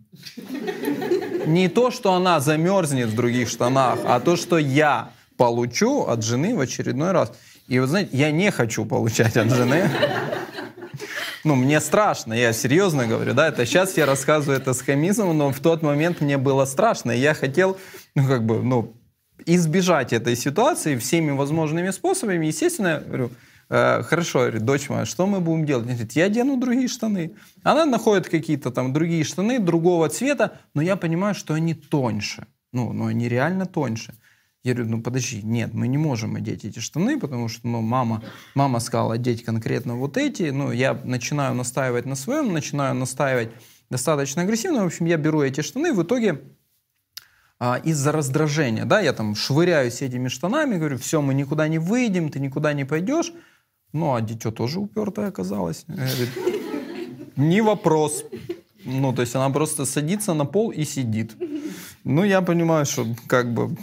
[1.46, 6.56] Не то, что она замерзнет в других штанах, а то, что я получу от жены
[6.56, 7.32] в очередной раз.
[7.66, 9.90] И вы знаете, я не хочу получать от жены.
[11.44, 15.52] Ну, мне страшно, я серьезно говорю, да, это сейчас я рассказываю это с комизмом, но
[15.52, 17.76] в тот момент мне было страшно, и я хотел,
[18.14, 18.96] ну, как бы, ну,
[19.44, 22.46] избежать этой ситуации всеми возможными способами.
[22.46, 23.30] Естественно, говорю,
[23.68, 25.84] э, хорошо, говорит, дочь моя, что мы будем делать?
[25.84, 27.32] Она говорит, я одену другие штаны.
[27.62, 32.46] Она находит какие-то там другие штаны другого цвета, но я понимаю, что они тоньше.
[32.72, 34.14] Ну, ну они реально тоньше.
[34.64, 38.24] Я говорю, ну подожди, нет, мы не можем одеть эти штаны, потому что ну, мама,
[38.54, 40.44] мама сказала одеть конкретно вот эти.
[40.44, 43.50] Ну, я начинаю настаивать на своем, начинаю настаивать
[43.90, 44.82] достаточно агрессивно.
[44.82, 46.40] В общем, я беру эти штаны, в итоге
[47.60, 52.30] а, из-за раздражения, да, я там швыряюсь этими штанами, говорю, все, мы никуда не выйдем,
[52.30, 53.34] ты никуда не пойдешь.
[53.92, 55.84] Ну, а дитё тоже упертое оказалось.
[55.86, 56.30] Говорит,
[57.36, 58.24] не вопрос.
[58.86, 61.36] Ну, то есть она просто садится на пол и сидит.
[62.02, 63.76] Ну, я понимаю, что как бы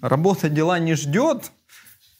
[0.00, 1.52] работа дела не ждет,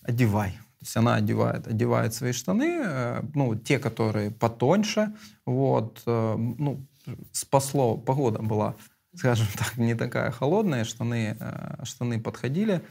[0.02, 0.52] одевай.
[0.52, 5.14] То есть она одевает, одевает свои штаны, э, ну, те, которые потоньше,
[5.46, 6.86] вот, э, ну,
[7.32, 8.74] спасло, погода была,
[9.14, 12.82] скажем так, не такая холодная, штаны, э, штаны подходили,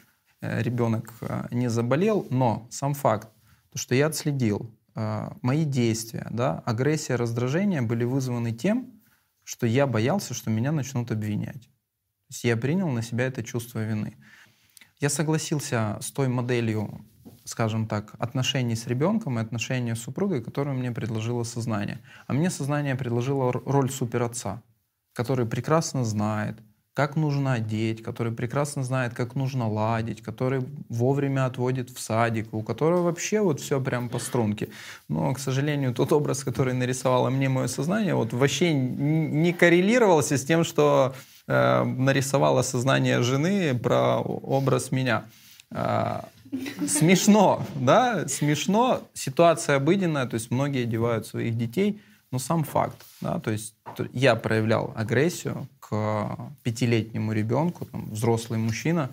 [0.41, 1.13] ребенок
[1.51, 3.29] не заболел, но сам факт,
[3.71, 4.69] то, что я отследил,
[5.41, 8.91] мои действия, да, агрессия, раздражение были вызваны тем,
[9.43, 11.61] что я боялся, что меня начнут обвинять.
[11.63, 14.17] То есть я принял на себя это чувство вины.
[15.03, 17.01] Я согласился с той моделью,
[17.43, 21.99] скажем так, отношений с ребенком и отношений с супругой, которую мне предложило сознание.
[22.25, 24.61] А мне сознание предложило роль суперотца,
[25.11, 26.55] который прекрасно знает,
[26.93, 32.63] как нужно одеть, который прекрасно знает, как нужно ладить, который вовремя отводит в садик, у
[32.63, 34.69] которого вообще вот все прям по струнке.
[35.09, 40.45] Но, к сожалению, тот образ, который нарисовало мне мое сознание, вот вообще не коррелировался с
[40.45, 41.13] тем, что
[41.47, 45.25] э, нарисовало сознание жены про образ меня.
[45.71, 46.21] Э,
[46.87, 49.01] смешно, да, смешно.
[49.13, 52.01] Ситуация обыденная, то есть многие одевают своих детей,
[52.31, 53.75] но сам факт, да, то есть
[54.11, 59.11] я проявлял агрессию к пятилетнему ребенку, там, взрослый мужчина,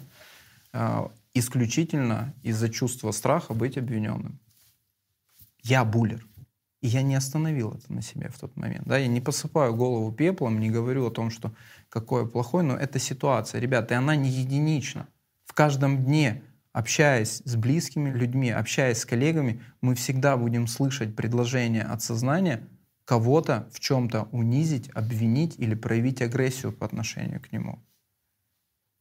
[0.73, 4.39] э, исключительно из-за чувства страха быть обвиненным.
[5.62, 6.27] Я буллер.
[6.81, 8.86] И я не остановил это на себе в тот момент.
[8.86, 8.97] Да?
[8.97, 11.52] Я не посыпаю голову пеплом, не говорю о том, что
[11.91, 15.09] какое плохое, но это ситуация, ребята, и она не единична.
[15.45, 16.43] В каждом дне,
[16.73, 22.67] общаясь с близкими людьми, общаясь с коллегами, мы всегда будем слышать предложение от сознания
[23.05, 27.85] кого-то в чем-то унизить, обвинить или проявить агрессию по отношению к нему.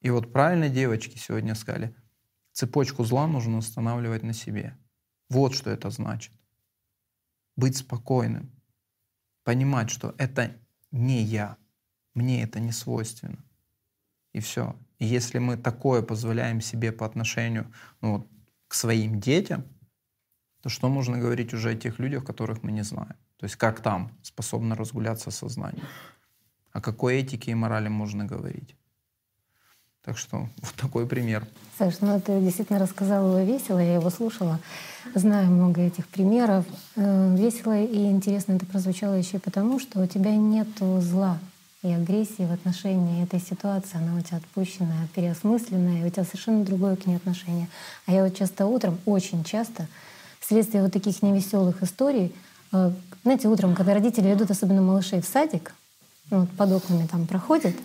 [0.02, 1.96] И вот правильно девочки сегодня сказали,
[2.52, 4.76] цепочку зла нужно устанавливать на себе.
[5.30, 6.34] Вот что это значит.
[7.56, 8.52] Быть спокойным,
[9.44, 10.56] понимать, что это
[10.92, 11.58] не я,
[12.20, 13.40] мне это не свойственно.
[14.34, 14.76] И все.
[15.00, 17.72] И если мы такое позволяем себе по отношению
[18.02, 18.28] ну, вот,
[18.68, 19.64] к своим детям,
[20.62, 23.16] то что можно говорить уже о тех людях, которых мы не знаем?
[23.38, 25.84] То есть как там способно разгуляться сознание?
[26.74, 28.76] О какой этике и морали можно говорить?
[30.04, 31.48] Так что вот такой пример.
[31.78, 34.60] Саш, ну ты действительно рассказал его весело, я его слушала.
[35.16, 36.66] Знаю много этих примеров.
[36.98, 41.40] Э, весело и интересно это прозвучало еще и потому, что у тебя нет зла
[41.82, 43.98] и агрессии в отношении этой ситуации.
[43.98, 47.68] Она у тебя отпущенная, переосмысленная, и у тебя совершенно другое к ней отношение.
[48.06, 49.88] А я вот часто утром, очень часто,
[50.40, 52.36] вследствие вот таких невеселых историй,
[52.74, 52.92] э,
[53.24, 55.74] знаете, утром, когда родители ведут, особенно малышей, в садик,
[56.32, 57.76] ну, вот под окнами там проходят,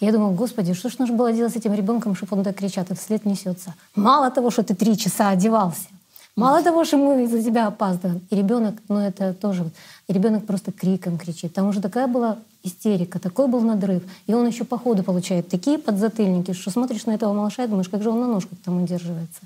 [0.00, 2.90] я думаю, господи, что ж нужно было делать с этим ребенком, чтобы он так кричат,
[2.90, 3.74] и вслед несется.
[3.94, 5.86] Мало того, что ты три часа одевался,
[6.36, 9.70] Мало того, что мы из-за тебя опаздываем, и ребенок, ну это тоже,
[10.08, 11.52] и ребенок просто криком кричит.
[11.54, 14.02] Там уже такая была истерика, такой был надрыв.
[14.26, 17.88] И он еще по ходу получает такие подзатыльники, что смотришь на этого малыша и думаешь,
[17.88, 19.42] как же он на ножках там удерживается.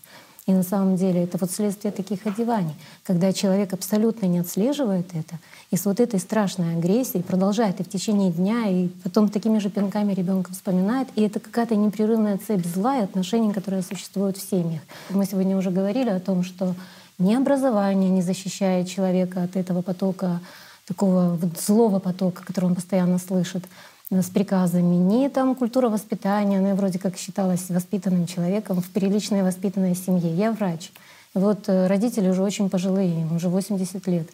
[0.49, 5.39] И на самом деле это вот следствие таких одеваний, когда человек абсолютно не отслеживает это,
[5.71, 9.69] и с вот этой страшной агрессией продолжает и в течение дня, и потом такими же
[9.69, 14.81] пинками ребенка вспоминает, и это какая-то непрерывная цепь зла и отношений, которые существуют в семьях.
[15.11, 16.75] Мы сегодня уже говорили о том, что
[17.19, 20.41] ни образование не защищает человека от этого потока,
[20.87, 23.65] такого вот злого потока, который он постоянно слышит
[24.11, 29.43] с приказами, ни там культура воспитания, ну я вроде как считалась воспитанным человеком в приличной
[29.43, 30.35] воспитанной семье.
[30.35, 30.91] Я врач.
[31.35, 34.29] вот э, родители уже очень пожилые, им уже 80 лет.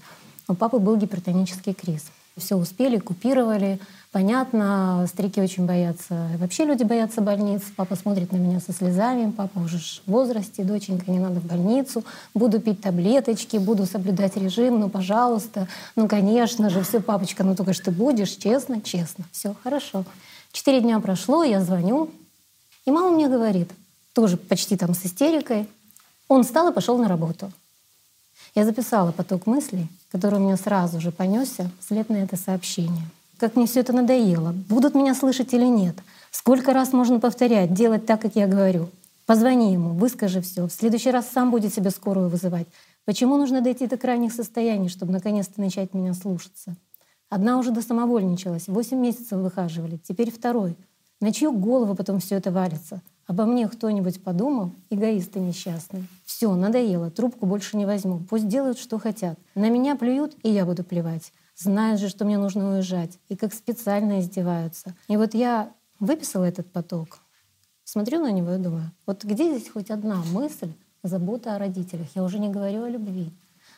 [0.47, 2.05] У папы был гипертонический криз.
[2.37, 3.81] Все успели, купировали.
[4.15, 6.28] Понятно, старики очень боятся.
[6.39, 7.62] Вообще люди боятся больниц.
[7.74, 9.32] Папа смотрит на меня со слезами.
[9.32, 12.05] Папа уже в возрасте, доченька, не надо в больницу.
[12.32, 14.78] Буду пить таблеточки, буду соблюдать режим.
[14.78, 15.66] Ну, пожалуйста.
[15.97, 18.31] Ну, конечно же, все, папочка, ну только что будешь.
[18.36, 19.24] Честно, честно.
[19.32, 20.05] Все хорошо.
[20.53, 22.09] Четыре дня прошло, я звоню.
[22.86, 23.73] И мама мне говорит,
[24.12, 25.66] тоже почти там с истерикой,
[26.28, 27.51] он встал и пошел на работу.
[28.55, 33.11] Я записала поток мыслей, который у меня сразу же понесся вслед на это сообщение.
[33.45, 34.55] Как мне все это надоело.
[34.71, 35.95] Будут меня слышать или нет?
[36.31, 38.89] Сколько раз можно повторять, делать так, как я говорю?
[39.27, 40.66] Позвони ему, выскажи все.
[40.66, 42.66] В следующий раз сам будет себе скорую вызывать.
[43.05, 46.75] Почему нужно дойти до крайних состояний, чтобы наконец-то начать меня слушаться?
[47.29, 50.75] Одна уже до самовольничалась, восемь месяцев выхаживали, теперь второй.
[51.21, 53.03] На чью голову потом все это валится?
[53.27, 54.71] Обо мне кто-нибудь подумал?
[54.89, 56.07] Эгоисты несчастные.
[56.25, 58.21] Все, надоело, трубку больше не возьму.
[58.31, 59.39] Пусть делают, что хотят.
[59.55, 61.31] На меня плюют, и я буду плевать.
[61.56, 63.18] Знают же, что мне нужно уезжать.
[63.28, 64.94] И как специально издеваются.
[65.09, 67.18] И вот я выписала этот поток,
[67.85, 70.72] смотрю на него и думаю, вот где здесь хоть одна мысль,
[71.02, 72.09] забота о родителях?
[72.14, 73.32] Я уже не говорю о любви.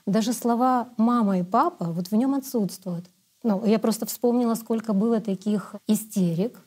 [0.06, 3.06] Даже слова «мама» и «папа» вот в нем отсутствуют.
[3.42, 6.60] Ну, я просто вспомнила, сколько было таких истерик,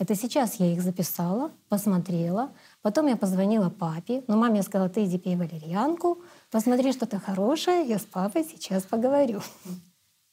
[0.00, 2.52] это сейчас я их записала, посмотрела.
[2.80, 4.24] Потом я позвонила папе.
[4.28, 8.84] Но маме я сказала, ты иди пей валерьянку, посмотри что-то хорошее, я с папой сейчас
[8.84, 9.42] поговорю.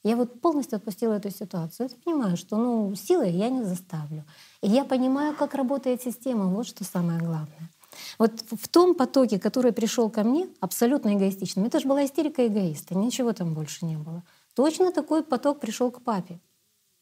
[0.04, 1.88] Я вот полностью отпустила эту ситуацию.
[1.90, 4.24] Я понимаю, что ну, силой я не заставлю.
[4.62, 6.46] И я понимаю, как работает система.
[6.46, 7.70] Вот что самое главное.
[8.18, 12.94] Вот в том потоке, который пришел ко мне, абсолютно эгоистичным, это же была истерика эгоиста,
[12.96, 14.22] ничего там больше не было.
[14.54, 16.40] Точно такой поток пришел к папе.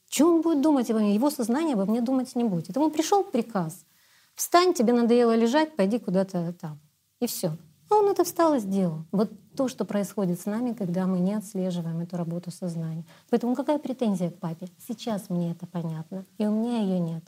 [0.09, 1.15] Чем он будет думать обо мне?
[1.15, 2.71] Его сознание обо мне думать не будет.
[2.71, 3.85] Этому пришел приказ.
[4.35, 6.79] Встань, тебе надоело лежать, пойди куда-то там.
[7.21, 7.57] И все.
[7.91, 9.05] А он это встал и сделал.
[9.13, 13.05] Вот то, что происходит с нами, когда мы не отслеживаем эту работу сознания.
[13.31, 14.69] Поэтому какая претензия к папе?
[14.87, 17.25] Сейчас мне это понятно, и у меня ее нет.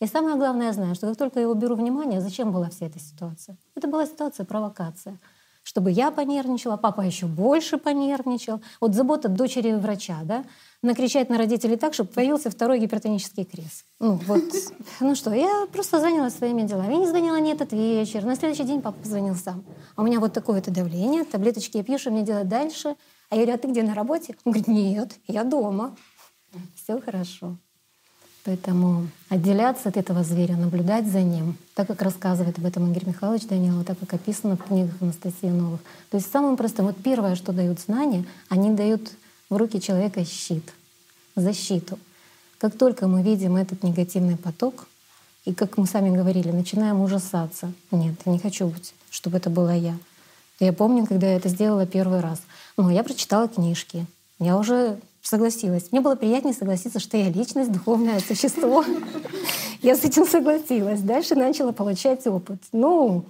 [0.00, 2.98] И самое главное, я знаю, что как только я уберу внимание, зачем была вся эта
[2.98, 3.56] ситуация?
[3.74, 5.18] Это была ситуация провокация
[5.68, 8.62] чтобы я понервничала, папа еще больше понервничал.
[8.80, 10.46] Вот забота дочери врача, да,
[10.82, 13.84] накричать на родителей так, чтобы появился второй гипертонический криз.
[14.00, 14.44] Ну вот,
[15.00, 16.92] ну что, я просто занялась своими делами.
[16.92, 18.24] Я не звонила ни этот вечер.
[18.24, 19.64] На следующий день папа позвонил сам.
[19.96, 22.96] А у меня вот такое-то давление, таблеточки я пью, что мне делать дальше?
[23.30, 24.36] А я говорю, а ты где, на работе?
[24.44, 25.96] Он говорит, нет, я дома.
[26.76, 27.56] Все хорошо.
[28.44, 33.46] Поэтому отделяться от этого зверя, наблюдать за ним, так как рассказывает об этом Игорь Михайлович
[33.46, 35.80] Данилов, так как описано в книгах Анастасии Новых.
[36.10, 39.10] То есть самым простым, вот первое, что дают знания, они дают
[39.50, 40.64] в руки человека щит,
[41.36, 41.98] защиту.
[42.58, 44.86] Как только мы видим этот негативный поток,
[45.44, 47.72] и как мы сами говорили, начинаем ужасаться.
[47.90, 49.96] Нет, я не хочу быть, чтобы это была я.
[50.60, 52.42] Я помню, когда я это сделала первый раз.
[52.76, 54.06] Ну, я прочитала книжки.
[54.40, 55.90] Я уже согласилась.
[55.92, 58.84] Мне было приятнее согласиться, что я личность, духовное существо.
[59.80, 61.00] Я с этим согласилась.
[61.00, 62.58] Дальше начала получать опыт.
[62.72, 63.24] Ну,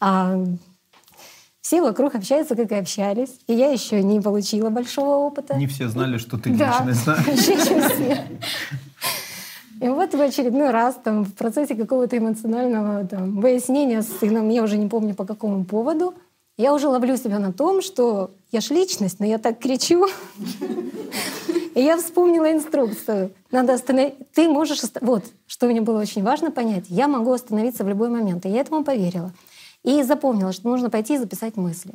[0.00, 0.42] а
[1.70, 3.30] все вокруг общаются, как и общались.
[3.46, 5.54] И я еще не получила большого опыта.
[5.54, 7.14] Не все знали, что ты да, личность, да?
[7.30, 8.24] Еще все.
[9.80, 14.64] И вот в очередной раз там, в процессе какого-то эмоционального там, выяснения с сыном, я
[14.64, 16.14] уже не помню по какому поводу,
[16.56, 20.08] я уже ловлю себя на том, что я ж личность, но я так кричу.
[21.76, 23.30] И я вспомнила инструкцию.
[23.52, 24.14] Надо остановить.
[24.34, 24.80] Ты можешь...
[25.00, 26.86] Вот, что мне было очень важно понять.
[26.88, 28.44] Я могу остановиться в любой момент.
[28.44, 29.30] И я этому поверила.
[29.82, 31.94] И запомнила, что нужно пойти и записать мысли.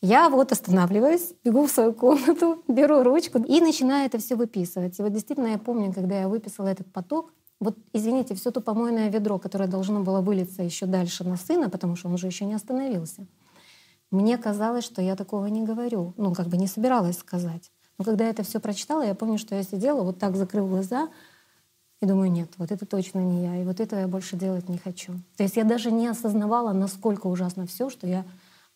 [0.00, 4.98] Я вот останавливаюсь, бегу в свою комнату, беру ручку и начинаю это все выписывать.
[4.98, 9.08] И вот действительно я помню, когда я выписала этот поток, вот, извините, все то помойное
[9.08, 12.54] ведро, которое должно было вылиться еще дальше на сына, потому что он же еще не
[12.54, 13.28] остановился.
[14.10, 16.14] Мне казалось, что я такого не говорю.
[16.16, 17.70] Ну, как бы не собиралась сказать.
[17.98, 21.08] Но когда я это все прочитала, я помню, что я сидела вот так, закрыв глаза,
[22.02, 24.78] и думаю, нет, вот это точно не я, и вот этого я больше делать не
[24.78, 25.12] хочу.
[25.36, 28.24] То есть я даже не осознавала, насколько ужасно все, что я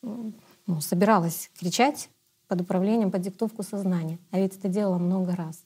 [0.02, 2.08] ну, собиралась кричать
[2.48, 4.18] под управлением, под диктовку сознания.
[4.30, 5.62] А ведь это делала много раз.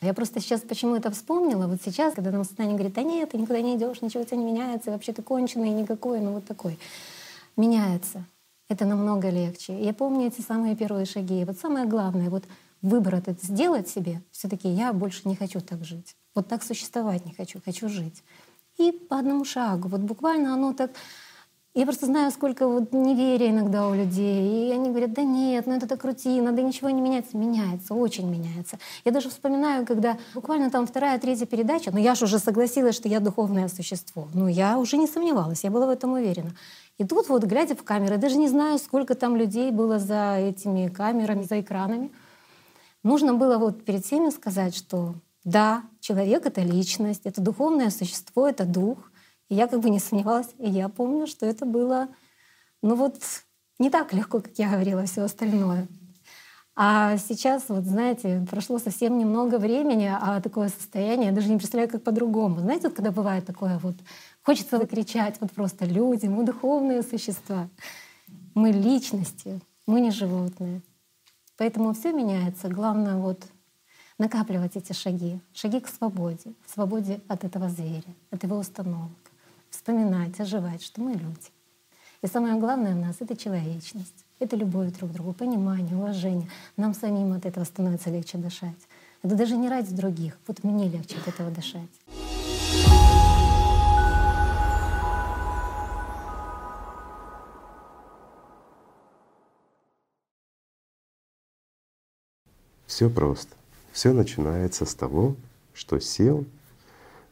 [0.00, 3.38] Я просто сейчас почему это вспомнила, вот сейчас, когда нам сознание говорит, да нет, ты
[3.38, 6.78] никуда не идешь, ничего у тебя не меняется, вообще ты конченый, никакой, ну вот такой.
[7.56, 8.24] Меняется
[8.68, 9.78] это намного легче.
[9.80, 11.42] Я помню эти самые первые шаги.
[11.42, 12.44] И вот самое главное, вот
[12.84, 16.16] выбор этот сделать себе, все таки я больше не хочу так жить.
[16.34, 18.22] Вот так существовать не хочу, хочу жить.
[18.76, 20.90] И по одному шагу, вот буквально оно так...
[21.76, 24.68] Я просто знаю, сколько вот неверия иногда у людей.
[24.68, 27.36] И они говорят, да нет, ну это так рутина, да ничего не меняется.
[27.36, 28.78] Меняется, очень меняется.
[29.04, 33.08] Я даже вспоминаю, когда буквально там вторая, третья передача, но я же уже согласилась, что
[33.08, 34.28] я духовное существо.
[34.34, 36.52] Ну я уже не сомневалась, я была в этом уверена.
[36.98, 40.86] И тут вот, глядя в камеры, даже не знаю, сколько там людей было за этими
[40.88, 42.12] камерами, за экранами,
[43.04, 45.14] нужно было вот перед всеми сказать, что
[45.44, 48.98] да, человек— это личность, это духовное существо, это дух.
[49.48, 50.48] И я как бы не сомневалась.
[50.58, 52.08] И я помню, что это было,
[52.82, 53.16] ну вот,
[53.78, 55.86] не так легко, как я говорила, все остальное.
[56.76, 61.88] А сейчас, вот знаете, прошло совсем немного времени, а такое состояние, я даже не представляю,
[61.88, 62.58] как по-другому.
[62.58, 63.94] Знаете, вот когда бывает такое вот
[64.44, 67.70] Хочется закричать, вот просто люди, мы духовные существа.
[68.54, 70.82] Мы личности, мы не животные.
[71.56, 72.68] Поэтому все меняется.
[72.68, 73.46] Главное вот
[74.18, 79.10] накапливать эти шаги, шаги к свободе, свободе от этого зверя, от его установок.
[79.70, 81.50] Вспоминать, оживать, что мы люди.
[82.22, 84.24] И самое главное в нас— это человечность.
[84.38, 86.48] Это любовь друг к другу, понимание, уважение.
[86.76, 88.88] Нам самим от этого становится легче дышать.
[89.22, 90.38] Это даже не ради других.
[90.46, 91.90] Вот мне легче от этого дышать.
[102.94, 103.56] Все просто.
[103.90, 105.34] Все начинается с того,
[105.72, 106.44] что сел,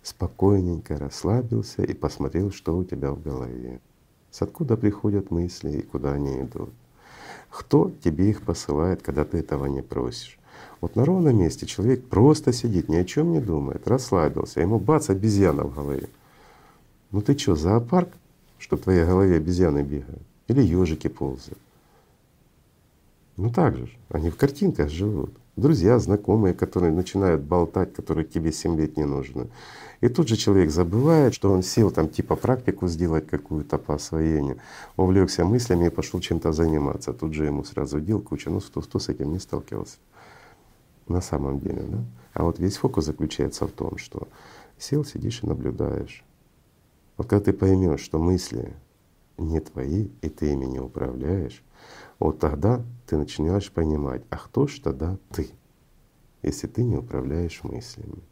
[0.02, 3.78] спокойненько расслабился и посмотрел, что у тебя в голове.
[4.32, 6.70] С откуда приходят мысли и куда они идут.
[7.48, 10.36] Кто тебе их посылает, когда ты этого не просишь.
[10.80, 15.10] Вот на ровном месте человек просто сидит, ни о чем не думает, расслабился, ему бац,
[15.10, 16.08] обезьяна в голове.
[17.12, 18.08] Ну ты что, зоопарк,
[18.58, 20.22] что в твоей голове обезьяны бегают?
[20.48, 21.60] Или ежики ползают?
[23.36, 28.76] Ну так же, они в картинках живут друзья, знакомые, которые начинают болтать, которые тебе 7
[28.76, 29.48] лет не нужны.
[30.00, 34.58] И тут же человек забывает, что он сел там типа практику сделать какую-то по освоению,
[34.96, 37.12] увлекся мыслями и пошел чем-то заниматься.
[37.12, 38.50] Тут же ему сразу дел куча.
[38.50, 39.98] Ну кто, кто с этим не сталкивался?
[41.06, 41.98] На самом деле, да?
[42.34, 44.26] А вот весь фокус заключается в том, что
[44.78, 46.24] сел, сидишь и наблюдаешь.
[47.16, 48.72] Вот когда ты поймешь, что мысли
[49.38, 51.62] не твои, и ты ими не управляешь,
[52.22, 55.50] вот тогда ты начинаешь понимать, а кто ж тогда ты,
[56.42, 58.22] если ты не управляешь мыслями.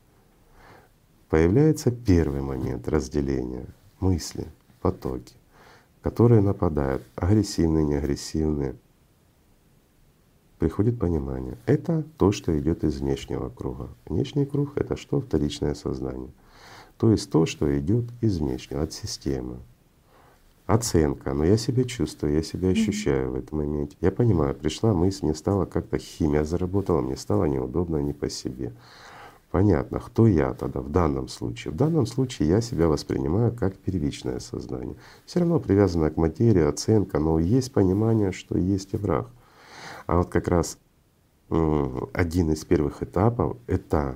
[1.29, 3.67] Появляется первый момент разделения—
[4.01, 4.47] мысли,
[4.81, 5.35] потоки,
[6.03, 8.77] которые нападают, агрессивные, неагрессивные.
[10.61, 11.59] Приходит понимание.
[11.67, 13.89] Это то, что идет из внешнего круга.
[14.07, 15.21] Внешний круг— это что?
[15.21, 16.31] Вторичное сознание.
[16.97, 19.59] То есть то, что идет из внешнего, от системы
[20.73, 23.97] оценка, но я себя чувствую, я себя ощущаю в этом моменте.
[24.01, 28.73] Я понимаю, пришла мысль, мне стало как-то химия заработала, мне стало неудобно не по себе.
[29.51, 31.73] Понятно, кто я тогда в данном случае?
[31.73, 34.95] В данном случае я себя воспринимаю как первичное сознание.
[35.27, 39.27] Все равно привязанное к материи, оценка, но есть понимание, что есть и враг.
[40.07, 40.79] А вот как раз
[41.49, 44.15] один из первых этапов— это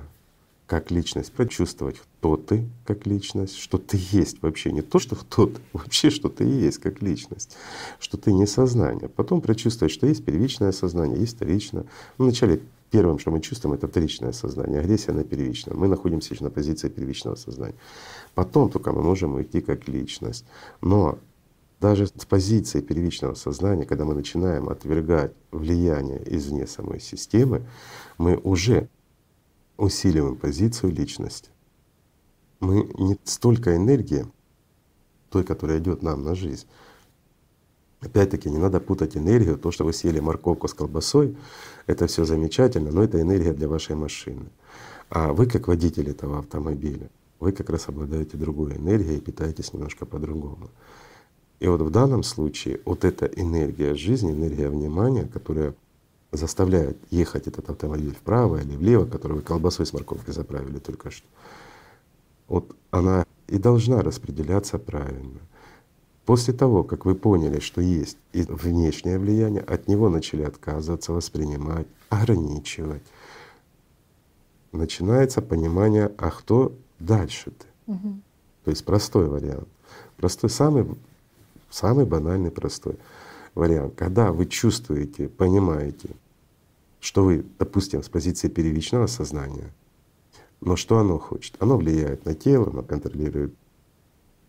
[0.67, 5.47] как личность, почувствовать, кто ты как личность, что ты есть вообще, не то, что кто
[5.47, 7.55] ты, вообще, что ты есть как личность,
[7.99, 9.09] что ты не сознание.
[9.09, 11.85] Потом прочувствовать, что есть первичное сознание, есть вторичное.
[12.17, 15.77] Ну, вначале первым, что мы чувствуем, это вторичное сознание, агрессия на первичном.
[15.77, 17.75] Мы находимся еще на позиции первичного сознания.
[18.33, 20.45] Потом только мы можем уйти как личность.
[20.81, 21.19] Но
[21.79, 27.65] даже с позиции первичного сознания, когда мы начинаем отвергать влияние извне самой системы,
[28.17, 28.87] мы уже
[29.77, 31.49] усиливаем позицию личности.
[32.59, 34.25] Мы не столько энергии,
[35.29, 36.65] той, которая идет нам на жизнь.
[38.01, 41.35] Опять-таки не надо путать энергию, то, что вы съели морковку с колбасой,
[41.87, 44.45] это все замечательно, но это энергия для вашей машины.
[45.09, 50.05] А вы как водитель этого автомобиля, вы как раз обладаете другой энергией и питаетесь немножко
[50.05, 50.69] по-другому.
[51.59, 55.73] И вот в данном случае вот эта энергия жизни, энергия внимания, которая
[56.37, 61.27] заставляют ехать этот автомобиль вправо или влево, который вы колбасой с морковкой заправили только что.
[62.47, 65.39] Вот она и должна распределяться правильно.
[66.25, 71.87] После того, как вы поняли, что есть и внешнее влияние, от него начали отказываться, воспринимать,
[72.09, 73.03] ограничивать,
[74.71, 77.91] начинается понимание, а кто дальше ты.
[77.93, 78.19] Угу.
[78.65, 79.67] То есть простой вариант.
[80.17, 80.87] Простой, самый,
[81.69, 82.97] самый банальный простой
[83.53, 83.93] вариант.
[83.95, 86.09] Когда вы чувствуете, понимаете,
[87.05, 89.71] что вы, допустим, с позиции первичного сознания,
[90.59, 91.55] но что оно хочет?
[91.59, 93.53] Оно влияет на тело, оно контролирует,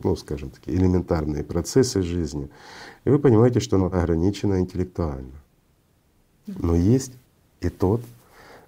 [0.02, 2.48] ну, скажем так, элементарные процессы жизни.
[3.04, 5.34] И вы понимаете, что оно ограничено интеллектуально.
[6.46, 7.12] Но есть
[7.60, 8.00] и тот,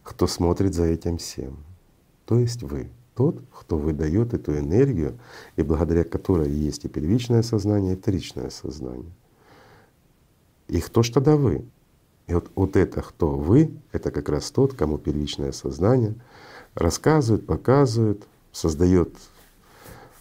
[0.02, 1.56] кто смотрит за этим всем.
[2.26, 5.18] То есть вы, тот, кто выдает эту энергию,
[5.56, 9.12] и благодаря которой есть и первичное сознание, и вторичное сознание.
[10.66, 11.64] И кто ж тогда вы?
[12.28, 16.14] И вот, вот это кто вы, это как раз тот, кому первичное сознание
[16.74, 18.22] рассказывает, показывает,
[18.52, 19.10] создает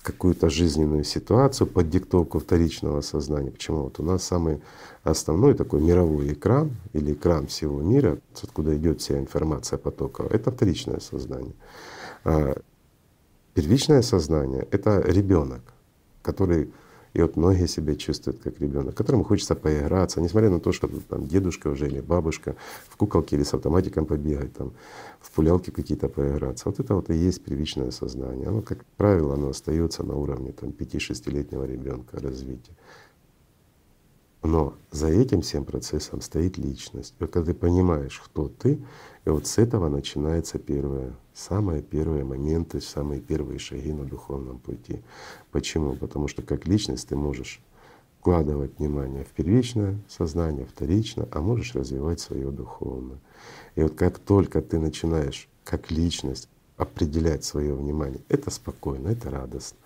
[0.03, 3.51] какую-то жизненную ситуацию под диктовку вторичного сознания.
[3.51, 4.61] Почему вот у нас самый
[5.03, 11.01] основной такой мировой экран или экран всего мира, откуда идет вся информация потоковая, это вторичное
[11.01, 11.53] сознание.
[12.23, 12.55] А
[13.53, 15.61] первичное сознание— это ребенок,
[16.21, 16.71] который
[17.17, 21.25] и вот многие себя чувствуют как ребенок, которому хочется поиграться, несмотря на то, что там
[21.25, 22.55] дедушка уже или бабушка
[22.87, 24.73] в куколке или с автоматиком побегать, там,
[25.19, 26.69] в пулялки какие-то поиграться.
[26.69, 28.49] Вот это вот и есть первичное сознание.
[28.49, 32.73] Оно, как правило, оно остается на уровне там, 5-6-летнего ребенка развития.
[34.43, 37.15] Но за этим всем процессом стоит личность.
[37.19, 38.79] Когда ты понимаешь, кто ты,
[39.25, 45.01] и вот с этого начинается первое, самые первые моменты, самые первые шаги на духовном пути.
[45.51, 45.95] Почему?
[45.95, 47.61] Потому что как личность ты можешь
[48.19, 53.19] вкладывать внимание в первичное сознание, вторично, а можешь развивать свое духовное.
[53.75, 59.77] И вот как только ты начинаешь как личность определять свое внимание, это спокойно, это радостно.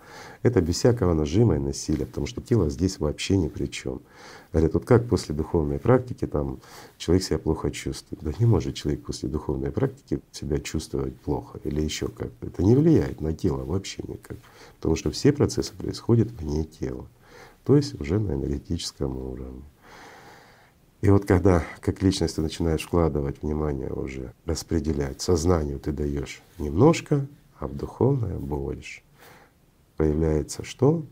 [0.42, 4.00] Это без всякого нажима и насилия, потому что тело здесь вообще ни при чем.
[4.52, 6.60] Говорят, вот как после духовной практики там
[6.98, 8.22] человек себя плохо чувствует.
[8.22, 12.30] Да не может человек после духовной практики себя чувствовать плохо или еще как.
[12.40, 14.36] Это не влияет на тело вообще никак.
[14.76, 17.06] Потому что все процессы происходят вне тела,
[17.64, 19.62] то есть уже на энергетическом уровне.
[21.02, 27.26] И вот когда как личность ты начинаешь вкладывать внимание уже, распределять, сознанию ты даешь немножко,
[27.58, 29.02] а в духовное больше.
[30.02, 31.06] Появляется что?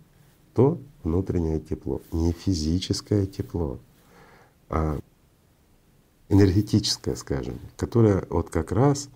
[0.52, 2.02] То внутреннее тепло.
[2.10, 3.78] Не физическое тепло,
[4.68, 4.98] а
[6.28, 9.08] энергетическое, скажем, которое вот как раз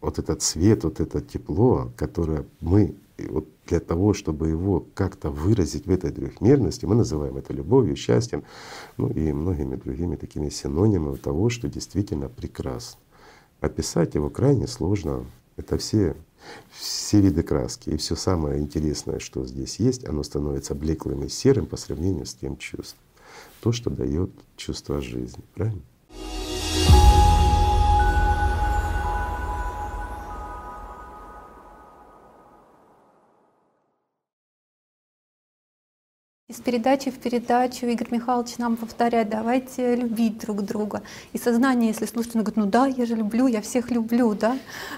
[0.00, 5.86] вот этот свет, вот это тепло, которое мы вот для того, чтобы его как-то выразить
[5.86, 8.42] в этой трехмерности, мы называем это любовью, счастьем,
[8.96, 12.98] ну и многими другими такими синонимами того, что действительно прекрасно.
[13.60, 15.26] Описать его крайне сложно.
[15.56, 16.16] Это все,
[16.70, 17.90] все виды краски.
[17.90, 22.34] И все самое интересное, что здесь есть, оно становится блеклым и серым по сравнению с
[22.34, 23.00] тем чувством.
[23.60, 25.42] То, что дает чувство жизни.
[25.54, 25.82] Правильно?
[36.48, 41.02] Из передачи в передачу Игорь Михайлович нам повторяет, давайте любить друг друга.
[41.32, 44.56] И сознание, если слушать, он говорит, ну да, я же люблю, я всех люблю, да.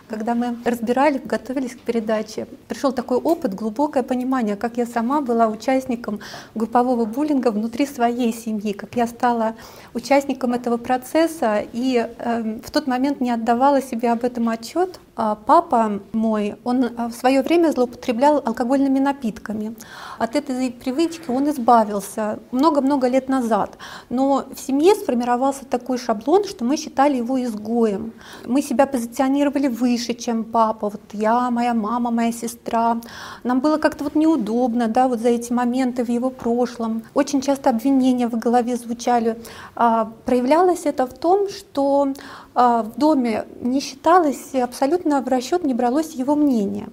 [0.08, 5.48] Когда мы разбирали, готовились к передаче, пришел такой опыт, глубокое понимание, как я сама была
[5.48, 6.20] участником
[6.54, 9.56] группового буллинга внутри своей семьи, как я стала
[9.94, 16.00] участником этого процесса и э, в тот момент не отдавала себе об этом отчет, папа
[16.12, 19.74] мой, он а, в свое время злоупотреблял алкогольными напитками.
[20.18, 23.78] От этой привычки он избавился много-много лет назад.
[24.10, 28.12] Но в семье сформировался такой шаблон, что мы считали его изгоем.
[28.46, 30.88] Мы себя позиционировали выше, чем папа.
[30.88, 33.00] Вот я, моя мама, моя сестра.
[33.42, 37.02] Нам было как-то вот неудобно да, вот за эти моменты в его прошлом.
[37.14, 39.36] Очень часто обвинения в голове звучали.
[39.74, 42.08] А, проявлялось это в том, что
[42.47, 46.88] а, в доме не считалось, абсолютно в расчет не бралось его мнение.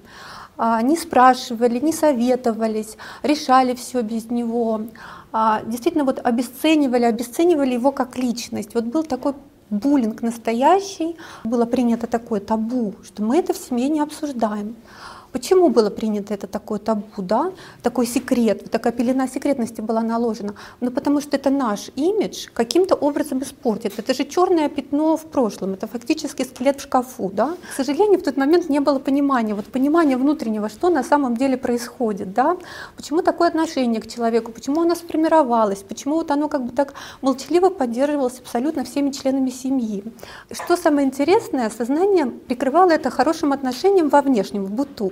[0.57, 4.81] А, не спрашивали, не советовались, решали все без него.
[5.31, 8.73] А, действительно вот обесценивали, обесценивали его как личность.
[8.73, 9.33] Вот был такой
[9.69, 14.75] буллинг настоящий, было принято такое табу, что мы это в семье не обсуждаем.
[15.35, 17.51] Почему было принято это такое табу, да?
[17.83, 20.55] такой секрет, такая пелена секретности была наложена?
[20.79, 23.99] Ну потому что это наш имидж каким-то образом испортит.
[23.99, 27.29] Это же черное пятно в прошлом, это фактически скелет в шкафу.
[27.33, 27.57] Да?
[27.69, 31.57] К сожалению, в тот момент не было понимания, вот понимания внутреннего, что на самом деле
[31.57, 32.31] происходит.
[32.33, 32.55] Да?
[32.95, 37.69] Почему такое отношение к человеку, почему оно сформировалось, почему вот оно как бы так молчаливо
[37.71, 40.01] поддерживалось абсолютно всеми членами семьи.
[40.49, 45.11] Что самое интересное, сознание прикрывало это хорошим отношением во внешнем, в быту.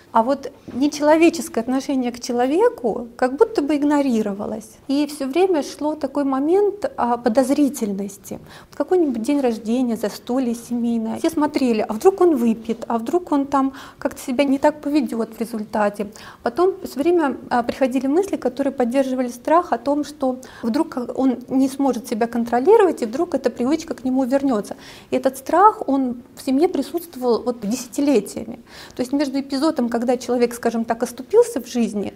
[0.11, 4.71] А вот нечеловеческое отношение к человеку как будто бы игнорировалось.
[4.87, 8.39] И все время шло такой момент а, подозрительности.
[8.69, 11.17] Вот какой-нибудь день рождения, застолье семейное.
[11.19, 15.35] Все смотрели, а вдруг он выпьет, а вдруг он там как-то себя не так поведет
[15.35, 16.11] в результате.
[16.43, 21.69] Потом все время а, приходили мысли, которые поддерживали страх о том, что вдруг он не
[21.69, 24.75] сможет себя контролировать, и вдруг эта привычка к нему вернется.
[25.09, 28.59] И этот страх, он в семье присутствовал вот десятилетиями.
[28.95, 32.13] То есть между эпизодом, когда когда человек, скажем так, оступился в жизни,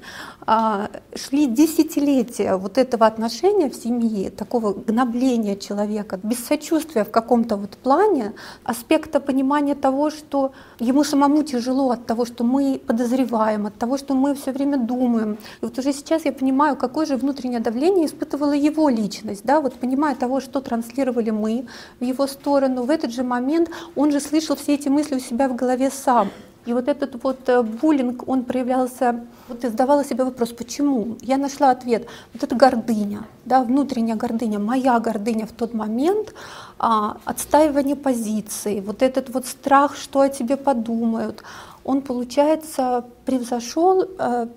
[0.47, 7.57] а, шли десятилетия вот этого отношения в семье, такого гнобления человека, без сочувствия в каком-то
[7.57, 8.33] вот плане,
[8.63, 14.15] аспекта понимания того, что ему самому тяжело от того, что мы подозреваем, от того, что
[14.15, 15.37] мы все время думаем.
[15.61, 19.75] И вот уже сейчас я понимаю, какое же внутреннее давление испытывала его личность, да, вот
[19.75, 21.67] понимая того, что транслировали мы
[21.99, 25.47] в его сторону, в этот же момент он же слышал все эти мысли у себя
[25.47, 26.31] в голове сам.
[26.65, 31.15] И вот этот вот э, буллинг, он проявлялся, вот и задавала себе вопрос, почему?
[31.21, 32.07] Я нашла ответ.
[32.33, 36.33] Вот это гордыня, да, внутренняя гордыня, моя гордыня в тот момент,
[36.79, 41.43] а, отстаивание позиции, вот этот вот страх, что о тебе подумают,
[41.83, 44.47] он, получается, превзошел э,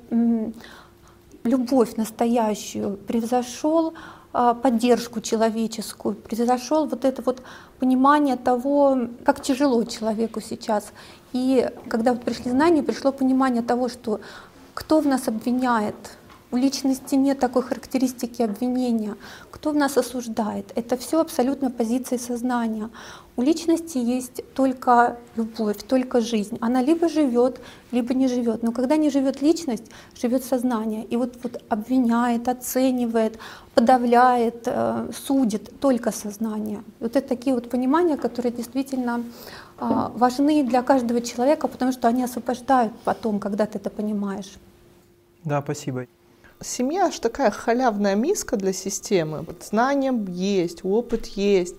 [1.45, 3.93] любовь настоящую, превзошел
[4.33, 7.43] поддержку человеческую, произошел вот это вот
[7.79, 10.93] понимание того, как тяжело человеку сейчас.
[11.33, 14.21] И когда вот пришли знания, пришло понимание того, что
[14.75, 15.97] кто в нас обвиняет,
[16.51, 19.17] У личности нет такой характеристики обвинения.
[19.51, 20.73] Кто в нас осуждает?
[20.77, 22.89] Это все абсолютно позиции сознания.
[23.39, 26.59] У личности есть только любовь, только жизнь.
[26.61, 27.61] Она либо живет,
[27.93, 28.65] либо не живет.
[28.65, 29.85] Но когда не живет личность,
[30.21, 31.05] живет сознание.
[31.05, 33.39] И вот, вот обвиняет, оценивает,
[33.75, 36.83] подавляет, э, судит только сознание.
[36.99, 39.23] Вот это такие вот понимания, которые действительно
[39.81, 44.59] э, важны для каждого человека, потому что они освобождают потом, когда ты это понимаешь.
[45.45, 46.07] Да, спасибо.
[46.61, 49.45] Семья аж такая халявная миска для системы.
[49.47, 51.77] Вот знания есть, опыт есть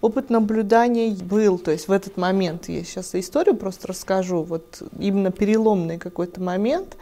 [0.00, 5.30] опыт наблюдания был, то есть в этот момент, я сейчас историю просто расскажу, вот именно
[5.30, 6.96] переломный какой-то момент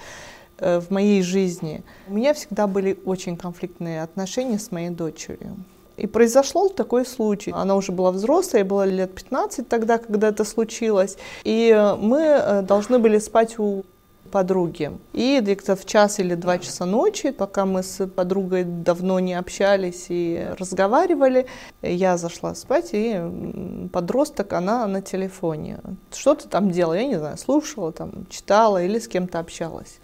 [0.58, 1.82] э, в моей жизни.
[2.08, 5.56] У меня всегда были очень конфликтные отношения с моей дочерью.
[5.96, 7.50] И произошел такой случай.
[7.52, 11.16] Она уже была взрослая, ей было лет 15 тогда, когда это случилось.
[11.42, 13.84] И мы э, должны были спать у
[14.30, 14.92] подруги.
[15.12, 20.06] И где-то в час или два часа ночи, пока мы с подругой давно не общались
[20.08, 21.46] и разговаривали,
[21.82, 25.80] я зашла спать, и подросток, она на телефоне.
[26.12, 29.98] Что-то там делала, я не знаю, слушала, там, читала или с кем-то общалась.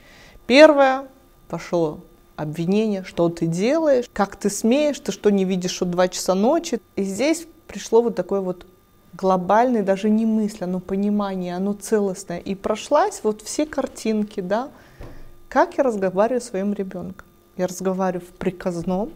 [0.46, 1.06] Первое
[1.48, 2.00] пошло
[2.36, 6.80] обвинение, что ты делаешь, как ты смеешь, ты что не видишь, что два часа ночи.
[6.96, 8.66] И здесь пришло вот такое вот
[9.16, 12.38] глобальный, даже не мысль, оно понимание, оно целостное.
[12.38, 14.70] И прошлась вот все картинки, да,
[15.48, 17.26] как я разговариваю с своим ребенком.
[17.56, 19.10] Я разговариваю в приказном,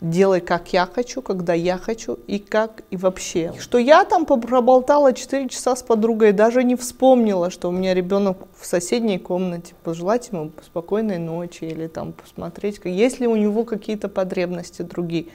[0.00, 3.52] делай как я хочу, когда я хочу и как и вообще.
[3.58, 8.38] Что я там проболтала 4 часа с подругой, даже не вспомнила, что у меня ребенок
[8.56, 14.08] в соседней комнате, пожелать ему спокойной ночи или там посмотреть, есть ли у него какие-то
[14.08, 15.26] потребности другие.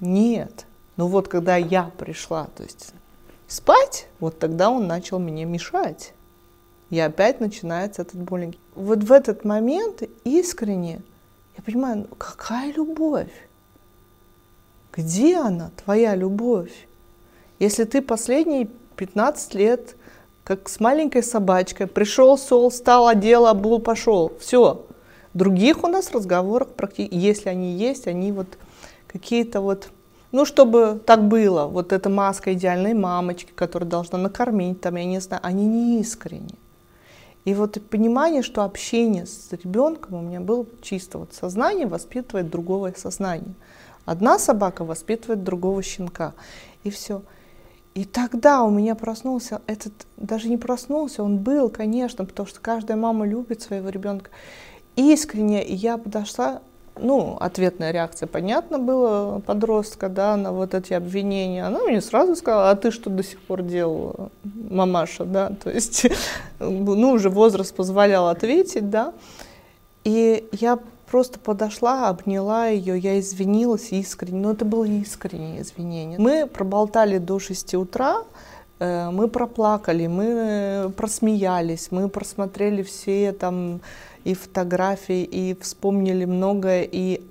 [0.00, 0.66] Нет.
[0.96, 2.92] Но вот когда я пришла, то есть
[3.46, 6.12] спать, вот тогда он начал мне мешать.
[6.90, 8.56] И опять начинается этот буллинг.
[8.74, 11.02] Вот в этот момент искренне
[11.56, 13.32] я понимаю, ну, какая любовь?
[14.92, 16.86] Где она, твоя любовь?
[17.58, 19.96] Если ты последние 15 лет,
[20.44, 24.86] как с маленькой собачкой, пришел, сол, встал, одел, обул, пошел, все.
[25.34, 28.46] Других у нас разговоров практически, если они есть, они вот
[29.08, 29.88] какие-то вот
[30.32, 35.20] ну, чтобы так было, вот эта маска идеальной мамочки, которая должна накормить, там, я не
[35.20, 36.54] знаю, они не искренни.
[37.44, 41.18] И вот понимание, что общение с ребенком у меня было чисто.
[41.18, 43.54] Вот сознание воспитывает другого сознания.
[44.04, 46.34] Одна собака воспитывает другого щенка.
[46.82, 47.22] И все.
[47.94, 52.98] И тогда у меня проснулся этот, даже не проснулся, он был, конечно, потому что каждая
[52.98, 54.30] мама любит своего ребенка
[54.96, 55.64] искренне.
[55.64, 56.60] И я подошла
[56.98, 61.66] ну, ответная реакция, понятно было подростка, да, на вот эти обвинения.
[61.66, 66.06] Она мне сразу сказала, а ты что до сих пор делала, мамаша, да, то есть,
[66.58, 69.12] ну, уже возраст позволял ответить, да.
[70.04, 70.78] И я
[71.10, 76.18] просто подошла, обняла ее, я извинилась искренне, но это было искреннее извинение.
[76.18, 78.22] Мы проболтали до 6 утра,
[78.78, 83.80] э, мы проплакали, мы просмеялись, мы просмотрели все там
[84.26, 87.22] и фотографии, и вспомнили многое, и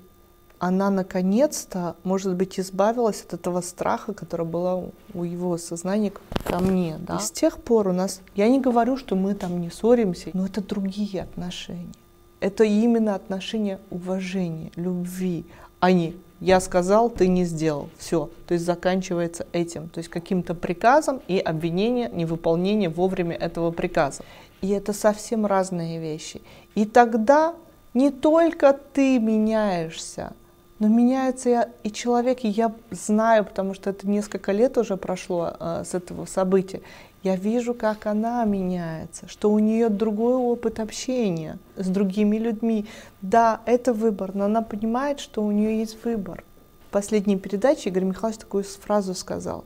[0.60, 6.14] она наконец-то, может быть, избавилась от этого страха, который был у его сознания
[6.46, 6.98] ко мне.
[7.00, 7.18] Да?
[7.18, 10.46] И с тех пор у нас, я не говорю, что мы там не ссоримся, но
[10.46, 11.92] это другие отношения.
[12.40, 15.46] Это именно отношения уважения, любви,
[15.82, 17.90] а не я сказал, ты не сделал.
[17.98, 18.30] Все.
[18.48, 19.90] То есть заканчивается этим.
[19.90, 24.24] То есть каким-то приказом и обвинение невыполнения вовремя этого приказа.
[24.62, 26.42] И это совсем разные вещи.
[26.76, 27.56] И тогда
[27.94, 30.34] не только ты меняешься,
[30.80, 35.84] но меняется и человек, и я знаю, потому что это несколько лет уже прошло э,
[35.86, 36.82] с этого события.
[37.24, 42.86] Я вижу, как она меняется, что у нее другой опыт общения с другими людьми.
[43.22, 46.44] Да, это выбор, но она понимает, что у нее есть выбор.
[46.90, 49.64] В последней передаче Игорь Михайлович такую фразу сказал.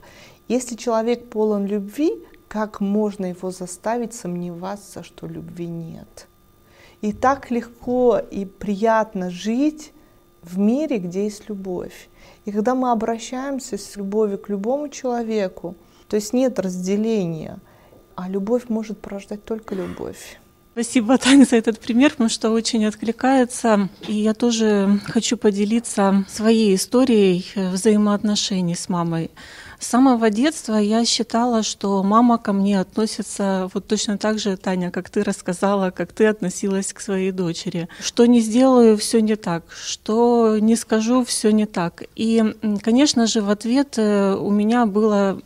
[0.47, 2.11] Если человек полон любви,
[2.47, 6.28] как можно его заставить сомневаться, что любви нет?
[7.01, 9.93] И так легко и приятно жить
[10.41, 12.09] в мире, где есть любовь.
[12.45, 15.75] И когда мы обращаемся с любовью к любому человеку,
[16.07, 17.59] то есть нет разделения,
[18.15, 20.39] а любовь может порождать только любовь.
[20.73, 23.89] Спасибо, Таня, за этот пример, потому что очень откликается.
[24.07, 29.31] И я тоже хочу поделиться своей историей взаимоотношений с мамой.
[29.79, 34.91] С самого детства я считала, что мама ко мне относится вот точно так же, Таня,
[34.91, 37.87] как ты рассказала, как ты относилась к своей дочери.
[38.01, 39.63] Что не сделаю, все не так.
[39.71, 42.03] Что не скажу, все не так.
[42.15, 42.43] И,
[42.83, 45.39] конечно же, в ответ э, у меня было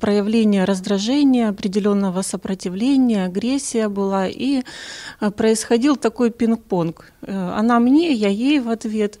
[0.00, 4.62] проявление раздражения, определенного сопротивления, агрессия была, и
[5.20, 7.12] э, происходил такой пинг-понг.
[7.22, 9.18] Э, она мне, я ей в ответ.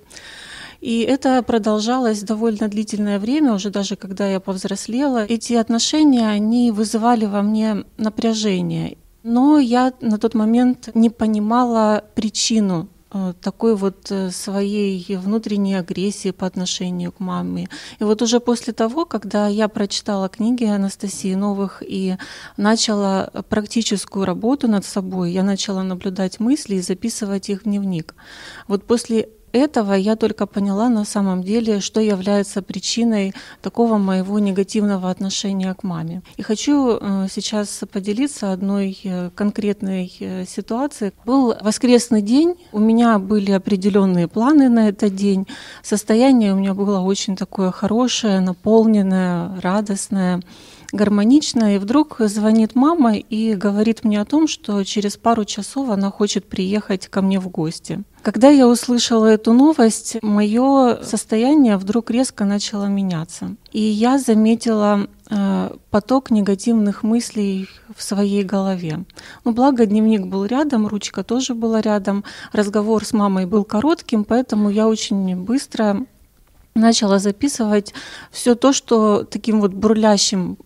[0.80, 5.24] И это продолжалось довольно длительное время, уже даже когда я повзрослела.
[5.24, 8.96] Эти отношения, они вызывали во мне напряжение.
[9.22, 16.30] Но я на тот момент не понимала причину Э, такой вот э, своей внутренней агрессии
[16.30, 17.68] по отношению к маме.
[18.00, 22.16] И вот уже после того, когда я прочитала книги Анастасии Новых и
[22.58, 28.14] начала практическую работу над собой, я начала наблюдать мысли и записывать их в дневник.
[28.66, 35.10] Вот после этого я только поняла на самом деле, что является причиной такого моего негативного
[35.10, 36.22] отношения к маме.
[36.36, 41.12] И хочу э, сейчас поделиться одной э, конкретной э, ситуацией.
[41.24, 45.46] Был воскресный день, у меня были определенные планы на этот день.
[45.82, 50.42] Состояние у меня было очень такое хорошее, наполненное, радостное
[50.92, 56.10] гармонично, и вдруг звонит мама и говорит мне о том, что через пару часов она
[56.10, 58.02] хочет приехать ко мне в гости.
[58.22, 63.56] Когда я услышала эту новость, мое состояние вдруг резко начало меняться.
[63.72, 69.04] И я заметила э, поток негативных мыслей в своей голове.
[69.44, 74.68] Но благо дневник был рядом, ручка тоже была рядом, разговор с мамой был коротким, поэтому
[74.68, 76.06] я очень быстро
[76.74, 77.94] начала записывать
[78.30, 80.58] все то, что таким вот бурлящим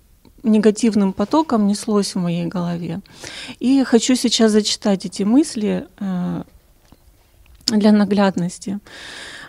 [0.43, 3.01] негативным потоком неслось в моей голове.
[3.59, 6.43] И хочу сейчас зачитать эти мысли э,
[7.67, 8.81] для наглядности.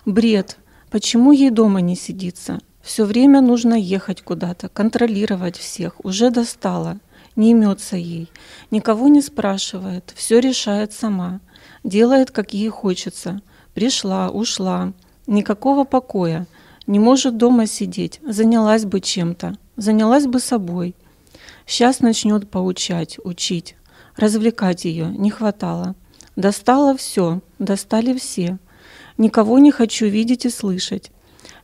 [0.06, 0.58] Бред.
[0.92, 2.60] Почему ей дома не сидится?
[2.82, 6.04] Все время нужно ехать куда-то, контролировать всех.
[6.04, 7.00] Уже достала.
[7.36, 8.30] Не имется ей.
[8.70, 10.14] Никого не спрашивает.
[10.16, 11.40] Все решает сама.
[11.84, 13.42] Делает, как ей хочется.
[13.74, 14.94] Пришла, ушла.
[15.26, 16.46] Никакого покоя.
[16.86, 18.20] Не может дома сидеть.
[18.24, 20.96] Занялась бы чем-то занялась бы собой.
[21.66, 23.76] Сейчас начнет поучать, учить,
[24.16, 25.96] развлекать ее не хватало.
[26.36, 28.58] Достало все, достали все.
[29.18, 31.12] Никого не хочу видеть и слышать.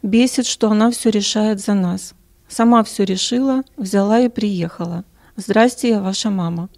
[0.04, 2.14] Бесит, что она все решает за нас.
[2.48, 5.04] Сама все решила, взяла и приехала.
[5.36, 6.70] Здрасте, я ваша мама.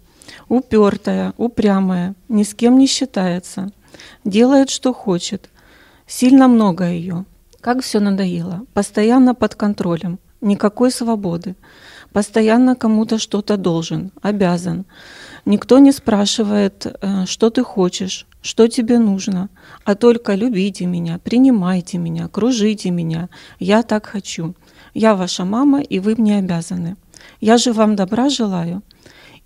[0.48, 3.70] Упертая, упрямая, ни с кем не считается.
[4.24, 5.50] Делает, что хочет.
[6.06, 7.24] Сильно много ее.
[7.60, 8.66] Как все надоело.
[8.74, 11.56] Постоянно под контролем никакой свободы.
[12.12, 14.84] Постоянно кому-то что-то должен, обязан.
[15.46, 19.48] Никто не спрашивает, э, что ты хочешь, что тебе нужно,
[19.84, 23.30] а только любите меня, принимайте меня, кружите меня.
[23.58, 24.54] Я так хочу.
[24.92, 26.96] Я ваша мама, и вы мне обязаны.
[27.40, 28.82] Я же вам добра желаю.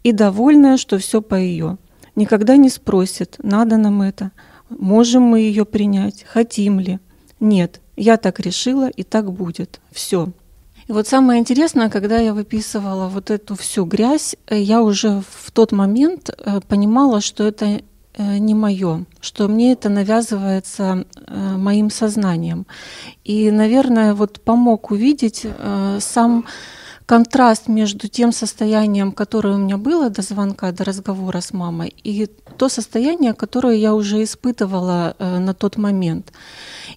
[0.02, 1.78] И довольная, что все по ее.
[2.16, 4.32] Никогда не спросит, надо нам это,
[4.70, 6.98] можем мы ее принять, хотим ли.
[7.40, 9.80] Нет, я так решила, и так будет.
[9.92, 10.32] Все.
[10.88, 15.50] И вот самое интересное, когда я выписывала вот эту всю грязь, э, я уже в
[15.50, 22.66] тот момент э, понимала, что это э, не мое, что мне это навязывается моим сознанием.
[23.24, 25.44] И, наверное, вот помог увидеть
[25.98, 26.44] сам
[27.06, 32.28] контраст между тем состоянием, которое у меня было до звонка, до разговора с мамой, и
[32.58, 36.32] то состояние, которое я уже испытывала э, на тот момент.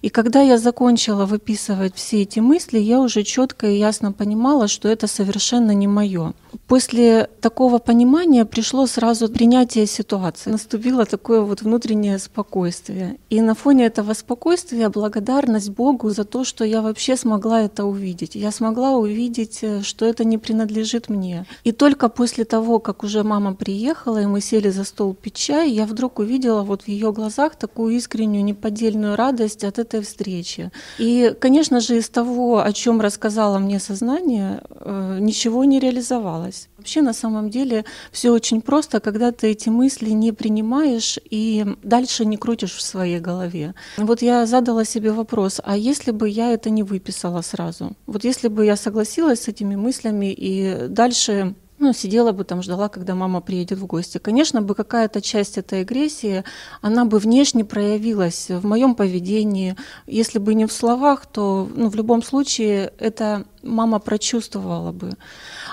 [0.02, 4.88] И когда я закончила выписывать все эти мысли, я уже четко и ясно понимала, что
[4.88, 6.32] это совершенно не мое.
[6.66, 10.50] После такого понимания пришло сразу принятие ситуации.
[10.50, 13.18] Наступило такое вот внутреннее спокойствие.
[13.28, 18.34] И на фоне этого спокойствия благодарность Богу за то, что я вообще смогла это увидеть.
[18.34, 21.44] Я смогла увидеть, э, что это не принадлежит мне.
[21.62, 25.70] И только после того, как уже мама приехала, и мы сели за стол пить чай,
[25.70, 30.70] я вдруг увидела вот в ее глазах такую искреннюю, неподдельную радость от этой встречи.
[30.98, 36.68] И, конечно же, из того, о чем рассказала мне сознание, э, ничего не реализовалось.
[36.78, 42.24] Вообще, на самом деле, все очень просто, когда ты эти мысли не принимаешь и дальше
[42.24, 43.74] не крутишь в своей голове.
[43.98, 47.92] Вот я задала себе вопрос, а если бы я это не выписала сразу?
[48.06, 52.90] Вот если бы я согласилась с этими мыслями и дальше ну, сидела бы там, ждала,
[52.90, 54.18] когда мама приедет в гости.
[54.18, 56.44] Конечно, бы какая-то часть этой агрессии,
[56.82, 59.76] она бы внешне проявилась в моем поведении.
[60.06, 65.16] Если бы не в словах, то ну, в любом случае это мама прочувствовала бы.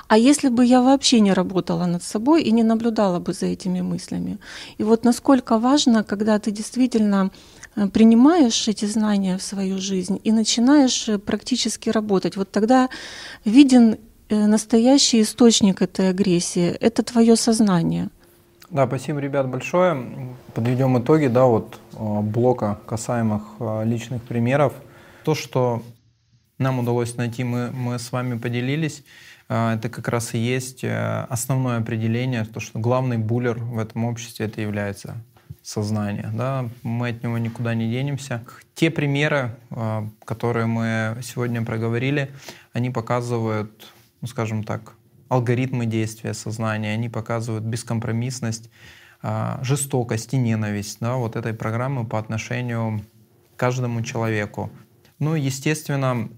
[0.07, 3.81] А если бы я вообще не работала над собой и не наблюдала бы за этими
[3.81, 4.37] мыслями?
[4.77, 7.31] И вот насколько важно, когда ты действительно
[7.75, 12.89] э, принимаешь эти знания в свою жизнь и начинаешь э, практически работать, вот тогда
[13.43, 13.97] виден
[14.35, 18.09] настоящий источник этой агрессии— это твое сознание.
[18.69, 20.35] Да, спасибо, ребят, большое.
[20.53, 24.73] Подведем итоги, да, вот э, блока касаемых э, личных примеров.
[25.23, 25.83] То, что
[26.57, 29.03] нам удалось найти, мы, мы с вами поделились.
[29.47, 34.47] Это как раз и есть э, основное определение, то, что главный буллер в этом обществе
[34.47, 35.15] это является
[35.63, 36.29] сознание.
[36.33, 36.67] Да?
[36.83, 38.43] Мы от него никуда не денемся.
[38.75, 39.55] Те примеры,
[40.25, 42.31] которые мы сегодня проговорили,
[42.73, 43.91] они показывают,
[44.27, 44.95] ну, скажем так,
[45.29, 48.69] алгоритмы действия сознания, они показывают бескомпромиссность,
[49.21, 53.01] а, жестокость и ненависть да, вот этой программы по отношению
[53.55, 54.69] к каждому человеку.
[55.19, 56.29] Ну, естественно,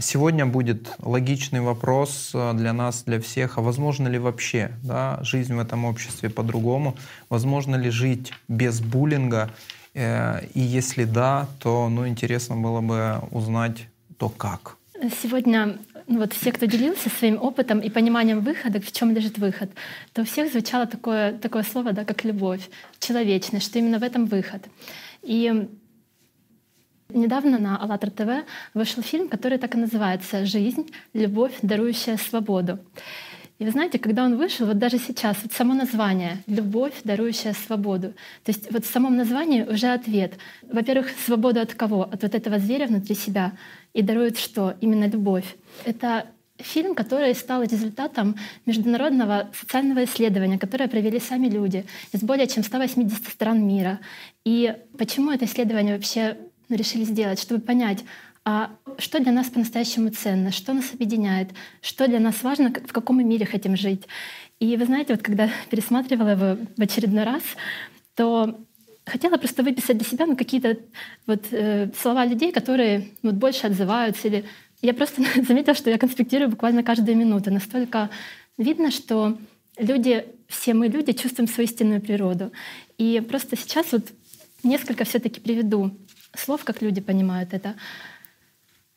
[0.00, 5.54] сегодня будет логичный вопрос э, для нас, для всех, а возможно ли вообще да, жизнь
[5.54, 6.96] в этом обществе по-другому?
[7.28, 9.50] Возможно ли жить без буллинга?
[9.94, 13.86] Э, и если да, то ну, интересно было бы узнать,
[14.16, 14.76] то как.
[15.22, 15.78] Сегодня
[16.08, 19.70] ну, вот все, кто делился своим опытом и пониманием выхода, в чем лежит выход,
[20.12, 22.68] то у всех звучало такое, такое слово, да, как любовь,
[23.00, 24.62] человечность, что именно в этом выход.
[25.22, 25.68] И
[27.08, 28.30] Недавно на АЛЛАТРА ТВ
[28.74, 30.90] вышел фильм, который так и называется «Жизнь.
[31.14, 32.80] Любовь, дарующая свободу».
[33.58, 38.08] И вы знаете, когда он вышел, вот даже сейчас, вот само название «Любовь, дарующая свободу».
[38.44, 40.34] То есть вот в самом названии уже ответ.
[40.62, 42.02] Во-первых, свободу от кого?
[42.02, 43.52] От вот этого зверя внутри себя.
[43.96, 44.74] И дарует что?
[44.82, 45.56] Именно любовь.
[45.86, 46.26] Это
[46.58, 48.36] фильм, который стал результатом
[48.66, 54.00] международного социального исследования, которое провели сами люди из более чем 180 стран мира.
[54.44, 56.36] И почему это исследование вообще
[56.68, 58.04] решили сделать, чтобы понять,
[58.44, 61.48] а что для нас по-настоящему ценно, что нас объединяет,
[61.80, 64.02] что для нас важно, в каком мы мире хотим жить.
[64.60, 67.42] И вы знаете, вот когда пересматривала его в очередной раз,
[68.14, 68.60] то
[69.06, 70.78] хотела просто выписать для себя ну, какие-то
[71.26, 74.28] вот, э, слова людей, которые вот, больше отзываются.
[74.28, 74.44] Или...
[74.82, 77.52] Я просто заметила, что я конспектирую буквально каждую минуту.
[77.52, 78.10] Настолько
[78.58, 79.38] видно, что
[79.78, 82.52] люди, все мы люди, чувствуем свою истинную природу.
[82.98, 84.08] И просто сейчас вот
[84.64, 85.96] несколько все таки приведу
[86.34, 87.76] слов, как люди понимают это.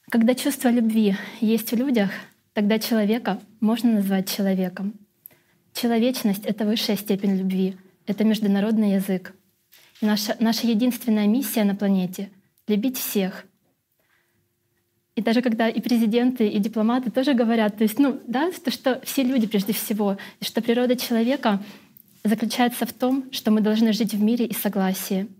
[0.09, 2.09] Когда чувство любви есть в людях,
[2.53, 4.93] тогда человека можно назвать человеком.
[5.73, 7.77] Человечность— это высшая степень любви,
[8.07, 9.33] это международный язык.
[10.01, 12.29] Наша, наша единственная миссия на планете—
[12.67, 13.45] любить всех.
[15.15, 19.01] И даже когда и президенты, и дипломаты тоже говорят, то есть, ну, да, то, что
[19.03, 21.61] все люди прежде всего, и что природа человека
[22.23, 25.27] заключается в том, что мы должны жить в мире и согласии—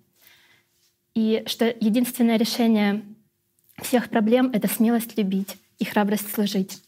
[1.19, 3.03] и что единственное решение
[3.81, 6.81] всех проблем— это смелость любить и храбрость служить.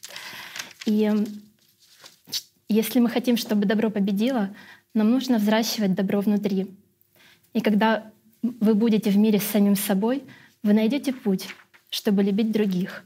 [0.85, 1.11] И
[2.69, 4.55] если мы хотим, чтобы добро победило,
[4.93, 6.67] нам нужно взращивать добро внутри.
[7.53, 8.11] И когда
[8.41, 10.23] вы будете в мире с самим собой,
[10.63, 11.47] вы найдете путь,
[11.89, 13.03] чтобы любить других.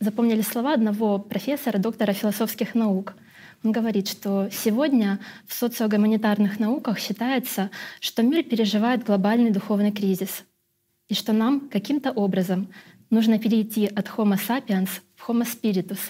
[0.00, 3.14] Запомнили слова одного профессора, доктора философских наук.
[3.64, 10.44] Он говорит, что сегодня в социогуманитарных науках считается, что мир переживает глобальный духовный кризис,
[11.08, 12.68] и что нам каким-то образом
[13.10, 16.00] нужно перейти от Homo sapiens в Homo spiritus,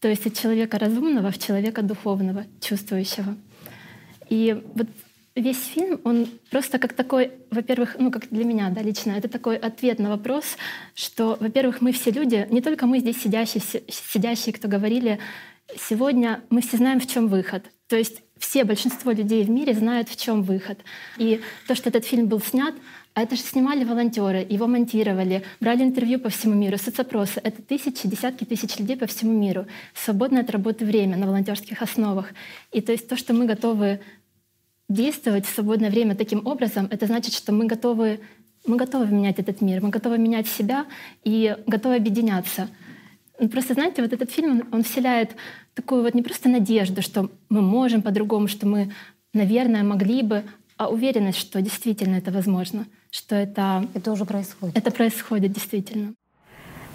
[0.00, 3.36] то есть от человека разумного в человека духовного, чувствующего.
[4.28, 4.88] И вот
[5.36, 9.56] весь фильм, он просто как такой, во-первых, ну как для меня, да, лично, это такой
[9.56, 10.56] ответ на вопрос,
[10.94, 15.18] что, во-первых, мы все люди, не только мы здесь сидящие, сидящие, кто говорили,
[15.76, 17.64] сегодня мы все знаем, в чем выход.
[17.86, 20.78] То есть все, большинство людей в мире знают, в чем выход.
[21.18, 22.74] И то, что этот фильм был снят,
[23.14, 27.40] а это же снимали волонтеры, его монтировали, брали интервью по всему миру, соцопросы.
[27.42, 29.66] Это тысячи, десятки тысяч людей по всему миру.
[29.94, 32.26] Свободное от работы время на волонтерских основах.
[32.72, 34.00] И то есть то, что мы готовы
[34.88, 38.20] действовать в свободное время таким образом, это значит, что мы готовы,
[38.66, 40.86] мы готовы менять этот мир, мы готовы менять себя
[41.24, 42.68] и готовы объединяться.
[43.38, 45.36] Ну, просто, знаете, вот этот фильм, он, он вселяет
[45.74, 48.92] такую вот не просто надежду, что мы можем по-другому, что мы,
[49.34, 50.44] наверное, могли бы,
[50.78, 53.86] а уверенность, что действительно это возможно, что это...
[53.94, 54.76] Это уже происходит.
[54.76, 56.14] Это происходит действительно.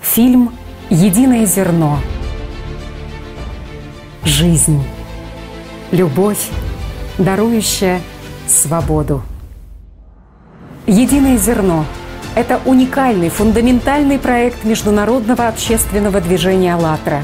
[0.01, 0.51] Фильм
[0.89, 1.99] «Единое зерно».
[4.23, 4.81] Жизнь.
[5.91, 6.49] Любовь,
[7.17, 8.01] дарующая
[8.47, 9.23] свободу.
[10.87, 11.85] «Единое зерно»—
[12.35, 17.23] это уникальный, фундаментальный проект международного общественного движения «АЛЛАТРА»,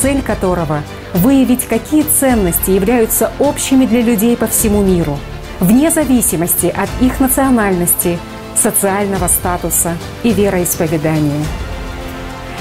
[0.00, 0.82] цель которого—
[1.14, 5.18] выявить, какие ценности являются общими для людей по всему миру—
[5.60, 8.18] вне зависимости от их национальности,
[8.56, 11.44] социального статуса и вероисповедания.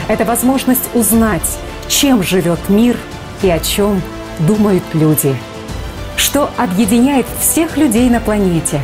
[0.08, 1.58] Это возможность узнать,
[1.88, 2.96] чем живет мир
[3.42, 4.02] и о чем
[4.40, 5.36] думают люди.
[6.18, 8.81] Что объединяет всех людей на планете.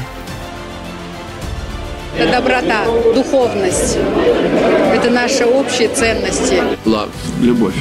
[2.18, 3.97] Это доброта, духовность.
[4.93, 6.61] Это наши общие ценности.
[6.85, 7.11] Love,
[7.41, 7.76] любовь.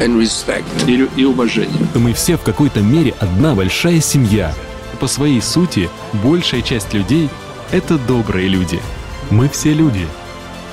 [0.00, 0.64] And respect.
[0.86, 1.86] И, и уважение.
[1.94, 4.52] Мы все в какой-то мере одна большая семья–
[5.04, 7.28] по своей сути, большая часть людей—
[7.72, 8.80] это добрые люди.
[9.30, 10.06] Мы все люди.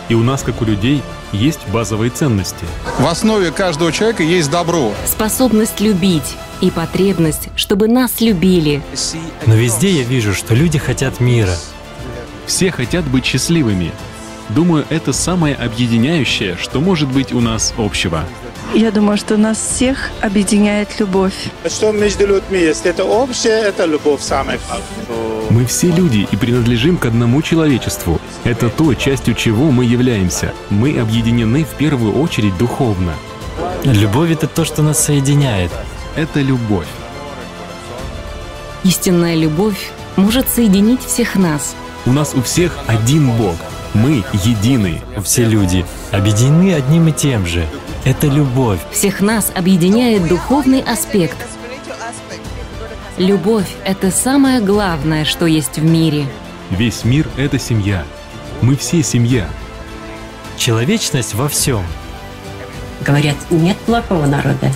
[0.09, 1.01] И у нас, как у людей,
[1.31, 2.65] есть базовые ценности.
[2.99, 4.93] В основе каждого человека есть добро.
[5.05, 8.81] Способность любить и потребность, чтобы нас любили.
[9.45, 11.55] Но везде я вижу, что люди хотят мира.
[12.45, 13.91] Все хотят быть счастливыми.
[14.49, 18.25] Думаю, это самое объединяющее, что может быть у нас общего.
[18.73, 21.33] Я думаю, что нас всех объединяет любовь.
[21.65, 22.85] Что между людьми есть?
[22.85, 24.59] Это общее, это любовь самая
[25.49, 28.19] Мы все люди и принадлежим к одному человечеству.
[28.43, 30.53] Это то, частью чего мы являемся.
[30.69, 33.13] Мы объединены в первую очередь духовно.
[33.83, 35.71] Любовь— это то, что нас соединяет.
[36.15, 36.87] Это любовь.
[38.83, 41.73] Истинная любовь может соединить всех нас.
[42.05, 43.55] У нас у всех один Бог.
[43.93, 45.01] Мы едины.
[45.23, 47.65] Все люди объединены одним и тем же.
[48.03, 48.79] Это любовь.
[48.91, 51.37] Всех нас объединяет духовный аспект.
[53.17, 56.25] Любовь— это самое главное, что есть в мире.
[56.71, 58.03] Весь мир— это семья.
[58.61, 59.47] Мы все семья.
[60.57, 61.83] Человечность во всем.
[63.05, 64.71] Говорят, нет плохого народа.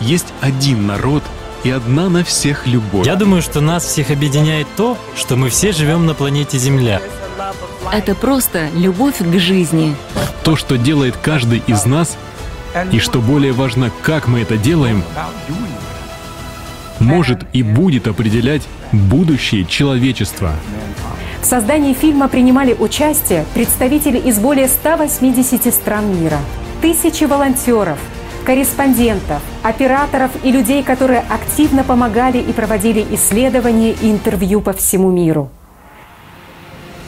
[0.00, 1.22] Есть один народ
[1.62, 3.06] и одна на всех любовь.
[3.06, 7.00] Я думаю, что нас всех объединяет то, что мы все живем на планете Земля.
[7.92, 9.94] Это просто любовь к жизни.
[10.42, 12.16] То, что делает каждый из нас,
[12.92, 15.02] и что более важно, как мы это делаем,
[16.98, 18.62] может и будет определять
[18.92, 20.52] будущее человечества.
[21.42, 26.38] В создании фильма принимали участие представители из более 180 стран мира,
[26.82, 27.98] тысячи волонтеров,
[28.50, 35.50] корреспондентов, операторов и людей, которые активно помогали и проводили исследования и интервью по всему миру.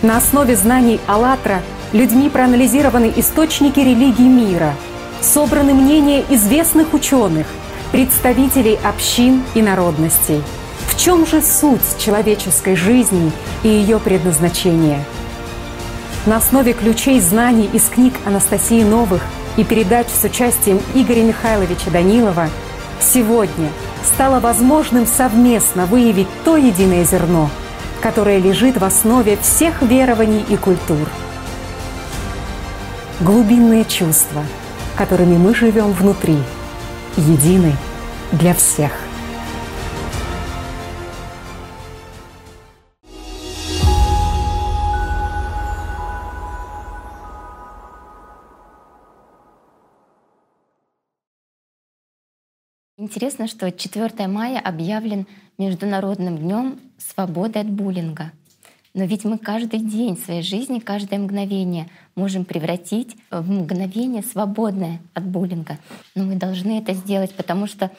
[0.02, 1.62] На основе знаний «АЛЛАТРА»
[1.92, 4.72] людьми проанализированы источники религии мира,
[5.20, 7.48] собраны мнения известных ученых,
[7.90, 10.40] представителей общин и народностей.
[10.86, 13.32] В чем же суть человеческой жизни
[13.64, 15.02] и ее предназначение?
[16.24, 19.22] На основе ключей знаний из книг Анастасии Новых
[19.56, 22.48] и передач с участием Игоря Михайловича Данилова
[23.00, 23.68] сегодня
[24.04, 27.50] стало возможным совместно выявить то единое зерно,
[28.00, 31.08] которое лежит в основе всех верований и культур.
[33.20, 34.42] Глубинные чувства,
[34.96, 36.38] которыми мы живем внутри,
[37.16, 37.76] едины
[38.32, 38.90] для всех.
[53.12, 55.26] Интересно, что 4 мая объявлен
[55.58, 58.32] Международным днем свободы от буллинга.
[58.94, 65.26] Но ведь мы каждый день своей жизни, каждое мгновение можем превратить в мгновение свободное от
[65.26, 65.76] буллинга.
[66.14, 67.90] Но мы должны это сделать, потому что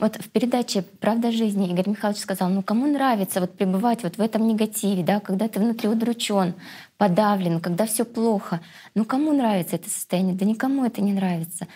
[0.00, 4.20] вот в передаче «Правда жизни» Игорь Михайлович сказал, ну кому нравится вот пребывать вот в
[4.20, 6.54] этом негативе, да, когда ты внутри удручен,
[6.98, 8.60] подавлен, когда все плохо.
[8.96, 10.34] Ну кому нравится это состояние?
[10.34, 11.68] Да никому это не нравится.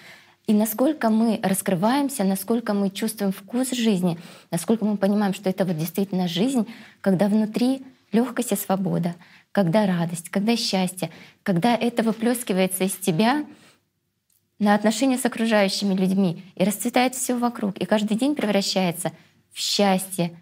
[0.46, 4.18] И насколько мы раскрываемся, насколько мы чувствуем вкус жизни,
[4.50, 6.66] насколько мы понимаем, что это вот действительно жизнь,
[7.00, 9.14] когда внутри легкость и свобода,
[9.52, 11.10] когда радость, когда счастье,
[11.42, 13.46] когда это выплескивается из тебя
[14.58, 19.12] на отношения с окружающими людьми и расцветает все вокруг, и каждый день превращается
[19.50, 20.38] в счастье.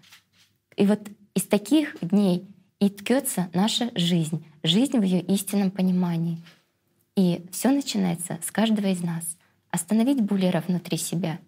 [0.75, 0.99] И вот
[1.33, 2.45] из таких дней
[2.79, 6.43] и ткется наша жизнь, жизнь в ее истинном понимании.
[7.15, 9.23] И все начинается с каждого из нас—
[9.73, 11.39] остановить буллера внутри себя,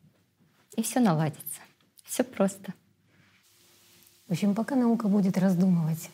[0.76, 1.62] и все наладится.
[2.04, 2.74] Все просто.
[4.28, 6.10] В общем, пока наука будет раздумывать,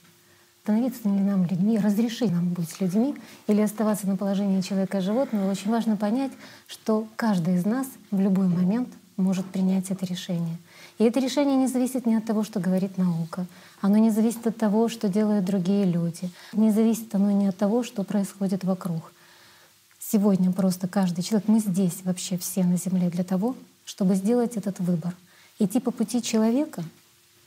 [0.61, 3.15] становиться ли нам людьми, разрешить нам быть людьми
[3.47, 6.33] или оставаться на положении человека-животного, очень важно понять,
[6.67, 10.57] что каждый из нас в любой момент может принять это решение.
[10.97, 13.45] И это решение не зависит ни от того, что говорит наука.
[13.79, 16.29] Оно не зависит от того, что делают другие люди.
[16.51, 19.13] Не зависит оно ни от того, что происходит вокруг.
[20.11, 23.55] Сегодня просто каждый человек, мы здесь вообще все на Земле для того,
[23.85, 25.15] чтобы сделать этот выбор.
[25.57, 26.83] Идти по пути человека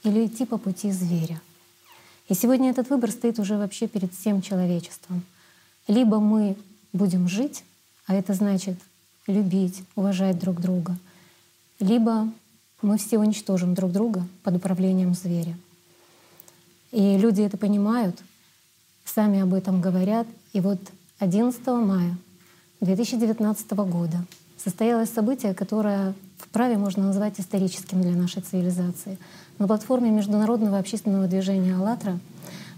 [0.03, 1.43] или идти по пути зверя.
[2.31, 5.25] И сегодня этот выбор стоит уже вообще перед всем человечеством.
[5.89, 6.57] Либо мы
[6.95, 7.65] будем жить,
[8.07, 8.79] а это значит
[9.27, 10.97] любить, уважать друг друга,
[11.81, 12.33] либо
[12.81, 15.55] мы все уничтожим друг друга под управлением зверя.
[16.93, 18.19] И люди это понимают,
[19.05, 20.27] сами об этом говорят.
[20.55, 20.81] И вот
[21.19, 22.17] 11 мая
[22.85, 24.25] 2019 года
[24.57, 29.19] состоялось событие, которое вправе можно назвать историческим для нашей цивилизации.
[29.59, 32.19] На платформе международного общественного движения «АЛЛАТРА»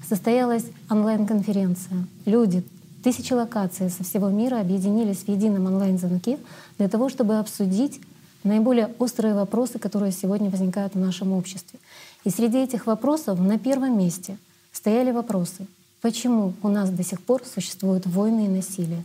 [0.08, 2.06] состоялась онлайн-конференция.
[2.24, 2.62] Люди,
[3.02, 6.38] тысячи локаций со всего мира объединились в едином онлайн-звонке
[6.78, 8.00] для того, чтобы обсудить
[8.44, 11.78] наиболее острые вопросы, которые сегодня возникают в нашем обществе.
[12.24, 14.38] И среди этих вопросов на первом месте
[14.72, 15.66] стояли вопросы,
[16.00, 19.04] почему у нас до сих пор существуют войны и насилие,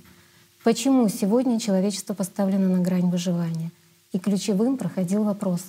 [0.64, 3.72] Почему сегодня человечество поставлено на грань выживания?
[4.12, 5.62] И ключевым проходил вопрос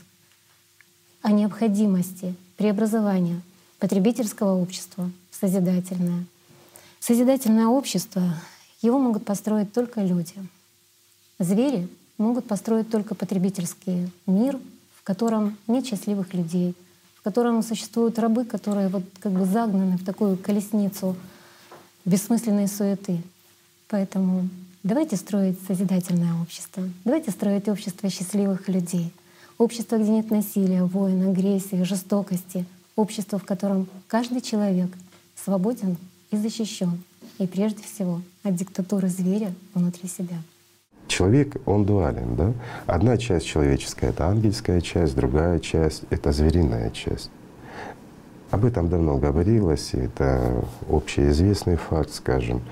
[1.22, 3.40] о необходимости преобразования
[3.78, 6.26] потребительского общества в созидательное.
[7.00, 8.22] Созидательное общество,
[8.82, 10.34] его могут построить только люди.
[11.38, 11.88] Звери
[12.18, 14.60] могут построить только потребительский мир,
[14.94, 16.74] в котором нет счастливых людей,
[17.14, 21.16] в котором существуют рабы, которые вот как бы загнаны в такую колесницу
[22.04, 23.22] бессмысленной суеты.
[23.88, 24.50] Поэтому
[24.82, 29.12] давайте строить созидательное общество, давайте строить общество счастливых людей,
[29.58, 32.64] общество, где нет насилия, войн, агрессии, жестокости,
[32.96, 34.90] общество, в котором каждый человек
[35.36, 35.96] свободен
[36.30, 37.02] и защищен,
[37.38, 40.36] и прежде всего от диктатуры зверя внутри себя.
[41.08, 42.52] Человек, он дуален, да?
[42.86, 47.30] Одна часть человеческая— это ангельская часть, другая часть— это звериная часть.
[48.50, 52.62] Об этом давно говорилось, и это общеизвестный факт, скажем.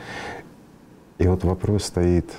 [1.21, 2.31] И вот вопрос стоит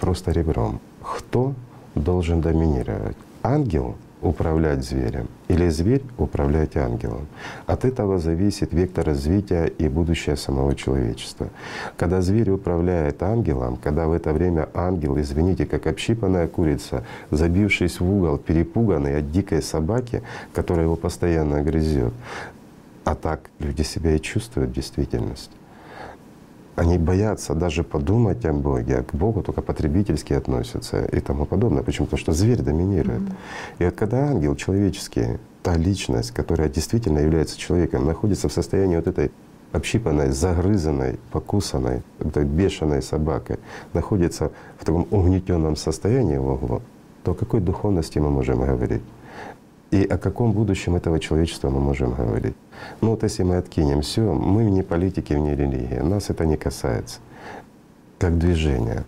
[0.00, 0.80] просто ребром.
[1.02, 1.52] Кто
[1.94, 3.16] должен доминировать?
[3.42, 7.26] Ангел управлять зверем или зверь управлять ангелом.
[7.66, 11.50] От этого зависит вектор развития и будущее самого человечества.
[11.98, 18.10] Когда зверь управляет ангелом, когда в это время ангел, извините, как общипанная курица, забившись в
[18.10, 20.22] угол, перепуганный от дикой собаки,
[20.54, 22.14] которая его постоянно грызет,
[23.04, 25.52] а так люди себя и чувствуют в действительности.
[26.76, 31.82] Они боятся даже подумать о Боге, а к Богу только потребительски относятся и тому подобное.
[31.82, 32.06] Почему?
[32.06, 33.22] Потому что зверь доминирует.
[33.22, 33.34] Mm-hmm.
[33.78, 39.06] И вот когда ангел человеческий, та личность, которая действительно является человеком, находится в состоянии вот
[39.06, 39.32] этой
[39.72, 43.56] общипанной, загрызанной, покусанной, этой бешеной собакой,
[43.94, 46.82] находится в таком угнетенном состоянии в углу,
[47.24, 49.02] то о какой духовности мы можем говорить?
[49.96, 52.54] И о каком будущем этого человечества мы можем говорить?
[53.00, 57.20] Ну вот если мы откинем все, мы не политики, не религии, нас это не касается,
[58.18, 59.06] как движение.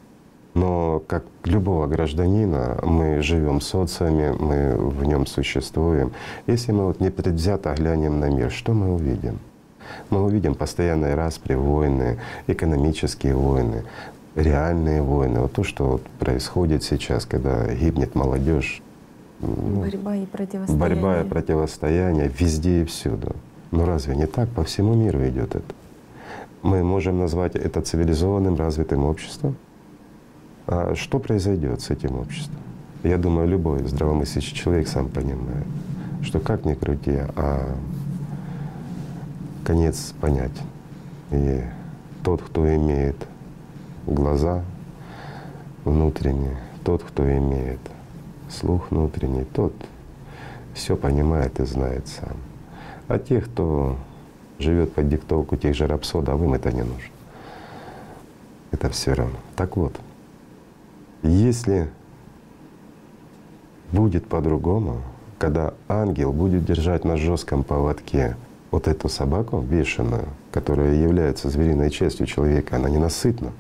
[0.55, 6.13] Но как любого гражданина мы живем в социуме, мы в нем существуем.
[6.47, 9.41] Если мы вот непредвзято глянем на мир, что мы увидим?
[10.09, 13.83] Мы увидим постоянные распри, войны, экономические войны,
[14.37, 15.41] реальные войны.
[15.41, 18.81] Вот то, что вот происходит сейчас, когда гибнет молодежь,
[19.41, 20.89] Борьба и противостояние.
[20.89, 23.37] Борьба и противостояние везде и всюду.
[23.71, 24.49] Но разве не так?
[24.51, 25.75] По всему миру идет это.
[26.63, 29.57] Мы можем назвать это цивилизованным, развитым обществом.
[30.67, 32.59] А что произойдет с этим обществом?
[33.05, 35.65] Я думаю, любой здравомыслящий человек сам понимает,
[36.23, 37.77] что как ни крути, а
[39.65, 40.51] конец понять.
[41.31, 41.63] И
[42.25, 43.17] тот, кто имеет
[44.07, 44.65] глаза
[45.85, 47.79] внутренние, тот, кто имеет
[48.51, 49.73] слух внутренний, тот
[50.75, 52.37] все понимает и знает сам.
[53.09, 53.97] А тех, кто
[54.59, 57.13] живет под диктовку тех же рапсодов, а им это не нужно.
[58.71, 59.37] Это все равно.
[59.57, 59.95] Так вот,
[61.23, 61.91] если
[63.93, 65.03] будет по-другому,
[65.39, 68.37] когда ангел будет держать на жестком поводке
[68.71, 73.53] вот эту собаку бешеную, которая является звериной частью человека, она ненасытна.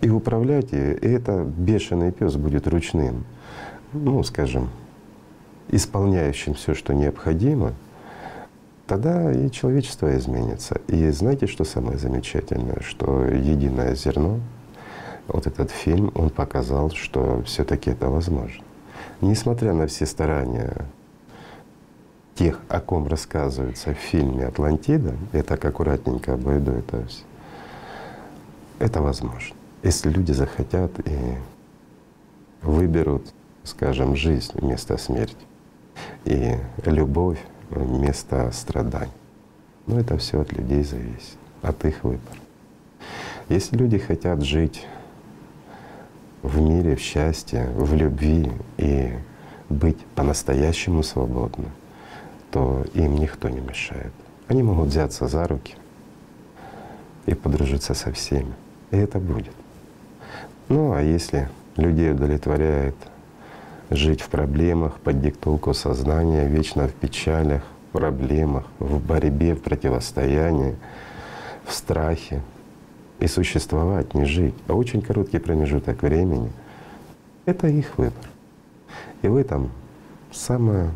[0.00, 3.24] И управлять ей, и это бешеный пес будет ручным
[3.92, 4.70] ну, скажем,
[5.68, 7.72] исполняющим все, что необходимо,
[8.86, 10.80] тогда и человечество изменится.
[10.88, 14.40] И знаете, что самое замечательное, что единое зерно,
[15.28, 18.64] вот этот фильм, он показал, что все-таки это возможно.
[19.20, 20.84] Несмотря на все старания
[22.34, 27.22] тех, о ком рассказывается в фильме «Атлантида», я так аккуратненько обойду это все,
[28.78, 29.54] это возможно.
[29.82, 31.36] Если люди захотят и
[32.62, 33.32] выберут
[33.64, 35.36] скажем, жизнь вместо смерти
[36.24, 37.38] и любовь
[37.70, 39.12] вместо страданий.
[39.86, 42.38] Но это все от людей зависит, от их выбора.
[43.48, 44.86] Если люди хотят жить
[46.42, 49.12] в мире, в счастье, в любви и
[49.68, 51.68] быть по-настоящему свободны,
[52.50, 54.12] то им никто не мешает.
[54.48, 55.74] Они могут взяться за руки
[57.26, 58.52] и подружиться со всеми.
[58.90, 59.54] И это будет.
[60.68, 62.96] Ну а если людей удовлетворяет
[63.96, 70.76] жить в проблемах под диктовку сознания, вечно в печалях, в проблемах, в борьбе, в противостоянии,
[71.64, 72.42] в страхе.
[73.20, 76.50] И существовать, не жить, а очень короткий промежуток времени—
[77.46, 78.24] это их выбор.
[79.22, 79.70] И в этом
[80.32, 80.90] самое,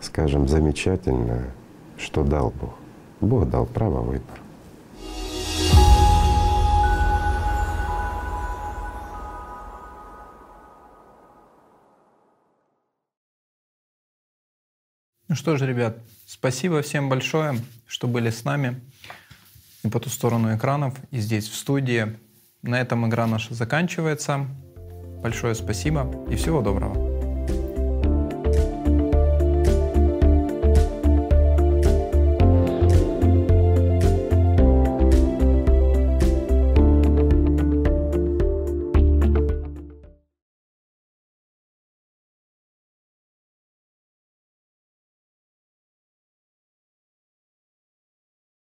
[0.00, 1.50] скажем, замечательное,
[1.96, 2.74] что дал Бог.
[3.20, 4.45] Бог дал право выбора.
[15.28, 18.80] Ну что же, ребят, спасибо всем большое, что были с нами
[19.82, 22.16] и по ту сторону экранов, и здесь в студии.
[22.62, 24.46] На этом игра наша заканчивается.
[25.22, 27.15] Большое спасибо и всего доброго.